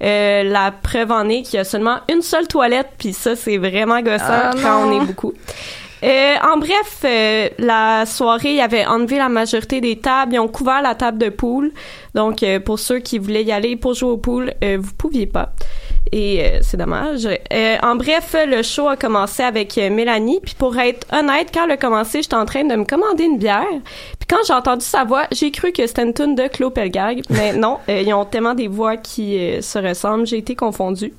La 0.00 0.72
preuve 0.82 1.12
en 1.12 1.28
est 1.28 1.42
qu'il 1.42 1.58
y 1.58 1.60
a 1.60 1.64
seulement 1.64 1.98
une 2.10 2.22
seule 2.22 2.48
toilette, 2.48 2.88
puis 2.98 3.12
ça 3.12 3.36
c'est 3.36 3.58
vraiment 3.58 4.00
gossant 4.00 4.24
Ah, 4.28 4.50
quand 4.60 4.86
on 4.88 5.00
est 5.02 5.04
beaucoup. 5.04 5.34
Euh, 6.02 6.34
en 6.42 6.56
bref, 6.56 7.00
euh, 7.04 7.48
la 7.58 8.06
soirée, 8.06 8.54
il 8.54 8.60
avait 8.60 8.86
enlevé 8.86 9.18
la 9.18 9.28
majorité 9.28 9.80
des 9.80 9.96
tables. 9.96 10.34
Ils 10.34 10.38
ont 10.38 10.48
couvert 10.48 10.80
la 10.82 10.94
table 10.94 11.18
de 11.18 11.28
pool. 11.28 11.72
Donc, 12.14 12.42
euh, 12.42 12.58
pour 12.58 12.78
ceux 12.78 13.00
qui 13.00 13.18
voulaient 13.18 13.44
y 13.44 13.52
aller 13.52 13.76
pour 13.76 13.94
jouer 13.94 14.10
au 14.10 14.16
pool, 14.16 14.54
euh, 14.64 14.78
vous 14.80 14.92
pouviez 14.94 15.26
pas. 15.26 15.50
Et 16.12 16.40
euh, 16.42 16.58
c'est 16.62 16.76
dommage. 16.78 17.26
Euh, 17.52 17.76
en 17.82 17.96
bref, 17.96 18.34
le 18.46 18.62
show 18.62 18.88
a 18.88 18.96
commencé 18.96 19.42
avec 19.42 19.76
Mélanie. 19.76 20.40
Puis 20.42 20.54
pour 20.58 20.76
être 20.78 21.06
honnête, 21.12 21.48
quand 21.52 21.64
elle 21.64 21.72
a 21.72 21.76
commencé, 21.76 22.22
j'étais 22.22 22.34
en 22.34 22.46
train 22.46 22.64
de 22.64 22.74
me 22.74 22.84
commander 22.84 23.24
une 23.24 23.38
bière. 23.38 23.66
Puis 24.18 24.26
quand 24.28 24.38
j'ai 24.46 24.54
entendu 24.54 24.84
sa 24.84 25.04
voix, 25.04 25.24
j'ai 25.30 25.50
cru 25.50 25.70
que 25.72 25.86
c'était 25.86 26.02
une 26.02 26.14
tune 26.14 26.34
de 26.34 26.48
Claude 26.48 26.72
Pelgag. 26.72 27.22
Mais 27.30 27.52
non, 27.56 27.78
euh, 27.88 28.00
ils 28.04 28.12
ont 28.14 28.24
tellement 28.24 28.54
des 28.54 28.68
voix 28.68 28.96
qui 28.96 29.38
se 29.60 29.78
ressemblent. 29.78 30.26
J'ai 30.26 30.38
été 30.38 30.56
confondue. 30.56 31.12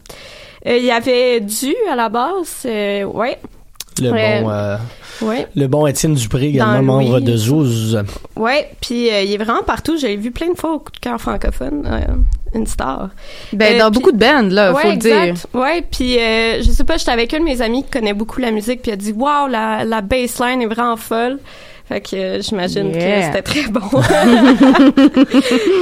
Euh, 0.67 0.77
Il 0.77 0.85
y 0.85 0.91
avait 0.91 1.39
du 1.39 1.73
à 1.89 1.95
la 1.95 2.09
base. 2.09 2.63
euh, 2.65 3.03
ouais. 3.03 3.37
Le 3.99 4.12
Ouais. 4.12 4.41
bon, 4.41 4.49
euh, 4.49 4.77
Ouais. 5.21 5.47
le 5.56 5.67
bon 5.67 5.86
Étienne 5.86 6.13
Dupré, 6.15 6.47
également 6.47 6.75
Dans 6.77 6.84
membre 6.84 7.17
Louis. 7.19 7.23
de 7.25 7.38
Zouz. 7.38 8.04
Ouais, 8.36 8.69
puis 8.82 9.12
euh, 9.12 9.21
il 9.21 9.34
est 9.34 9.38
vraiment 9.38 9.63
partout. 9.63 9.97
J'ai 9.97 10.15
vu 10.15 10.32
plein 10.32 10.49
de 10.51 10.58
fois 10.58 10.73
au 10.75 10.80
coup 10.80 10.91
de 10.91 10.97
cœur 10.99 11.19
francophone. 11.19 11.84
euh, 11.86 11.99
une 12.54 12.65
star. 12.67 13.10
Ben, 13.54 13.75
Euh, 13.75 13.80
dans 13.80 13.91
beaucoup 13.91 14.12
de 14.12 14.17
bands, 14.17 14.49
là, 14.49 14.73
ouais, 14.73 14.82
faut 14.82 14.89
le 14.91 14.97
dire. 14.97 15.34
Ouais, 15.54 15.82
puis 15.89 16.17
euh, 16.19 16.62
je 16.62 16.69
sais 16.71 16.84
pas, 16.84 16.97
j'étais 16.97 17.12
avec 17.12 17.34
un 17.34 17.39
de 17.39 17.43
mes 17.45 17.62
amis 17.62 17.84
qui 17.84 17.89
connaît 17.91 18.13
beaucoup 18.13 18.39
la 18.41 18.51
musique, 18.51 18.82
puis 18.82 18.91
il 18.91 18.93
a 18.93 18.97
dit 18.97 19.12
Waouh, 19.13 19.47
la, 19.47 19.86
la 19.86 20.01
bassline 20.01 20.62
est 20.62 20.65
vraiment 20.67 20.97
folle. 20.97 21.39
Fait 21.91 22.01
que 22.01 22.15
euh, 22.15 22.41
j'imagine 22.41 22.91
Yeah. 22.93 23.19
que 23.19 23.25
c'était 23.25 23.41
très 23.41 23.67
bon. 23.69 23.82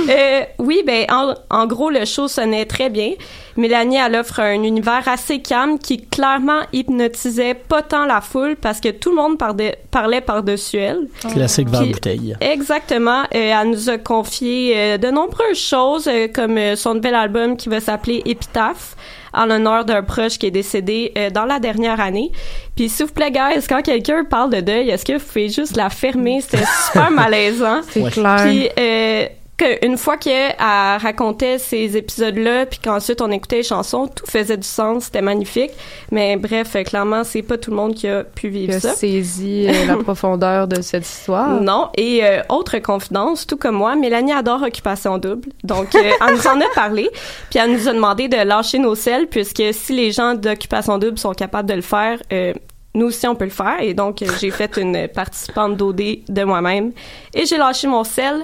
Euh, 0.10 0.42
oui, 0.58 0.82
ben 0.86 1.06
en, 1.12 1.34
en 1.50 1.68
gros, 1.68 1.90
le 1.90 2.06
show 2.06 2.28
sonnait 2.28 2.66
très 2.66 2.90
bien. 2.90 3.12
Mélanie, 3.58 3.98
elle 3.98 4.16
offre 4.16 4.40
un 4.40 4.64
univers 4.64 5.08
assez 5.08 5.40
calme 5.40 5.78
qui 5.78 5.98
clairement 6.02 6.62
hypnotisait 6.74 7.54
pas 7.54 7.82
tant 7.84 8.06
la 8.06 8.22
foule 8.22 8.56
parce 8.56 8.80
que 8.80 8.90
tout 8.90 9.10
le 9.12 9.18
monde 9.18 9.38
parlait, 9.38 9.78
parlait 9.92 10.22
par-dessus 10.22 10.78
elle. 10.78 11.08
Classique 11.32 11.70
vers 11.70 11.82
Puis- 11.82 11.92
bouteille. 11.92 12.36
Exactement. 12.42 13.22
Euh, 13.36 13.54
elle 13.62 13.70
nous 13.70 13.90
a 13.90 13.98
confié 13.98 14.74
euh, 14.76 14.98
de 14.98 15.10
nombreuses 15.12 15.60
choses, 15.60 16.08
euh, 16.08 16.28
comme 16.34 16.58
euh, 16.58 16.76
son 16.76 16.96
nouvel 16.96 17.16
album 17.16 17.56
qui 17.58 17.70
va 17.70 17.80
s'appeler 17.80 18.22
Épitaphe, 18.26 18.96
en 19.34 19.46
l'honneur 19.46 19.86
d'un 19.86 20.04
proche 20.04 20.38
qui 20.38 20.48
est 20.48 20.52
décédé 20.52 21.12
euh, 21.18 21.30
dans 21.30 21.46
la 21.46 21.60
dernière 21.60 22.00
année. 22.00 22.32
Puis 22.76 22.90
s'il 22.90 23.06
vous 23.06 23.14
plaît, 23.14 23.32
guys, 23.32 23.66
quand 23.68 23.82
quelqu'un 23.82 24.24
parle 24.24 24.52
de 24.52 24.62
deuil, 24.62 24.90
est-ce 24.90 25.06
que 25.06 25.14
vous 25.14 25.26
pouvez 25.26 25.50
juste 25.50 25.76
la 25.76 25.90
fermer? 25.90 26.42
C'était 26.42 26.66
super 26.88 27.12
malaisant. 27.12 27.82
C'est 27.90 28.10
clair. 28.12 28.38
Puis 28.46 28.70
euh, 28.80 29.26
que 29.60 29.86
une 29.86 29.98
fois 29.98 30.18
qu'elle 30.18 30.56
racontait 30.58 31.60
ces 31.60 31.98
épisodes-là, 31.98 32.66
puis 32.66 32.80
qu'ensuite 32.80 33.22
on 33.22 33.30
écoutait 33.30 33.58
les 33.58 33.64
chansons, 33.64 34.08
tout 34.08 34.26
faisait 34.26 34.58
du 34.58 34.68
sens, 34.68 35.06
c'était 35.06 35.22
magnifique. 35.22 35.72
Mais 36.12 36.38
bref, 36.38 36.76
euh, 36.76 36.84
clairement, 36.84 37.24
c'est 37.24 37.42
pas 37.42 37.58
tout 37.58 37.70
le 37.72 37.78
monde 37.78 37.94
qui 37.94 38.08
a 38.08 38.24
pu 38.24 38.48
vivre 38.50 38.72
Qui 38.72 38.78
a 38.78 38.80
ça. 38.80 38.94
saisi 38.96 39.68
euh, 39.68 39.86
la 39.86 39.98
profondeur 40.04 40.68
de 40.68 40.82
cette 40.82 41.06
histoire. 41.08 41.62
Non. 41.62 41.90
Et 41.96 42.24
euh, 42.24 42.42
autre 42.50 42.80
confidence, 42.80 43.46
tout 43.46 43.58
comme 43.58 43.76
moi, 43.76 43.96
Mélanie 43.96 44.32
adore 44.32 44.64
Occupation 44.64 45.18
Double. 45.18 45.50
Donc, 45.64 45.94
euh, 45.96 46.00
elle 46.28 46.34
nous 46.36 46.48
en 46.48 46.60
a 46.62 46.70
parlé. 46.74 47.10
Puis 47.50 47.60
elle 47.60 47.74
nous 47.74 47.88
a 47.88 47.94
demandé 47.94 48.28
de 48.28 48.38
lâcher 48.38 48.80
nos 48.80 48.96
selles, 48.96 49.28
puisque 49.28 49.64
si 49.74 49.94
les 49.94 50.12
gens 50.12 50.34
d'Occupation 50.36 50.98
Double 50.98 51.18
sont 51.20 51.34
capables 51.34 51.68
de 51.70 51.76
le 51.76 51.82
faire, 51.82 52.20
euh, 52.32 52.54
nous 52.96 53.08
aussi, 53.08 53.28
on 53.28 53.36
peut 53.36 53.46
le 53.46 53.52
faire. 53.52 53.82
Et 53.82 53.94
donc, 53.94 54.24
j'ai 54.40 54.50
fait 54.50 54.78
une 54.78 55.08
participante 55.08 55.78
d'OD 55.78 56.02
de 56.28 56.44
moi-même. 56.44 56.92
Et 57.36 57.46
j'ai 57.46 57.58
lâché 57.58 57.88
mon 57.88 58.04
sel 58.04 58.44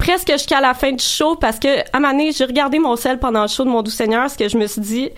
presque 0.00 0.32
jusqu'à 0.32 0.60
la 0.60 0.74
fin 0.74 0.92
du 0.92 1.04
show 1.04 1.36
parce 1.36 1.58
que, 1.58 1.80
à 1.80 1.98
un 1.98 2.00
moment 2.00 2.30
j'ai 2.34 2.44
regardé 2.44 2.78
mon 2.78 2.96
sel 2.96 3.18
pendant 3.18 3.42
le 3.42 3.48
show 3.48 3.64
de 3.64 3.68
Mon 3.68 3.82
Doux 3.82 3.90
Seigneur, 3.90 4.22
parce 4.22 4.36
que 4.36 4.48
je 4.48 4.56
me 4.56 4.66
suis 4.66 4.80
dit, 4.80 5.10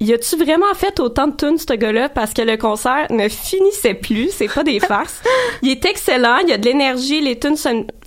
y 0.00 0.12
a-tu 0.12 0.36
vraiment 0.36 0.72
fait 0.74 1.00
autant 1.00 1.26
de 1.26 1.34
tunes, 1.34 1.58
ce 1.58 1.72
gars-là? 1.72 2.08
Parce 2.08 2.32
que 2.32 2.42
le 2.42 2.56
concert 2.56 3.06
ne 3.10 3.28
finissait 3.28 3.94
plus. 3.94 4.30
C'est 4.30 4.46
pas 4.46 4.62
des 4.62 4.78
farces. 4.78 5.22
Il 5.62 5.70
est 5.70 5.84
excellent. 5.84 6.38
Il 6.42 6.50
y 6.50 6.52
a 6.52 6.58
de 6.58 6.64
l'énergie. 6.64 7.20
Les 7.20 7.36
tunes 7.36 7.56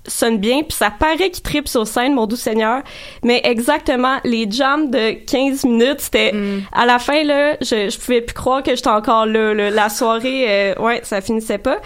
sonnent 0.08 0.40
bien. 0.40 0.64
Puis 0.64 0.78
ça 0.78 0.92
paraît 0.92 1.30
qu'il 1.30 1.44
tripe 1.44 1.68
sur 1.68 1.88
scène, 1.88 2.14
mon 2.14 2.28
doux 2.28 2.36
seigneur. 2.36 2.82
Mais 3.24 3.42
exactement, 3.44 4.18
les 4.24 4.50
jams 4.50 4.90
de 4.90 5.12
15 5.26 5.66
minutes, 5.66 6.00
c'était... 6.02 6.34
À 6.72 6.86
la 6.86 7.00
fin, 7.00 7.24
là, 7.24 7.56
je, 7.62 7.90
je 7.90 8.00
pouvais 8.00 8.22
plus 8.22 8.34
croire 8.34 8.64
que 8.64 8.76
j'étais 8.76 8.88
encore 8.90 9.26
là. 9.26 9.54
là. 9.54 9.70
La 9.70 9.90
soirée, 9.90 10.46
euh, 10.48 10.76
ouais, 10.80 11.02
ça 11.04 11.22
finissait 11.22 11.58
pas. 11.58 11.78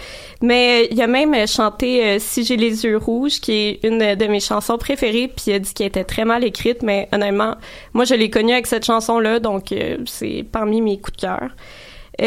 Mais 0.42 0.82
euh, 0.82 0.86
il 0.90 1.00
a 1.02 1.06
même 1.06 1.34
euh, 1.34 1.46
chanté 1.46 2.18
Si 2.18 2.44
j'ai 2.44 2.56
les 2.56 2.84
yeux 2.84 2.96
rouges, 2.96 3.40
qui 3.40 3.52
est 3.52 3.80
une 3.84 4.14
de 4.14 4.26
mes 4.26 4.40
chansons 4.40 4.78
préférées. 4.78 5.28
Puis 5.28 5.46
il 5.48 5.52
a 5.54 5.58
dit 5.58 5.72
qu'elle 5.74 5.88
était 5.88 6.04
très 6.04 6.24
mal 6.24 6.44
écrite. 6.44 6.82
Mais 6.82 7.08
honnêtement, 7.12 7.56
moi, 7.92 8.04
je 8.04 8.14
l'ai 8.14 8.30
connue 8.30 8.52
avec 8.52 8.66
cette 8.66 8.84
chanson-là. 8.84 9.40
Donc, 9.40 9.72
euh, 9.72 9.98
c'est 10.06 10.44
parmi 10.50 10.80
mes 10.80 10.98
coups 10.98 11.16
de 11.16 11.20
cœur. 11.22 11.50
Euh, 12.22 12.24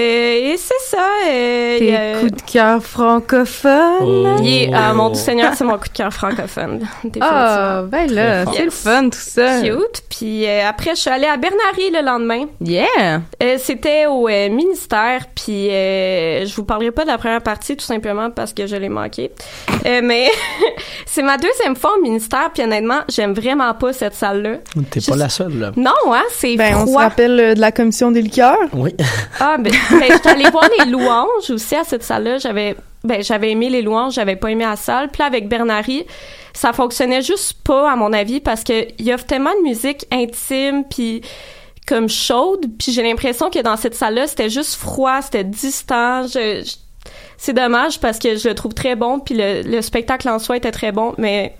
et 0.53 0.55
c'est 0.57 0.95
ça. 0.95 0.97
Euh, 1.27 1.77
il 1.79 1.85
y 1.85 1.89
Tes 1.89 1.95
a- 1.97 2.19
coups 2.19 2.31
de 2.45 2.51
cœur 2.51 2.83
francophones. 2.83 4.37
il 4.43 4.63
est, 4.63 4.71
ah, 4.73 4.93
mon 4.93 5.09
doux 5.09 5.15
Seigneur, 5.15 5.53
c'est 5.55 5.63
mon 5.63 5.77
coup 5.77 5.87
de 5.87 5.93
cœur 5.97 6.13
francophone. 6.13 6.81
Ah, 7.21 7.83
ben 7.87 8.11
là, 8.11 8.45
c'est 8.53 8.65
le 8.65 8.71
fun, 8.71 9.09
tout 9.09 9.17
ça. 9.19 9.61
Cute. 9.61 10.03
Puis 10.09 10.45
euh, 10.47 10.67
après, 10.67 10.91
je 10.91 11.01
suis 11.01 11.09
allée 11.09 11.25
à 11.27 11.37
Bernary 11.37 11.91
le 11.91 12.05
lendemain. 12.05 12.45
Yeah! 12.61 13.21
Euh, 13.41 13.57
C'était 13.59 14.05
au 14.05 14.27
euh, 14.27 14.49
ministère, 14.49 15.25
puis 15.35 15.69
euh, 15.69 16.45
je 16.45 16.55
vous 16.55 16.63
parlerai 16.65 16.91
pas 16.91 17.03
de 17.03 17.07
la 17.09 17.17
première 17.17 17.41
partie 17.41 17.75
tout 17.75 17.85
simplement 17.85 18.29
parce 18.29 18.53
que 18.53 18.67
je 18.67 18.75
l'ai 18.75 18.89
manqué. 18.89 19.31
Euh, 19.85 20.01
mais 20.03 20.27
c'est 21.05 21.23
ma 21.23 21.37
deuxième 21.37 21.75
fois 21.75 21.91
au 21.97 22.01
ministère, 22.01 22.51
puis 22.53 22.63
honnêtement, 22.63 22.99
j'aime 23.09 23.33
vraiment 23.33 23.73
pas 23.73 23.93
cette 23.93 24.13
salle-là. 24.13 24.57
T'es 24.91 24.99
pas 25.01 25.15
la 25.15 25.29
seule, 25.29 25.57
là. 25.59 25.71
Non, 25.75 25.91
hein, 26.13 26.23
c'est 26.31 26.55
Ben, 26.55 26.75
on 26.77 26.85
se 26.87 26.95
rappelle 26.97 27.39
euh, 27.39 27.53
de 27.55 27.59
la 27.59 27.71
commission 27.71 28.11
des 28.11 28.21
liqueurs. 28.21 28.57
Oui. 28.73 28.95
Ah, 29.39 29.57
ben, 29.59 29.73
ben 29.91 30.11
j'étais 30.11 30.29
allée 30.29 30.49
voir 30.49 30.67
les 30.79 30.85
louanges 30.85 31.49
aussi 31.49 31.75
à 31.75 31.83
cette 31.83 32.03
salle-là. 32.03 32.37
J'avais, 32.37 32.75
ben, 33.03 33.23
j'avais 33.23 33.51
aimé 33.51 33.69
les 33.69 33.81
louanges, 33.81 34.13
j'avais 34.13 34.35
pas 34.35 34.49
aimé 34.49 34.65
la 34.65 34.75
salle. 34.75 35.09
Puis 35.09 35.19
là, 35.19 35.25
avec 35.25 35.47
Bernary, 35.47 36.05
ça 36.53 36.73
fonctionnait 36.73 37.21
juste 37.21 37.53
pas, 37.63 37.91
à 37.91 37.95
mon 37.95 38.13
avis, 38.13 38.39
parce 38.39 38.63
que 38.63 38.87
il 38.97 39.05
y 39.05 39.11
a 39.11 39.17
tellement 39.17 39.53
de 39.53 39.63
musique 39.63 40.05
intime, 40.11 40.83
puis 40.89 41.21
comme 41.87 42.09
chaude. 42.09 42.67
Puis 42.77 42.91
j'ai 42.91 43.03
l'impression 43.03 43.49
que 43.49 43.59
dans 43.59 43.75
cette 43.75 43.95
salle-là, 43.95 44.27
c'était 44.27 44.49
juste 44.49 44.75
froid, 44.75 45.21
c'était 45.21 45.43
distant. 45.43 46.25
C'est 47.37 47.53
dommage 47.53 47.99
parce 47.99 48.19
que 48.19 48.35
je 48.35 48.49
le 48.49 48.55
trouve 48.55 48.73
très 48.73 48.95
bon, 48.95 49.19
puis 49.19 49.35
le, 49.35 49.63
le 49.63 49.81
spectacle 49.81 50.29
en 50.29 50.39
soi 50.39 50.57
était 50.57 50.71
très 50.71 50.91
bon, 50.91 51.15
mais 51.17 51.55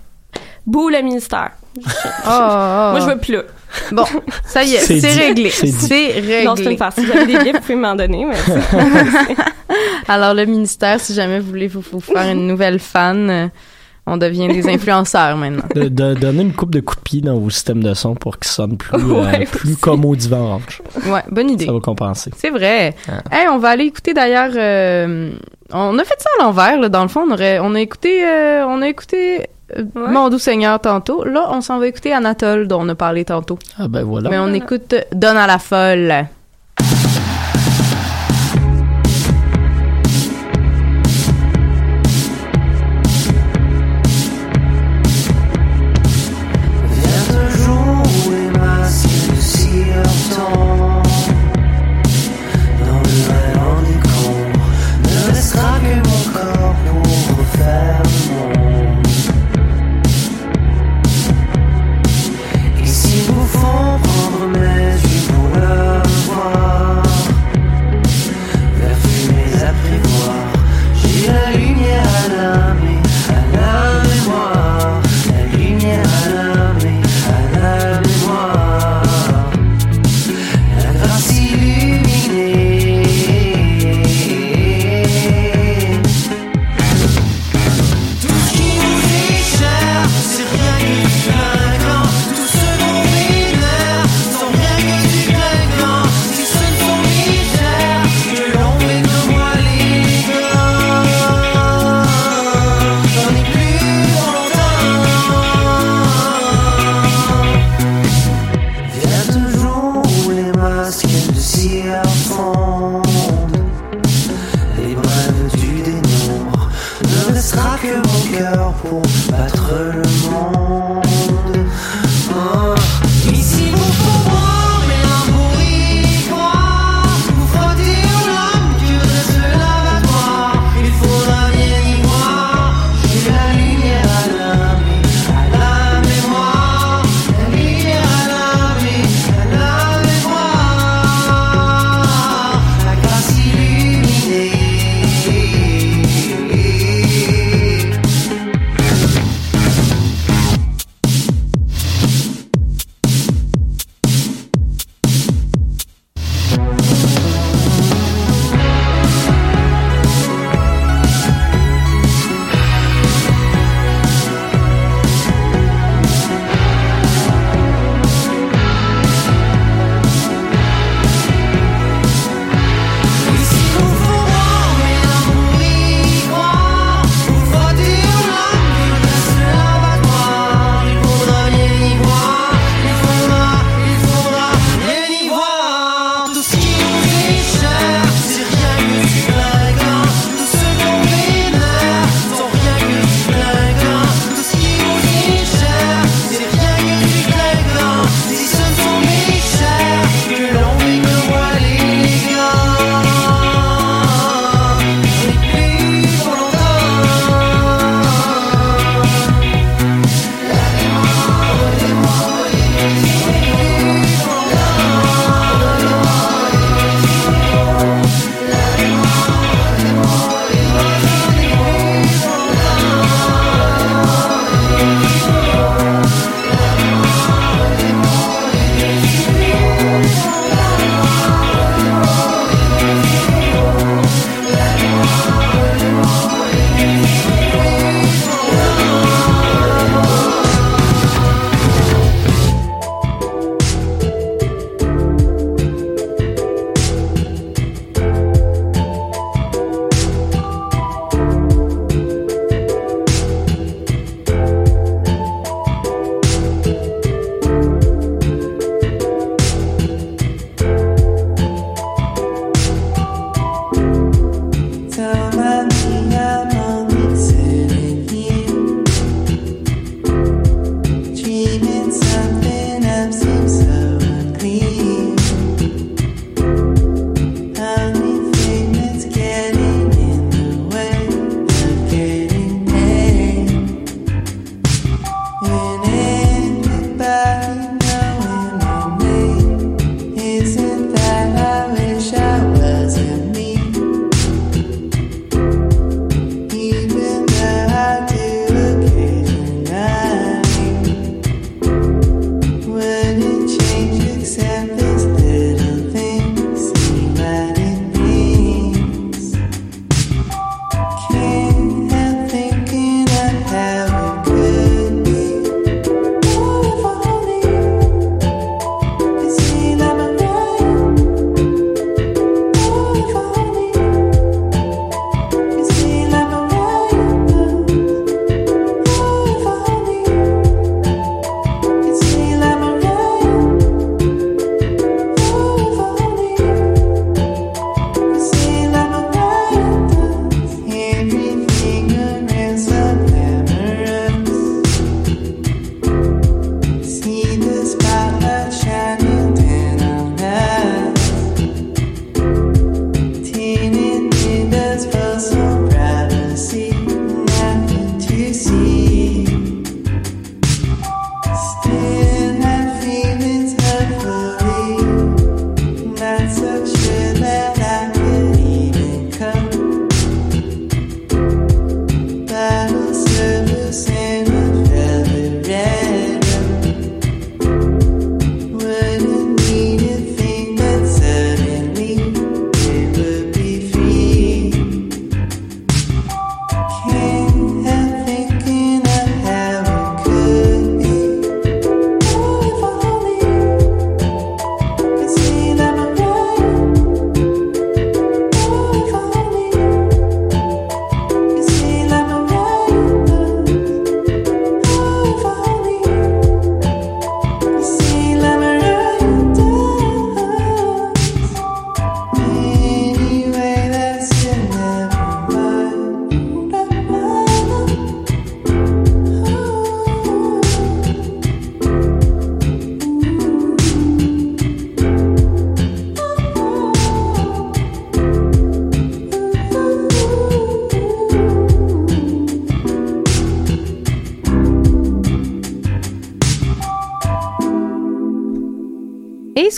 bouh 0.66 0.88
le 0.88 1.00
ministère. 1.00 1.52
Ah, 2.24 2.92
Moi, 2.96 3.00
je 3.00 3.12
veux 3.12 3.18
plus 3.18 3.32
là. 3.34 3.42
Bon, 3.92 4.04
ça 4.44 4.64
y 4.64 4.74
est, 4.74 4.78
C'est 4.80 5.12
réglé. 5.12 5.50
C'est 5.50 6.12
réglé. 6.14 6.44
Non, 6.44 6.56
c'est 6.56 6.64
une 6.70 6.76
farce. 6.76 6.96
Si 6.96 7.04
vous 7.06 7.12
avez 7.12 7.26
des 7.26 7.38
billets, 7.38 7.52
vous 7.52 7.60
pouvez 7.60 7.76
m'en 7.76 7.94
donner. 7.94 8.26
Mais 8.26 8.34
Alors, 10.08 10.34
le 10.34 10.44
ministère, 10.46 11.00
si 11.00 11.14
jamais 11.14 11.38
vous 11.40 11.48
voulez 11.48 11.68
vous, 11.68 11.82
vous 11.92 12.00
faire 12.00 12.30
une 12.30 12.46
nouvelle 12.46 12.80
fan, 12.80 13.30
euh, 13.30 13.46
on 14.06 14.16
devient 14.16 14.48
des 14.48 14.68
influenceurs 14.68 15.36
maintenant. 15.36 15.62
De, 15.74 15.84
de 15.88 16.14
donner 16.14 16.42
une 16.42 16.52
coupe 16.52 16.70
de 16.72 16.80
coups 16.80 16.98
de 16.98 17.02
pied 17.04 17.20
dans 17.20 17.38
vos 17.38 17.50
systèmes 17.50 17.82
de 17.82 17.94
son 17.94 18.14
pour 18.16 18.38
qu'ils 18.38 18.50
sonnent 18.50 18.76
plus, 18.76 18.98
euh, 18.98 19.44
plus 19.52 19.76
comme 19.76 20.04
au 20.04 20.16
divan 20.16 20.40
orange. 20.40 20.82
Ouais, 21.06 21.22
bonne 21.30 21.50
idée. 21.50 21.66
Ça 21.66 21.72
va 21.72 21.78
compenser. 21.80 22.30
C'est 22.36 22.50
vrai. 22.50 22.94
Ah. 23.08 23.20
Hey, 23.30 23.48
on 23.48 23.58
va 23.58 23.68
aller 23.70 23.84
écouter 23.84 24.12
d'ailleurs. 24.14 24.50
euh, 24.56 25.30
on 25.72 25.96
a 25.96 26.04
fait 26.04 26.16
ça 26.18 26.28
à 26.40 26.42
l'envers, 26.42 26.80
là. 26.80 26.88
Dans 26.88 27.02
le 27.02 27.08
fond, 27.08 27.24
on 27.28 27.32
aurait, 27.32 27.60
on 27.60 27.74
a 27.76 27.80
écouté, 27.80 28.26
euh, 28.26 28.64
on 28.66 28.82
a 28.82 28.88
écouté 28.88 29.46
Mon 29.94 30.28
doux 30.28 30.38
Seigneur 30.38 30.80
tantôt. 30.80 31.24
Là, 31.24 31.48
on 31.50 31.60
s'en 31.60 31.78
va 31.78 31.86
écouter 31.86 32.12
Anatole, 32.12 32.66
dont 32.68 32.80
on 32.82 32.88
a 32.88 32.94
parlé 32.94 33.24
tantôt. 33.24 33.58
Ah 33.78 33.88
ben 33.88 34.02
voilà. 34.02 34.30
Mais 34.30 34.38
on 34.38 34.52
écoute 34.52 34.94
Donne 35.12 35.36
à 35.36 35.46
la 35.46 35.58
folle. 35.58 36.26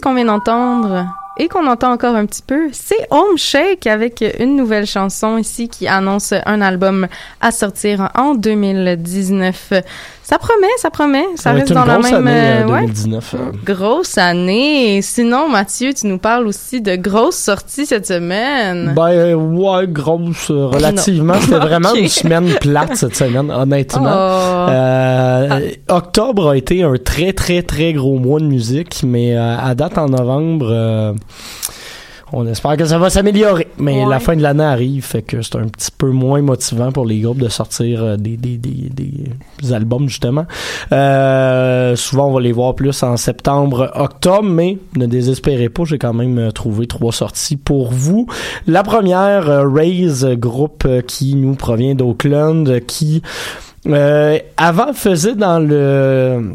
Qu'on 0.03 0.15
vient 0.15 0.25
d'entendre 0.25 1.07
et 1.39 1.49
qu'on 1.49 1.67
entend 1.67 1.93
encore 1.93 2.15
un 2.15 2.27
petit 2.27 2.43
peu, 2.43 2.69
c'est 2.73 3.07
Home 3.11 3.39
Shake 3.39 3.87
avec 3.87 4.23
une 4.39 4.57
nouvelle 4.57 4.87
chanson 4.87 5.39
ici 5.39 5.69
qui 5.69 5.87
annonce 5.87 6.35
un 6.45 6.61
album 6.61 7.07
à 7.41 7.53
sortir 7.53 8.11
en 8.15 8.35
2019. 8.35 9.73
Ça 10.33 10.39
promet, 10.39 10.67
ça 10.79 10.91
promet, 10.91 11.25
ça, 11.37 11.51
va 11.53 11.59
reste 11.59 11.73
être 11.73 11.75
dans 11.75 11.83
une 11.83 11.89
la 11.89 11.95
grosse 11.99 12.11
même 12.11 12.27
année, 12.27 12.41
euh, 12.41 12.63
euh, 12.63 12.73
ouais. 12.73 12.81
2019. 12.87 13.35
euh. 13.35 13.53
grosse 13.67 14.17
année. 14.17 14.97
Et 14.97 15.03
Sinon, 15.03 15.47
Mathieu, 15.51 15.93
tu 15.93 16.07
nous 16.07 16.17
parles 16.17 16.47
aussi 16.47 16.81
de 16.81 16.97
grosses 16.97 17.37
sorties 17.37 17.85
cette 17.85 18.07
semaine. 18.07 18.95
Ben 18.97 19.11
euh, 19.11 19.35
ouais, 19.35 19.87
grosse 19.89 20.51
euh, 20.51 20.69
relativement. 20.69 21.35
C'était 21.39 21.59
vraiment 21.59 21.95
une 21.95 22.09
semaine 22.09 22.49
plate 22.63 22.97
cette 22.97 23.15
semaine, 23.15 23.51
honnêtement. 23.51 24.07
Oh. 24.11 24.71
Euh, 24.71 25.69
Octobre 25.91 26.49
a 26.49 26.57
été 26.57 26.83
un 26.83 26.95
très 26.97 27.35
très 27.35 27.63
très 27.63 27.93
gros 27.93 28.19
mois 28.19 28.41
de 28.41 28.47
musique, 28.47 29.03
mais 29.05 29.37
euh, 29.37 29.59
à 29.59 29.75
date 29.75 29.99
en 29.99 30.07
novembre, 30.09 30.69
euh, 30.71 31.13
on 32.33 32.47
espère 32.47 32.77
que 32.77 32.85
ça 32.85 32.99
va 32.99 33.11
s'améliorer. 33.11 33.69
Mais 33.79 34.03
Ouais. 34.05 34.09
la 34.11 34.19
fin 34.21 34.35
de 34.37 34.43
l'année 34.43 34.65
arrive, 34.65 35.05
fait 35.05 35.23
que 35.23 35.43
c'est 35.43 35.57
un 35.57 35.69
petit 35.69 35.91
peu 35.97 36.11
moins 36.11 36.41
motivant 36.43 36.91
pour 36.93 37.05
les 37.07 37.21
groupes 37.21 37.39
de 37.43 37.49
sortir 37.49 38.03
euh, 38.03 38.17
des, 38.17 38.37
des, 38.37 38.57
des, 38.57 38.91
des 38.91 39.73
albums 39.73 40.09
justement. 40.09 40.47
Euh, 40.93 41.97
souvent 41.97 42.29
on 42.29 42.33
va 42.35 42.41
les 42.41 42.53
voir 42.53 42.75
plus 42.75 43.03
en 43.03 43.17
septembre, 43.17 43.91
octobre, 43.95 44.43
mais 44.49 44.79
ne 44.97 45.07
désespérez 45.07 45.69
pas, 45.69 45.85
j'ai 45.85 45.99
quand 45.99 46.15
même 46.15 46.39
euh, 46.39 46.51
trouvé 46.51 46.87
trois 46.87 47.13
sorties 47.13 47.57
pour 47.57 47.91
vous. 47.93 48.27
La 48.67 48.83
première, 48.83 49.49
euh, 49.51 49.69
Raise, 49.69 50.27
groupe 50.39 50.87
qui 51.07 51.35
nous 51.35 51.55
provient 51.55 51.95
d'Auckland, 51.95 52.69
euh, 52.69 52.81
qui 52.81 53.23
euh, 53.87 54.39
avant 54.57 54.93
faisait 54.93 55.35
dans 55.35 55.59
le 55.59 56.55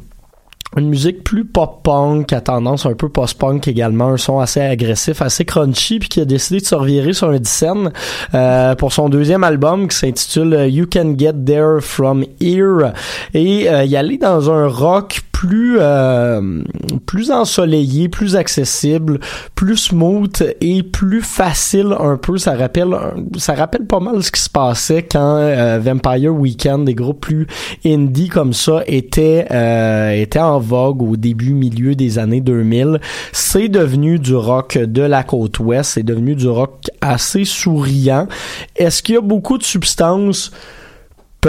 une 0.75 0.89
musique 0.89 1.23
plus 1.23 1.45
pop-punk, 1.45 2.33
à 2.33 2.41
tendance 2.41 2.85
un 2.85 2.93
peu 2.93 3.07
post-punk 3.07 3.67
également, 3.67 4.09
un 4.09 4.17
son 4.17 4.39
assez 4.39 4.59
agressif, 4.59 5.21
assez 5.21 5.45
crunchy, 5.45 5.99
puis 5.99 6.09
qui 6.09 6.19
a 6.19 6.25
décidé 6.25 6.59
de 6.59 6.65
se 6.65 6.75
revirer 6.75 7.13
sur 7.13 7.29
un 7.29 7.39
dixaine 7.39 7.91
euh, 8.33 8.75
pour 8.75 8.91
son 8.91 9.07
deuxième 9.07 9.43
album 9.43 9.87
qui 9.87 9.95
s'intitule 9.95 10.53
euh, 10.53 10.67
You 10.67 10.85
Can 10.91 11.15
Get 11.17 11.33
There 11.45 11.79
From 11.81 12.25
Here. 12.41 12.91
Et 13.33 13.69
euh, 13.69 13.85
y 13.85 13.95
aller 13.95 14.17
dans 14.17 14.51
un 14.51 14.67
rock 14.67 15.21
plus 15.37 15.77
euh, 15.79 16.63
plus 17.05 17.29
ensoleillé, 17.29 18.09
plus 18.09 18.35
accessible, 18.35 19.19
plus 19.53 19.77
smooth 19.77 20.55
et 20.61 20.81
plus 20.81 21.21
facile 21.21 21.95
un 21.99 22.17
peu. 22.17 22.39
Ça 22.39 22.55
rappelle 22.55 22.95
ça 23.37 23.53
rappelle 23.53 23.85
pas 23.85 23.99
mal 23.99 24.23
ce 24.23 24.31
qui 24.31 24.41
se 24.41 24.49
passait 24.49 25.03
quand 25.03 25.37
euh, 25.37 25.79
Vampire 25.79 26.33
Weekend, 26.33 26.85
des 26.85 26.95
groupes 26.95 27.21
plus 27.21 27.45
indie 27.85 28.29
comme 28.29 28.53
ça, 28.53 28.81
étaient 28.87 29.45
euh, 29.51 30.09
étaient 30.09 30.39
en 30.39 30.57
vogue 30.57 31.03
au 31.03 31.15
début 31.15 31.53
milieu 31.53 31.93
des 31.93 32.17
années 32.17 32.41
2000. 32.41 32.99
C'est 33.31 33.69
devenu 33.69 34.17
du 34.17 34.33
rock 34.33 34.79
de 34.79 35.03
la 35.03 35.21
côte 35.21 35.59
ouest. 35.59 35.91
C'est 35.93 36.03
devenu 36.03 36.33
du 36.33 36.47
rock 36.47 36.89
assez 36.99 37.45
souriant. 37.45 38.27
Est-ce 38.75 39.03
qu'il 39.03 39.13
y 39.13 39.17
a 39.19 39.21
beaucoup 39.21 39.59
de 39.59 39.63
substance? 39.63 40.51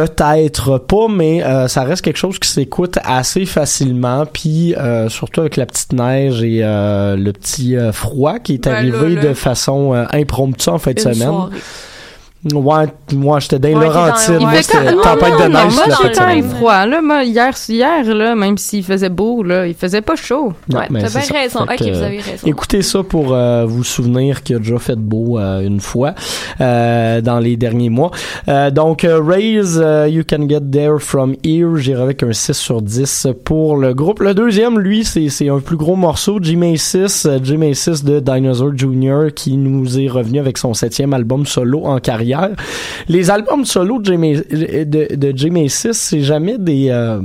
Peut-être 0.07 0.79
pas, 0.79 1.09
mais 1.09 1.43
euh, 1.43 1.67
ça 1.67 1.83
reste 1.83 2.03
quelque 2.03 2.19
chose 2.19 2.39
qui 2.39 2.49
s'écoute 2.49 2.99
assez 3.05 3.47
facilement. 3.47 4.27
Puis 4.27 4.75
euh, 4.77 5.09
surtout 5.09 5.41
avec 5.41 5.57
la 5.57 5.67
petite 5.67 5.93
neige 5.93 6.43
et 6.43 6.61
euh, 6.63 7.17
le 7.17 7.33
petit 7.33 7.77
euh, 7.77 7.91
froid 7.93 8.39
qui 8.39 8.55
est 8.55 8.65
Ben, 8.65 8.75
arrivé 8.75 9.09
là, 9.17 9.23
là. 9.23 9.29
de 9.31 9.35
façon 9.35 9.95
euh, 9.95 10.05
impromptue 10.13 10.69
en 10.69 10.79
fin 10.79 10.93
de 10.93 11.01
semaine. 11.01 11.17
soirée. 11.17 11.57
Ouais, 12.55 12.85
moi 13.15 13.41
j'étais 13.41 13.59
dans 13.59 13.69
Ouais, 13.69 13.89
dans- 13.89 14.41
Moi, 14.41 14.63
c'était 14.63 14.93
tempête 15.03 15.33
non, 15.33 15.39
de 15.47 15.53
neige 15.53 15.75
moi 15.75 15.85
j'ai 16.03 16.13
quand 16.13 16.27
même 16.29 16.49
froid. 16.49 16.87
Là, 16.87 17.03
moi, 17.03 17.25
hier, 17.25 17.53
hier, 17.69 18.05
là, 18.15 18.37
même 18.37 18.57
s'il 18.57 18.85
faisait 18.85 19.09
beau, 19.09 19.43
là, 19.43 19.67
il 19.67 19.75
faisait 19.75 20.03
pas 20.03 20.15
chaud. 20.15 20.53
Non, 20.69 20.79
Ouais, 20.79 20.87
t'as 20.89 21.09
bien 21.09 21.41
raison. 21.41 21.67
Fait 21.67 21.75
Ok, 21.75 21.81
vous 21.93 22.03
avez 22.03 22.19
raison. 22.21 22.47
Écoutez 22.47 22.83
ça 22.83 23.03
pour 23.03 23.35
euh, 23.35 23.65
vous 23.67 23.83
souvenir 23.83 24.45
qu'il 24.45 24.55
a 24.55 24.59
déjà 24.61 24.79
fait 24.79 24.95
beau 24.97 25.37
euh, 25.39 25.63
une 25.67 25.81
fois 25.81 26.15
euh, 26.61 27.21
dans 27.21 27.41
les 27.41 27.57
derniers 27.57 27.91
mois. 27.91 28.13
Euh, 28.49 28.71
donc, 28.71 29.03
euh, 29.03 29.21
Raise, 29.21 29.81
euh, 29.85 30.07
You 30.09 30.23
Can 30.29 30.49
Get 30.49 30.61
There 30.71 31.01
From 31.01 31.35
Here, 31.45 31.77
j'irai 31.77 32.03
avec 32.03 32.23
un 32.23 32.33
6 32.33 32.53
sur 32.57 32.83
10 32.83 33.27
pour 33.45 33.77
le 33.77 33.95
groupe. 33.95 34.21
Le 34.21 34.33
deuxième, 34.35 34.79
lui, 34.79 35.05
c'est 35.05 35.29
c'est 35.29 35.49
un 35.49 35.59
plus 35.59 35.77
gros 35.77 35.97
morceau, 35.97 36.39
Jimmy 36.41 36.79
6, 36.79 37.27
euh, 37.27 37.39
Jimmy 37.43 37.75
6 37.75 38.05
de 38.05 38.21
Dinosaur 38.21 38.71
Jr. 38.77 39.33
qui 39.35 39.57
nous 39.57 39.99
est 39.99 40.09
revenu 40.09 40.39
avec 40.39 40.57
son 40.57 40.73
septième 40.73 41.13
album 41.13 41.45
solo 41.45 41.85
en 41.85 41.99
carrière. 41.99 42.28
Les 43.09 43.31
albums 43.31 43.65
solo 43.65 43.99
de 43.99 44.05
Jimmy, 44.05 44.37
de, 44.37 45.15
de 45.15 45.33
Jimmy 45.37 45.69
6, 45.69 45.93
c'est 45.93 46.21
jamais 46.21 46.59
des... 46.59 46.89
euh, 46.91 47.21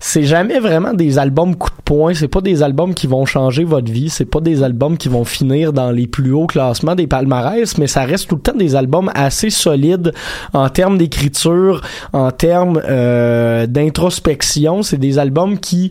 c'est 0.00 0.22
jamais 0.22 0.60
vraiment 0.60 0.94
des 0.94 1.18
albums 1.18 1.56
coup 1.56 1.70
de 1.70 1.82
poing, 1.84 2.14
c'est 2.14 2.28
pas 2.28 2.40
des 2.40 2.62
albums 2.62 2.94
qui 2.94 3.08
vont 3.08 3.26
changer 3.26 3.64
votre 3.64 3.90
vie, 3.90 4.10
c'est 4.10 4.24
pas 4.24 4.40
des 4.40 4.62
albums 4.62 4.96
qui 4.96 5.08
vont 5.08 5.24
finir 5.24 5.72
dans 5.72 5.90
les 5.90 6.06
plus 6.06 6.32
hauts 6.32 6.46
classements 6.46 6.94
des 6.94 7.08
palmarès, 7.08 7.76
mais 7.78 7.88
ça 7.88 8.04
reste 8.04 8.28
tout 8.28 8.36
le 8.36 8.40
temps 8.40 8.56
des 8.56 8.76
albums 8.76 9.10
assez 9.14 9.50
solides 9.50 10.12
en 10.52 10.68
termes 10.68 10.98
d'écriture, 10.98 11.80
en 12.12 12.30
termes 12.30 12.80
euh, 12.88 13.66
d'introspection, 13.66 14.82
c'est 14.84 14.98
des 14.98 15.18
albums 15.18 15.58
qui 15.58 15.90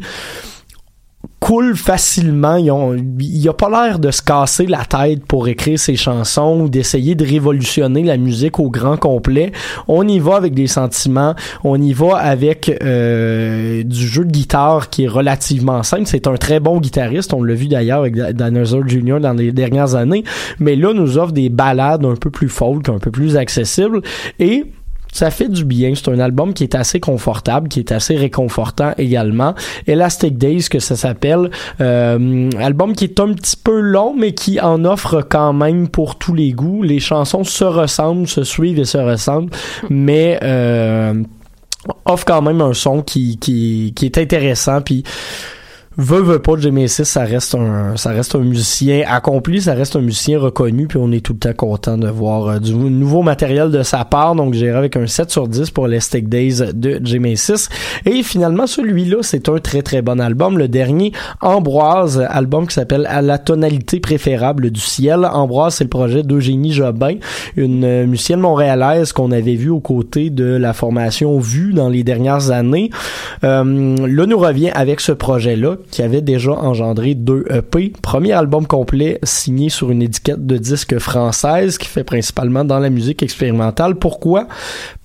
coulent 1.47 1.77
facilement. 1.77 2.57
Ils 2.57 2.71
ont, 2.71 2.93
il 3.19 3.47
a 3.47 3.53
pas 3.53 3.69
l'air 3.69 3.99
de 3.99 4.11
se 4.11 4.21
casser 4.21 4.65
la 4.65 4.83
tête 4.83 5.25
pour 5.25 5.47
écrire 5.47 5.79
ses 5.79 5.95
chansons 5.95 6.59
ou 6.63 6.69
d'essayer 6.69 7.15
de 7.15 7.25
révolutionner 7.25 8.03
la 8.03 8.17
musique 8.17 8.59
au 8.59 8.69
grand 8.69 8.97
complet. 8.97 9.53
On 9.87 10.05
y 10.05 10.19
va 10.19 10.35
avec 10.35 10.53
des 10.53 10.67
sentiments. 10.67 11.35
On 11.63 11.81
y 11.81 11.93
va 11.93 12.17
avec 12.17 12.69
euh, 12.83 13.81
du 13.83 14.07
jeu 14.07 14.25
de 14.25 14.31
guitare 14.31 14.89
qui 14.89 15.05
est 15.05 15.07
relativement 15.07 15.83
simple. 15.83 16.03
C'est 16.05 16.27
un 16.27 16.35
très 16.35 16.59
bon 16.59 16.81
guitariste. 16.81 17.33
On 17.33 17.43
l'a 17.43 17.53
vu 17.53 17.67
d'ailleurs 17.67 17.99
avec 18.01 18.15
Da- 18.15 18.33
Dinosaur 18.33 18.85
Jr. 18.85 19.19
dans 19.21 19.33
les 19.33 19.53
dernières 19.53 19.95
années. 19.95 20.25
Mais 20.59 20.75
là, 20.75 20.93
nous 20.93 21.17
offre 21.17 21.31
des 21.31 21.47
ballades 21.47 22.03
un 22.05 22.15
peu 22.15 22.29
plus 22.29 22.49
folk, 22.49 22.89
un 22.89 22.99
peu 22.99 23.09
plus 23.11 23.37
accessibles. 23.37 24.01
Et 24.39 24.65
ça 25.17 25.31
fait 25.31 25.49
du 25.49 25.65
bien. 25.65 25.93
C'est 25.95 26.09
un 26.09 26.19
album 26.19 26.53
qui 26.53 26.63
est 26.63 26.75
assez 26.75 26.99
confortable, 26.99 27.69
qui 27.69 27.79
est 27.79 27.91
assez 27.91 28.15
réconfortant 28.15 28.93
également. 28.99 29.55
Elastic 29.87 30.37
Days, 30.37 30.69
que 30.69 30.79
ça 30.79 30.95
s'appelle. 30.95 31.49
Euh, 31.81 32.49
album 32.59 32.93
qui 32.93 33.05
est 33.05 33.19
un 33.19 33.33
petit 33.33 33.57
peu 33.57 33.79
long, 33.79 34.13
mais 34.15 34.33
qui 34.33 34.59
en 34.61 34.85
offre 34.85 35.23
quand 35.27 35.53
même 35.53 35.87
pour 35.87 36.17
tous 36.17 36.35
les 36.35 36.51
goûts. 36.51 36.83
Les 36.83 36.99
chansons 36.99 37.43
se 37.43 37.63
ressemblent, 37.63 38.27
se 38.27 38.43
suivent 38.43 38.77
et 38.77 38.85
se 38.85 38.99
ressemblent, 38.99 39.49
mais 39.89 40.39
euh, 40.43 41.23
offre 42.05 42.25
quand 42.25 42.43
même 42.43 42.61
un 42.61 42.73
son 42.73 43.01
qui, 43.01 43.39
qui, 43.39 43.93
qui 43.95 44.05
est 44.05 44.19
intéressant. 44.19 44.81
Puis 44.81 45.03
veut 45.97 46.21
veut 46.21 46.39
pas 46.39 46.53
Jimmy 46.59 46.87
6 46.87 47.05
ça 47.05 47.23
reste 47.23 47.55
un 47.55 47.97
ça 47.97 48.11
reste 48.11 48.35
un 48.35 48.39
musicien 48.39 49.03
accompli 49.07 49.61
ça 49.61 49.73
reste 49.73 49.95
un 49.95 50.01
musicien 50.01 50.39
reconnu 50.39 50.87
puis 50.87 50.99
on 51.01 51.11
est 51.11 51.25
tout 51.25 51.33
le 51.33 51.39
temps 51.39 51.53
content 51.53 51.97
de 51.97 52.07
voir 52.07 52.47
euh, 52.47 52.59
du 52.59 52.73
nouveau 52.73 53.21
matériel 53.21 53.71
de 53.71 53.83
sa 53.83 54.05
part. 54.05 54.35
Donc 54.35 54.53
j'irai 54.53 54.77
avec 54.77 54.95
un 54.95 55.07
7 55.07 55.31
sur 55.31 55.47
10 55.47 55.71
pour 55.71 55.87
les 55.87 55.99
Stick 55.99 56.29
Days 56.29 56.73
de 56.73 56.99
Jimmy 57.03 57.35
6 57.35 57.69
et 58.05 58.23
finalement 58.23 58.67
celui-là 58.67 59.17
c'est 59.21 59.49
un 59.49 59.57
très 59.57 59.81
très 59.81 60.01
bon 60.01 60.19
album. 60.19 60.57
Le 60.57 60.67
dernier 60.67 61.13
Ambroise 61.41 62.25
album 62.29 62.67
qui 62.67 62.75
s'appelle 62.75 63.07
à 63.09 63.21
la 63.21 63.37
tonalité 63.37 63.99
préférable 63.99 64.69
du 64.71 64.81
ciel. 64.81 65.25
Ambroise 65.25 65.75
c'est 65.75 65.83
le 65.83 65.89
projet 65.89 66.23
d'Eugénie 66.23 66.73
Jobin 66.73 67.15
une 67.55 67.83
euh, 67.83 68.05
musicienne 68.05 68.39
montréalaise 68.39 69.13
qu'on 69.13 69.31
avait 69.31 69.55
vue 69.55 69.69
aux 69.69 69.79
côtés 69.79 70.29
de 70.29 70.45
la 70.45 70.73
formation 70.73 71.39
Vue 71.39 71.73
dans 71.73 71.89
les 71.89 72.03
dernières 72.03 72.51
années. 72.51 72.89
Euh, 73.43 73.95
là 74.07 74.25
nous 74.25 74.37
revient 74.37 74.71
avec 74.73 74.99
ce 75.01 75.11
projet 75.11 75.55
là 75.55 75.75
qui 75.91 76.01
avait 76.01 76.21
déjà 76.21 76.51
engendré 76.51 77.15
deux 77.15 77.45
EP. 77.49 77.93
Premier 78.01 78.33
album 78.33 78.67
complet 78.67 79.19
signé 79.23 79.69
sur 79.69 79.91
une 79.91 80.01
étiquette 80.01 80.45
de 80.45 80.57
disque 80.57 80.97
française 80.99 81.77
qui 81.77 81.87
fait 81.87 82.03
principalement 82.03 82.65
dans 82.65 82.79
la 82.79 82.89
musique 82.89 83.23
expérimentale. 83.23 83.95
Pourquoi? 83.95 84.47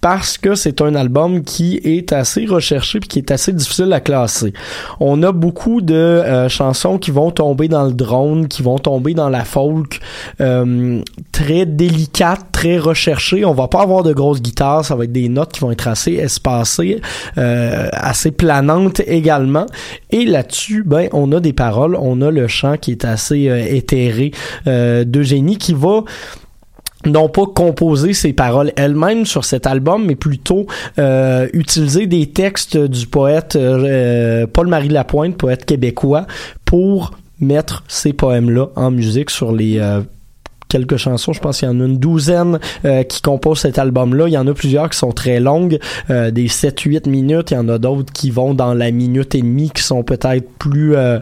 Parce 0.02 0.36
que 0.36 0.54
c'est 0.54 0.82
un 0.82 0.94
album 0.94 1.42
qui 1.42 1.80
est 1.82 2.12
assez 2.12 2.44
recherché 2.44 3.00
puis 3.00 3.08
qui 3.08 3.18
est 3.20 3.30
assez 3.30 3.54
difficile 3.54 3.90
à 3.94 4.00
classer. 4.00 4.52
On 5.00 5.22
a 5.22 5.32
beaucoup 5.32 5.80
de 5.80 5.94
euh, 5.94 6.48
chansons 6.50 6.98
qui 6.98 7.10
vont 7.10 7.30
tomber 7.30 7.68
dans 7.68 7.84
le 7.84 7.94
drone, 7.94 8.48
qui 8.48 8.62
vont 8.62 8.78
tomber 8.78 9.14
dans 9.14 9.30
la 9.30 9.44
folk, 9.44 10.00
euh, 10.40 11.00
très 11.30 11.64
délicates, 11.64 12.46
très 12.52 12.78
recherchées. 12.78 13.44
On 13.44 13.54
va 13.54 13.68
pas 13.68 13.82
avoir 13.82 14.02
de 14.02 14.12
grosses 14.12 14.42
guitares, 14.42 14.84
ça 14.84 14.94
va 14.94 15.04
être 15.04 15.12
des 15.12 15.28
notes 15.28 15.52
qui 15.52 15.60
vont 15.60 15.72
être 15.72 15.88
assez 15.88 16.12
espacées, 16.12 17.00
euh, 17.38 17.88
assez 17.92 18.30
planantes 18.30 19.00
également. 19.06 19.66
Et 20.10 20.24
là-dessus, 20.24 20.84
ben, 20.84 21.08
on 21.12 21.32
a 21.32 21.40
des 21.40 21.52
paroles, 21.52 21.96
on 21.96 22.20
a 22.22 22.30
le 22.30 22.46
chant 22.48 22.76
qui 22.76 22.92
est 22.92 23.04
assez 23.04 23.48
euh, 23.48 23.58
éthéré 23.58 24.32
euh, 24.66 25.04
d'Eugénie 25.04 25.58
qui 25.58 25.74
va 25.74 26.02
non 27.06 27.28
pas 27.28 27.46
composer 27.46 28.12
ses 28.12 28.32
paroles 28.32 28.72
elle-même 28.76 29.26
sur 29.26 29.44
cet 29.44 29.66
album, 29.66 30.04
mais 30.06 30.14
plutôt 30.14 30.66
euh, 30.98 31.48
utiliser 31.52 32.06
des 32.06 32.26
textes 32.26 32.76
du 32.76 33.06
poète 33.06 33.56
euh, 33.56 34.46
Paul-Marie 34.46 34.88
Lapointe, 34.88 35.36
poète 35.36 35.64
québécois, 35.64 36.26
pour 36.64 37.12
mettre 37.40 37.84
ces 37.88 38.12
poèmes-là 38.12 38.68
en 38.76 38.90
musique 38.90 39.30
sur 39.30 39.52
les 39.52 39.78
euh, 39.78 40.00
quelques 40.72 40.96
chansons, 40.96 41.34
je 41.34 41.40
pense 41.40 41.58
qu'il 41.58 41.68
y 41.68 41.70
en 41.70 41.80
a 41.80 41.84
une 41.84 41.98
douzaine 41.98 42.58
euh, 42.86 43.02
qui 43.02 43.20
composent 43.20 43.60
cet 43.60 43.78
album-là. 43.78 44.26
Il 44.28 44.32
y 44.32 44.38
en 44.38 44.46
a 44.46 44.54
plusieurs 44.54 44.88
qui 44.88 44.96
sont 44.96 45.12
très 45.12 45.38
longues, 45.38 45.78
euh, 46.08 46.30
des 46.30 46.48
7-8 46.48 47.10
minutes. 47.10 47.50
Il 47.50 47.54
y 47.54 47.58
en 47.58 47.68
a 47.68 47.76
d'autres 47.76 48.10
qui 48.12 48.30
vont 48.30 48.54
dans 48.54 48.72
la 48.72 48.90
minute 48.90 49.34
et 49.34 49.42
demie, 49.42 49.70
qui 49.70 49.82
sont 49.82 50.02
peut-être 50.02 50.48
plus... 50.58 50.96
euh, 50.96 51.20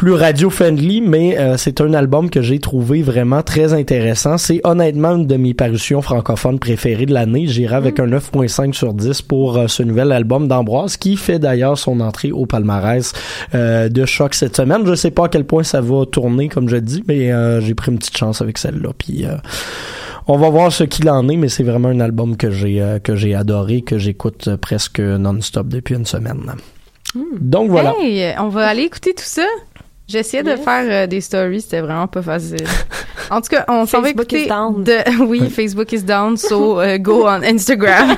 plus 0.00 0.14
radio-friendly, 0.14 1.02
mais 1.02 1.38
euh, 1.38 1.58
c'est 1.58 1.82
un 1.82 1.92
album 1.92 2.30
que 2.30 2.40
j'ai 2.40 2.58
trouvé 2.58 3.02
vraiment 3.02 3.42
très 3.42 3.74
intéressant. 3.74 4.38
C'est 4.38 4.62
honnêtement 4.64 5.14
une 5.14 5.26
de 5.26 5.36
mes 5.36 5.52
parutions 5.52 6.00
francophones 6.00 6.58
préférées 6.58 7.04
de 7.04 7.12
l'année. 7.12 7.46
J'irai 7.46 7.74
avec 7.74 8.00
un 8.00 8.06
9.5 8.06 8.72
sur 8.72 8.94
10 8.94 9.20
pour 9.20 9.58
euh, 9.58 9.66
ce 9.66 9.82
nouvel 9.82 10.10
album 10.12 10.48
d'Ambroise, 10.48 10.96
qui 10.96 11.18
fait 11.18 11.38
d'ailleurs 11.38 11.76
son 11.76 12.00
entrée 12.00 12.32
au 12.32 12.46
palmarès 12.46 13.12
euh, 13.54 13.90
de 13.90 14.06
choc 14.06 14.32
cette 14.32 14.56
semaine. 14.56 14.86
Je 14.86 14.94
sais 14.94 15.10
pas 15.10 15.26
à 15.26 15.28
quel 15.28 15.44
point 15.44 15.64
ça 15.64 15.82
va 15.82 16.06
tourner, 16.06 16.48
comme 16.48 16.70
je 16.70 16.76
dis, 16.76 17.04
mais 17.06 17.30
euh, 17.30 17.60
j'ai 17.60 17.74
pris 17.74 17.92
une 17.92 17.98
petite 17.98 18.16
chance 18.16 18.40
avec 18.40 18.56
celle-là. 18.56 18.92
Puis 18.96 19.26
euh, 19.26 19.36
on 20.26 20.38
va 20.38 20.48
voir 20.48 20.72
ce 20.72 20.84
qu'il 20.84 21.10
en 21.10 21.28
est, 21.28 21.36
mais 21.36 21.50
c'est 21.50 21.62
vraiment 21.62 21.88
un 21.88 22.00
album 22.00 22.38
que 22.38 22.50
j'ai 22.50 22.80
euh, 22.80 23.00
que 23.00 23.16
j'ai 23.16 23.34
adoré, 23.34 23.82
que 23.82 23.98
j'écoute 23.98 24.48
presque 24.62 25.00
non-stop 25.00 25.68
depuis 25.68 25.94
une 25.94 26.06
semaine. 26.06 26.54
Donc 27.38 27.70
voilà. 27.70 27.94
Hey, 28.00 28.34
on 28.38 28.48
va 28.48 28.66
aller 28.66 28.84
écouter 28.84 29.12
tout 29.12 29.24
ça. 29.26 29.44
J'essayais 30.10 30.42
de 30.42 30.56
faire 30.56 30.84
euh, 30.88 31.06
des 31.06 31.20
stories, 31.20 31.60
c'était 31.60 31.80
vraiment 31.80 32.08
pas 32.08 32.22
facile. 32.22 32.66
En 33.32 33.40
tout 33.40 33.50
cas, 33.50 33.64
on 33.68 33.86
s'en 33.86 34.00
va 34.00 34.08
Facebook 34.08 34.32
écouter 34.32 34.46
is 34.46 34.48
down. 34.48 34.82
de 34.82 35.22
oui, 35.24 35.48
Facebook 35.50 35.92
is 35.92 36.02
down, 36.02 36.36
so 36.36 36.80
uh, 36.82 36.98
go 36.98 37.28
on 37.28 37.44
Instagram. 37.44 38.16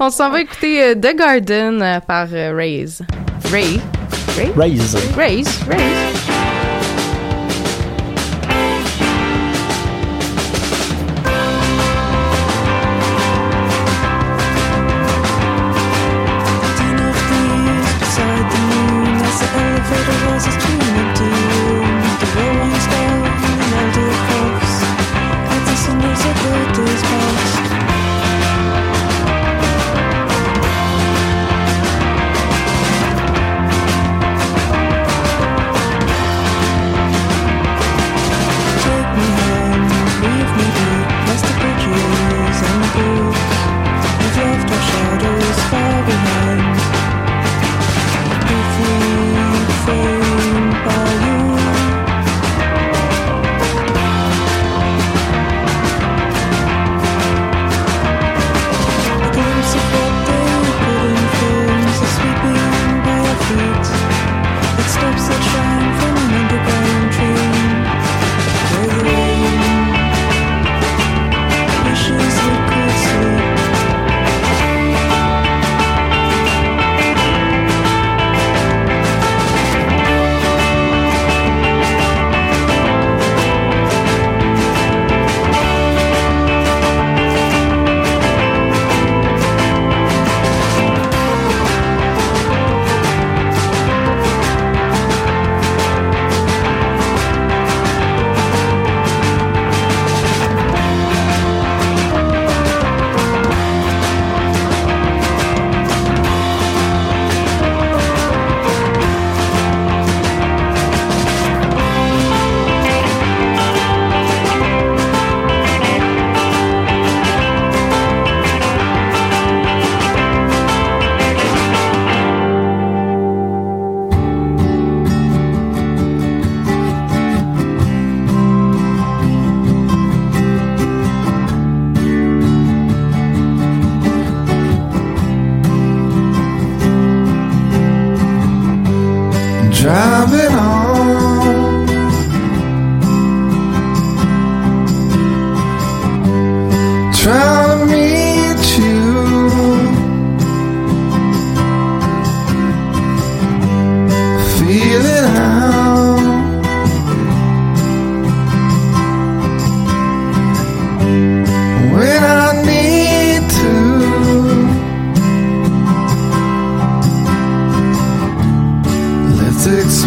on 0.00 0.08
s'en 0.08 0.30
va 0.30 0.40
écouter 0.40 0.82
euh, 0.82 0.94
The 0.94 1.14
Garden 1.14 1.82
euh, 1.82 2.00
par 2.00 2.28
Raze. 2.30 3.02
Ray. 3.52 3.78
Ray. 4.38 4.52
Raise. 4.56 4.96
Raze. 5.14 5.60
Raze. 5.68 6.43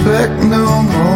no 0.08 0.84
more. 0.84 1.07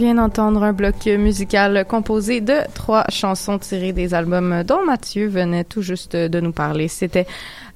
Vient 0.00 0.14
d'entendre 0.14 0.62
un 0.62 0.72
bloc 0.72 1.06
musical 1.06 1.84
composé 1.86 2.40
de 2.40 2.54
trois 2.74 3.04
chansons 3.10 3.58
tirées 3.58 3.92
des 3.92 4.14
albums 4.14 4.62
dont 4.66 4.84
Mathieu 4.84 5.28
venait 5.28 5.64
tout 5.64 5.82
juste 5.82 6.16
de 6.16 6.40
nous 6.40 6.52
parler. 6.52 6.88
C'était 6.88 7.26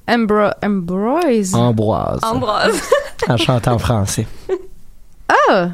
Ambro 0.09 0.49
Ambroise. 0.63 1.53
Ambroise. 1.53 2.19
Ambroise. 2.23 2.81
En 3.27 3.37
chantant 3.37 3.73
en 3.73 3.79
français. 3.79 4.25
Ah! 5.29 5.69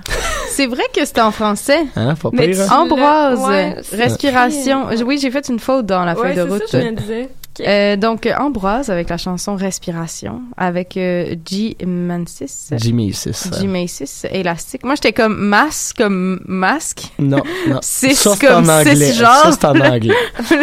C'est 0.50 0.68
vrai 0.68 0.84
que 0.94 1.06
c'était 1.06 1.22
en 1.22 1.32
français. 1.32 1.86
Hein, 1.96 2.16
pas 2.16 2.30
Mais 2.34 2.50
pire, 2.50 2.62
hein? 2.72 2.82
Ambroise, 2.82 3.40
Ouais, 3.40 3.76
respiration. 3.94 4.88
Oui, 5.06 5.18
j'ai 5.18 5.32
fait 5.32 5.48
une 5.48 5.60
faute 5.60 5.86
dans 5.86 6.04
la 6.04 6.16
feuille 6.16 6.32
Ouais, 6.32 6.36
de 6.36 6.44
c'est 6.44 6.50
route. 6.54 6.68
ça, 6.68 6.82
je 6.82 6.86
me 6.88 6.96
disais. 6.96 7.30
Euh, 7.62 7.96
donc, 7.98 8.28
Ambroise 8.38 8.90
avec 8.90 9.10
la 9.10 9.18
chanson 9.18 9.56
Respiration, 9.56 10.42
avec 10.64 10.96
euh, 10.96 11.36
G. 11.44 11.76
Mansis. 11.86 12.70
Jimmy 12.78 13.12
6. 13.12 13.50
G. 13.60 13.66
Macis, 13.68 14.26
élastique. 14.32 14.84
Moi, 14.84 14.94
j'étais 14.94 15.12
comme 15.12 15.36
masque, 15.38 15.98
comme 15.98 16.40
masque. 16.46 17.06
Non, 17.18 17.42
non. 17.68 17.80
Six 17.82 18.14
Ça, 18.16 18.36
c'est 18.36 18.46
comme 18.48 18.70
en 18.70 18.80
anglais. 18.80 18.96
six 18.96 19.18
genres. 19.18 19.44
Ça, 19.44 19.52
c'est 19.54 19.66
en 19.66 19.80
anglais. 19.80 20.14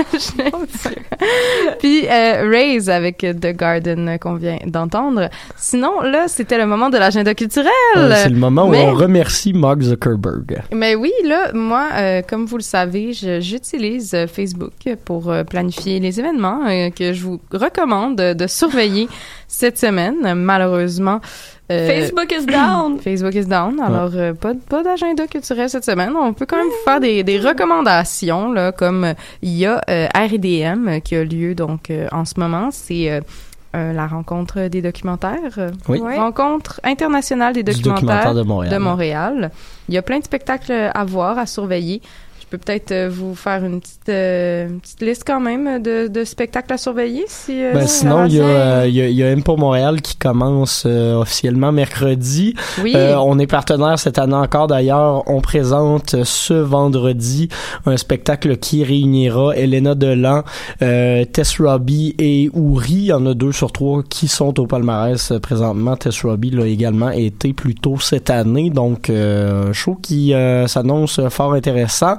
Puis 1.81 2.07
euh, 2.07 2.49
Raise 2.49 2.91
avec 2.91 3.19
The 3.19 3.57
Garden 3.57 4.19
qu'on 4.21 4.35
vient 4.35 4.59
d'entendre. 4.67 5.29
Sinon, 5.57 6.01
là, 6.03 6.29
c'était 6.29 6.59
le 6.59 6.67
moment 6.67 6.91
de 6.91 6.99
l'agenda 6.99 7.35
culturel. 7.35 7.71
Euh, 7.97 8.15
c'est 8.23 8.29
le 8.29 8.37
moment 8.37 8.69
où 8.69 8.75
on 8.75 8.95
remercie 8.95 9.53
Mark 9.53 9.81
Zuckerberg. 9.83 10.63
Mais 10.73 10.95
oui, 10.95 11.13
là, 11.25 11.51
moi, 11.55 11.89
euh, 11.97 12.23
comme 12.23 12.47
vous 12.47 12.57
le 12.59 12.63
savez, 12.63 13.13
je- 13.13 13.41
j'utilise 13.41 14.15
euh, 14.15 14.27
Facebook 14.27 14.73
pour 15.05 15.31
euh, 15.31 15.45
planifier 15.45 16.01
les 16.01 16.19
événements 16.21 16.61
que 16.97 17.13
je 17.13 17.23
vous 17.23 17.41
recommande 17.53 18.17
de, 18.17 18.33
de 18.33 18.47
surveiller 18.47 19.09
cette 19.49 19.79
semaine. 19.79 20.35
Malheureusement, 20.35 21.21
euh, 21.73 21.89
Facebook 21.89 22.31
is 22.33 22.47
down. 22.47 22.99
Facebook 23.01 23.35
is 23.35 23.47
down. 23.47 23.81
Alors, 23.81 24.11
euh, 24.15 24.35
pas, 24.35 24.55
de- 24.55 24.61
pas 24.61 24.83
d'agenda 24.83 25.27
culturel 25.27 25.69
cette 25.69 25.85
semaine. 25.85 26.13
On 26.21 26.33
peut 26.35 26.47
quand 26.47 26.57
même 26.59 26.67
vous 26.67 26.85
faire 26.85 27.01
des, 27.01 27.25
des 27.25 27.39
recommandations, 27.41 28.53
là, 28.53 28.73
comme 28.73 29.05
euh, 29.05 29.15
il 29.43 29.57
y 29.57 29.67
a 29.67 29.81
euh, 29.91 30.07
RIDM 30.15 30.89
euh, 30.89 31.01
qui 31.01 31.17
a 31.17 31.25
lieu 31.25 31.55
donc 31.55 31.91
euh, 31.91 32.07
en 32.13 32.25
ce 32.25 32.35
moment. 32.39 32.69
C'est 32.71 33.11
euh, 33.11 33.21
euh, 33.77 33.93
la 33.93 34.07
rencontre 34.07 34.69
des 34.69 34.81
documentaires. 34.83 35.71
Oui. 35.89 36.01
Rencontre 36.01 36.81
internationale 36.85 37.53
des 37.55 37.63
documentaires, 37.63 37.95
documentaire 38.01 38.35
de 38.35 38.43
Montréal. 38.43 38.79
Montréal. 38.81 39.51
Il 39.89 39.95
y 39.95 39.99
a 39.99 40.03
plein 40.03 40.19
de 40.19 40.25
spectacles 40.25 40.91
à 40.95 41.05
voir, 41.05 41.39
à 41.39 41.47
surveiller. 41.47 42.01
Je 42.51 42.57
peux 42.57 42.65
peut-être 42.65 42.93
euh, 42.93 43.11
vous 43.13 43.35
faire 43.35 43.63
une 43.63 43.79
petite, 43.79 44.09
euh, 44.09 44.69
petite 44.81 45.03
liste 45.03 45.23
quand 45.27 45.39
même 45.39 45.83
de, 45.83 46.07
de 46.07 46.25
spectacles 46.25 46.73
à 46.73 46.79
surveiller. 46.79 47.25
Si, 47.29 47.63
euh, 47.63 47.75
Ben, 47.75 47.87
sinon, 47.87 48.25
il 48.25 48.37
y, 48.37 48.41
a, 48.41 48.45
euh, 48.45 48.85
il 48.89 48.95
y, 48.95 49.03
a, 49.03 49.09
il 49.09 49.17
y 49.17 49.23
a 49.23 49.29
M 49.29 49.43
pour 49.43 49.59
Montréal 49.59 50.01
qui 50.01 50.17
commence 50.17 50.85
euh, 50.87 51.17
officiellement 51.17 51.73
mercredi. 51.73 52.55
Oui. 52.83 52.95
Euh, 52.97 53.19
on 53.19 53.39
est 53.39 53.47
partenaire 53.47 53.99
cette 53.99 54.19
année 54.19 54.33
encore. 54.33 54.67
D'ailleurs, 54.67 55.25
on 55.27 55.43
présente 55.43 56.25
ce 56.25 56.55
vendredi 56.55 57.51
un 57.85 57.99
spectacle 57.99 58.57
qui 58.57 58.83
réunira 58.83 59.55
Elena 59.55 59.95
Delan, 59.95 60.43
euh, 60.81 61.27
Tess 61.27 61.61
Robbie 61.61 62.15
et 62.19 62.49
Ouri. 62.55 62.95
Il 62.95 63.05
y 63.05 63.13
en 63.13 63.27
a 63.27 63.35
deux 63.35 63.53
sur 63.53 63.73
trois 63.73 64.03
qui 64.03 64.27
sont 64.27 64.59
au 64.59 64.67
palmarès 64.67 65.35
présentement. 65.43 65.97
Tess 65.97 66.25
Robbie 66.25 66.53
l'a 66.53 66.67
également 66.67 67.11
été 67.11 67.53
plus 67.53 67.75
tôt 67.75 67.99
cette 68.01 68.31
année. 68.31 68.71
Donc, 68.71 69.11
euh, 69.11 69.69
un 69.69 69.73
show 69.75 69.99
qui 70.01 70.33
euh, 70.33 70.67
s'annonce 70.67 71.21
fort 71.29 71.53
intéressant. 71.53 72.17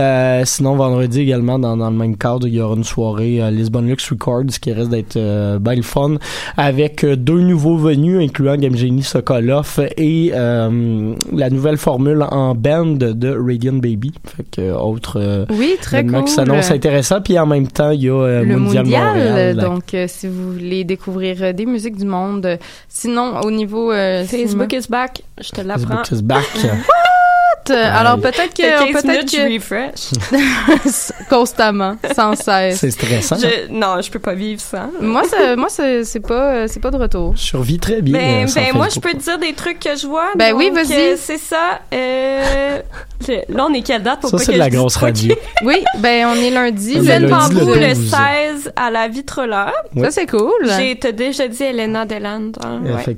Euh, 0.00 0.42
sinon, 0.44 0.76
vendredi 0.76 1.20
également, 1.20 1.58
dans, 1.58 1.76
dans 1.76 1.90
le 1.90 1.96
même 1.96 2.16
cadre, 2.16 2.46
il 2.46 2.54
y 2.54 2.60
aura 2.60 2.76
une 2.76 2.84
soirée 2.84 3.40
à 3.40 3.50
Lisbon 3.50 3.82
Lux 3.82 4.08
Records 4.10 4.44
qui 4.60 4.72
risque 4.72 4.90
d'être 4.90 5.16
euh, 5.16 5.58
bien 5.58 5.74
le 5.76 5.82
fun 5.82 6.16
avec 6.56 7.04
euh, 7.04 7.16
deux 7.16 7.40
nouveaux 7.40 7.76
venus, 7.76 8.20
incluant 8.22 8.56
Game 8.56 8.76
Genie 8.76 9.02
Sokolov 9.02 9.80
et 9.96 10.30
euh, 10.34 11.14
la 11.32 11.50
nouvelle 11.50 11.76
formule 11.76 12.22
en 12.30 12.54
band 12.54 12.86
de 12.96 13.36
Radiant 13.36 13.74
Baby. 13.74 14.12
Fait 14.36 14.44
que, 14.50 14.60
euh, 14.62 14.76
autre 14.78 15.18
euh, 15.20 15.44
Oui, 15.50 15.76
très 15.80 16.04
cool. 16.04 16.24
qui 16.24 16.32
s'annonce 16.32 16.70
intéressant. 16.70 17.20
Puis 17.20 17.38
en 17.38 17.46
même 17.46 17.68
temps, 17.68 17.90
il 17.90 18.02
y 18.04 18.08
a 18.08 18.12
euh, 18.14 18.42
le 18.44 18.56
Mondial, 18.56 18.84
mondial, 18.84 19.04
Montréal. 19.16 19.56
donc 19.56 19.94
euh, 19.94 20.06
si 20.08 20.26
vous 20.28 20.52
voulez 20.52 20.84
découvrir 20.84 21.36
euh, 21.42 21.52
des 21.52 21.66
musiques 21.66 21.96
du 21.96 22.04
monde, 22.04 22.46
euh, 22.46 22.56
sinon 22.88 23.40
au 23.44 23.50
niveau 23.50 23.92
euh, 23.92 24.24
Facebook 24.24 24.70
cinéma- 24.70 24.84
is 24.84 24.86
back. 24.88 25.22
Je 25.40 25.50
te 25.50 25.60
l'apprends. 25.60 26.04
Facebook 26.04 26.12
is 26.12 26.22
back. 26.22 26.44
What? 27.70 27.76
Alors 27.76 28.18
peut-être 28.20 28.54
que 28.54 28.92
15 28.92 29.02
peut-être 29.02 29.30
je 29.30 29.36
que 29.36 29.54
refresh. 29.54 31.22
constamment, 31.30 31.96
sans 32.14 32.34
cesse. 32.34 32.78
C'est 32.80 32.90
stressant. 32.90 33.36
Je- 33.36 33.70
non, 33.72 34.00
je 34.00 34.10
peux 34.10 34.18
pas 34.18 34.34
vivre 34.34 34.60
sans. 34.60 34.90
Moi, 35.00 35.22
ça- 35.24 35.56
moi, 35.56 35.68
c'est 35.68 36.20
pas, 36.20 36.54
euh, 36.54 36.66
c'est 36.68 36.80
pas 36.80 36.90
de 36.90 36.96
retour. 36.96 37.34
Je 37.36 37.42
survis 37.42 37.78
très 37.78 38.02
bien. 38.02 38.18
Ben, 38.18 38.48
euh, 38.48 38.52
ben 38.54 38.74
moi, 38.74 38.88
je 38.88 39.00
peux 39.00 39.12
te 39.12 39.18
dire 39.22 39.38
des 39.38 39.52
trucs 39.52 39.78
que 39.80 39.96
je 39.96 40.06
vois. 40.06 40.30
Ben 40.36 40.52
oui, 40.54 40.70
vas-y. 40.70 40.92
euh, 40.92 41.16
c'est 41.18 41.38
ça. 41.38 41.80
Euh, 41.92 42.80
je- 43.26 43.52
là, 43.54 43.66
on 43.68 43.74
est 43.74 43.82
quelle 43.82 44.02
date 44.02 44.20
pour 44.20 44.30
Ça, 44.30 44.36
pas 44.36 44.42
c'est 44.42 44.52
que 44.52 44.56
de 44.56 44.58
la 44.58 44.68
je 44.70 44.76
grosse 44.76 44.96
radio. 44.96 45.34
Oui, 45.64 45.84
ben 45.98 46.26
on 46.26 46.34
est 46.34 46.50
lundi. 46.50 46.94
Ben, 46.96 47.04
Sven 47.04 47.26
lundi, 47.28 47.54
le 47.54 47.60
Pambou 47.60 47.74
le 47.74 47.94
12. 47.94 48.10
16 48.10 48.72
à 48.76 48.90
la 48.90 49.08
Vitroleur. 49.08 49.72
Ouais. 49.94 50.04
Ça, 50.04 50.10
c'est 50.10 50.26
cool. 50.26 50.50
J'ai 50.76 50.94
déjà 51.12 51.46
dit 51.48 51.62
Elena 51.62 52.04
Deland. 52.04 52.52
hein, 52.64 52.80
ouais. 52.84 53.16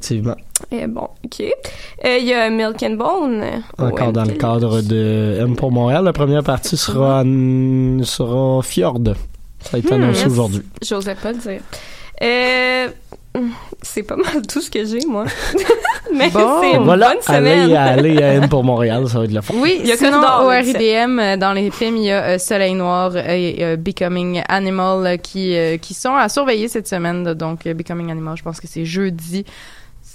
Et 0.71 0.87
bon, 0.87 1.09
ok. 1.25 1.41
Euh, 2.05 2.19
Il 2.21 2.27
y 2.27 2.33
a 2.33 2.49
Milk 2.51 2.83
and 2.83 2.95
Bone. 2.95 3.45
Encore 3.79 4.07
Ouais, 4.09 4.13
dans 4.13 4.25
le 4.25 4.33
cadre 4.33 4.81
de 4.83 5.39
M 5.41 5.57
pour 5.57 5.71
Montréal. 5.71 6.05
La 6.05 6.13
première 6.13 6.43
partie 6.43 6.77
sera, 6.77 7.23
en- 7.23 8.03
sera 8.03 8.63
Fjord. 8.63 9.01
Ça 9.61 9.77
a 9.77 9.79
été 9.79 9.91
Hmm, 9.95 10.03
annoncé 10.03 10.27
aujourd'hui. 10.27 10.63
J'osais 10.83 11.15
pas 11.15 11.33
le 11.33 11.39
dire. 11.39 11.61
Euh, 12.23 12.89
c'est 13.83 14.03
pas 14.05 14.17
mal 14.17 14.47
tout 14.47 14.61
ce 14.61 14.71
que 14.71 14.85
j'ai, 14.85 15.05
moi. 15.07 15.25
Mais 16.15 16.31
Bon. 16.31 16.61
c'est 16.61 16.73
une 16.77 16.85
Voilà, 16.85 17.09
bonne 17.15 17.23
semaine. 17.23 17.73
allez, 17.73 17.75
allez 17.77 18.23
à 18.23 18.35
M 18.35 18.49
pour 18.49 18.63
Montréal, 18.65 19.09
ça 19.09 19.19
va 19.19 19.25
être 19.25 19.33
le 19.33 19.41
fun. 19.41 19.55
Oui, 19.59 19.79
Il 19.81 19.87
y 19.89 19.93
a 19.93 19.97
sinon 19.97 20.21
au 20.43 20.49
RIDM, 20.49 21.19
euh, 21.19 21.37
dans 21.37 21.53
les 21.53 21.71
films, 21.71 21.97
il 21.97 22.05
y 22.05 22.11
a 22.13 22.23
euh, 22.23 22.39
Soleil 22.39 22.75
Noir 22.75 23.17
et 23.17 23.57
euh, 23.61 23.77
Becoming 23.77 24.43
Animal 24.49 25.07
euh, 25.07 25.17
qui, 25.17 25.57
euh, 25.57 25.77
qui 25.79 25.95
sont 25.95 26.15
à 26.15 26.29
surveiller 26.29 26.69
cette 26.69 26.87
semaine. 26.87 27.25
Donc, 27.35 27.67
euh, 27.67 27.75
Becoming 27.75 28.11
Animal, 28.13 28.37
je 28.37 28.43
pense 28.45 28.61
que 28.61 28.69
c'est 28.69 28.85
jeudi. 28.85 29.45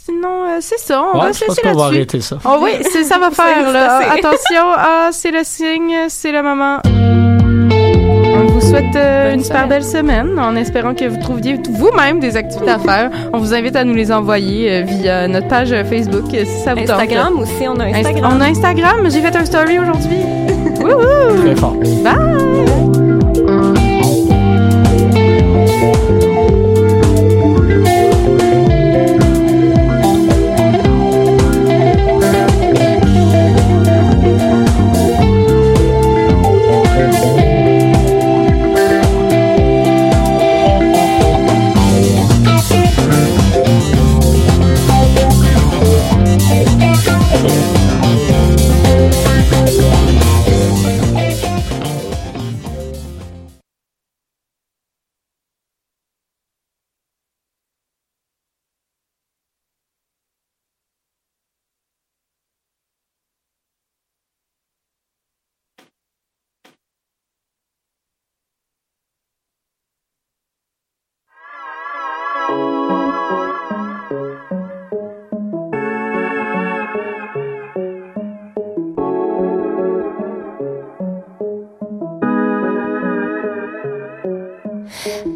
Sinon, 0.09 0.43
euh, 0.47 0.57
c'est 0.59 0.79
ça, 0.79 1.03
on 1.13 1.17
Ouais, 1.19 1.25
va 1.25 1.31
je 1.31 1.37
se 1.37 1.45
pense 1.45 1.57
laisser 1.57 1.69
qu'on 1.69 1.77
va 1.77 1.85
arrêter 1.85 2.19
ça. 2.21 2.37
Oh 2.45 2.57
oui, 2.61 2.71
c'est 2.91 3.03
ça 3.03 3.17
va 3.19 3.29
faire, 3.41 3.71
là. 3.71 3.99
Attention, 4.11 4.63
ah, 4.77 5.09
c'est 5.11 5.31
le 5.31 5.43
signe, 5.43 5.95
c'est 6.07 6.31
le 6.31 6.41
moment. 6.41 6.79
On 6.85 8.45
vous 8.47 8.61
souhaite 8.61 8.95
euh, 8.95 9.33
une 9.33 9.43
super 9.43 9.57
semaine. 9.63 9.69
belle 9.69 9.83
semaine 9.83 10.39
en 10.39 10.55
espérant 10.55 10.93
que 10.95 11.05
vous 11.05 11.17
trouviez 11.19 11.59
vous-même 11.69 12.19
des 12.19 12.37
activités 12.37 12.71
à 12.71 12.79
faire. 12.79 13.11
On 13.33 13.37
vous 13.37 13.53
invite 13.53 13.75
à 13.75 13.83
nous 13.83 13.93
les 13.93 14.11
envoyer 14.11 14.71
euh, 14.71 14.81
via 14.83 15.27
notre 15.27 15.47
page 15.47 15.69
Facebook 15.89 16.25
si 16.31 16.45
ça 16.63 16.73
vous 16.73 16.81
tente. 16.85 16.91
Instagram 16.91 17.39
aussi, 17.39 17.67
on 17.67 17.79
a 17.79 17.85
Inst- 17.85 17.97
Instagram. 17.99 18.31
on 18.37 18.41
a 18.41 18.45
Instagram, 18.45 19.09
j'ai 19.09 19.21
fait 19.21 19.35
un 19.35 19.45
story 19.45 19.77
aujourd'hui. 19.79 20.17
Wouhou! 20.79 21.41
Très 21.43 21.55
fort. 21.55 21.75
Bye! 22.03 22.15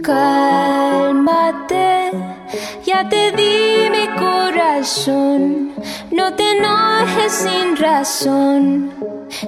Cálmate, 0.03 1.87
ya 2.85 3.07
te 3.07 3.31
di 3.31 3.89
mi 3.89 4.05
corazón. 4.19 5.71
No 6.11 6.33
te 6.33 6.57
enojes 6.57 7.31
sin 7.31 7.77
razón, 7.77 8.91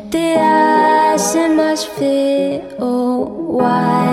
te 0.10 0.38
hace 0.40 1.50
más 1.50 1.86
feo. 1.86 3.36
Why 3.58 4.05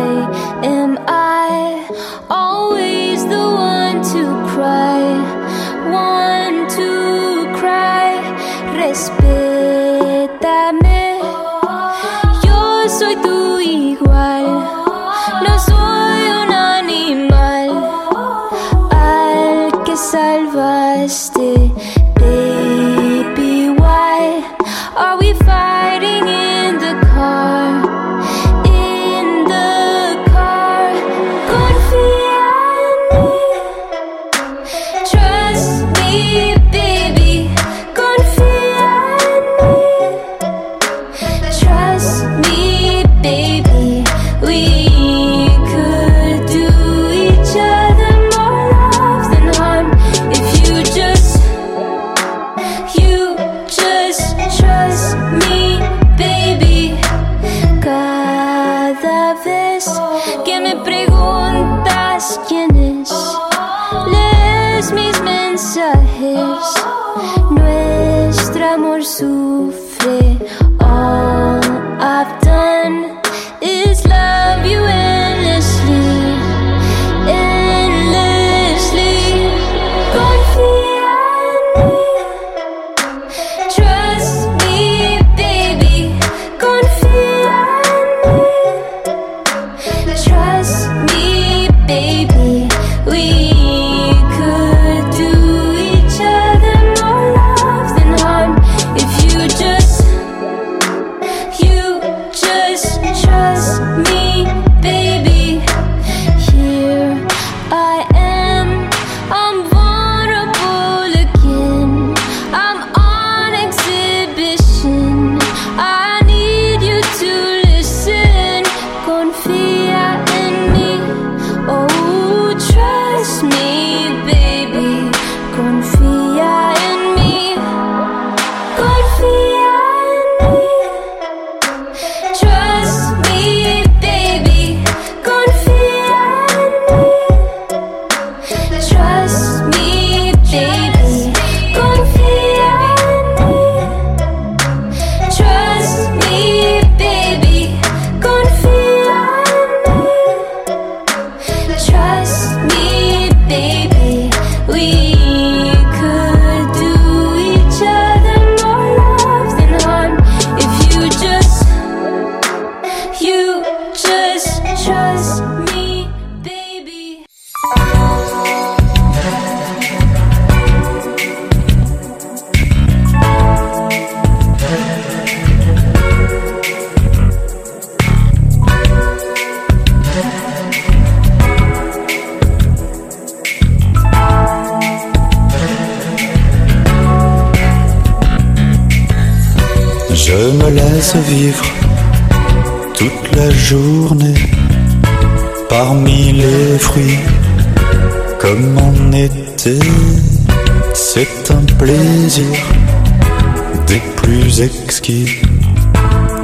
exquis 204.63 205.41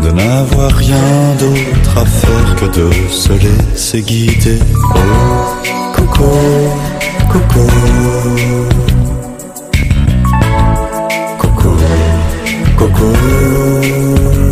de 0.03 0.11
n'avoir 0.11 0.73
rien 0.73 1.35
d'autre 1.39 1.99
à 1.99 2.05
faire 2.05 2.57
que 2.57 2.66
de 2.66 2.91
se 3.11 3.33
laisser 3.33 4.03
guider. 4.03 4.59
Oh, 4.95 5.97
coco, 5.97 6.31
coco. 7.33 7.66
Coco, 11.39 11.77
coco. 12.77 14.47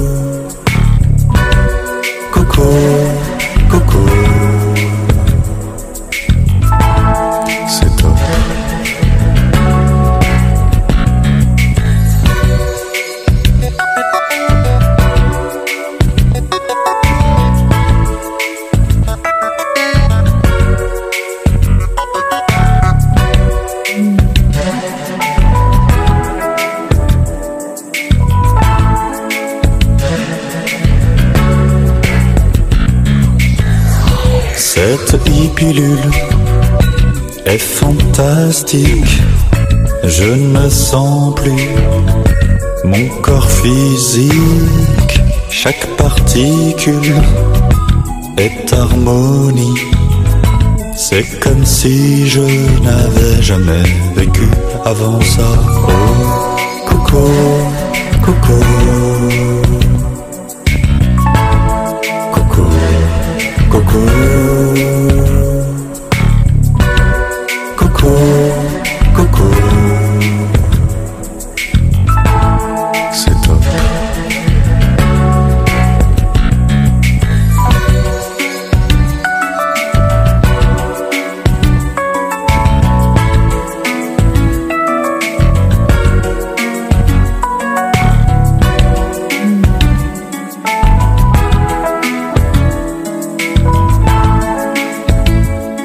Sens 40.91 41.35
plus 41.35 41.69
mon 42.85 43.09
corps 43.21 43.51
physique. 43.51 45.15
Chaque 45.51 45.85
particule 45.97 47.17
est 48.39 48.73
harmonie. 48.73 49.81
C'est 50.95 51.29
comme 51.41 51.65
si 51.65 52.29
je 52.29 52.47
n'avais 52.87 53.43
jamais 53.43 53.87
vécu 54.15 54.49
avant 54.85 55.21
ça. 55.21 55.49
Oh, 55.89 56.89
coco, 56.89 57.27
coco. 58.25 59.16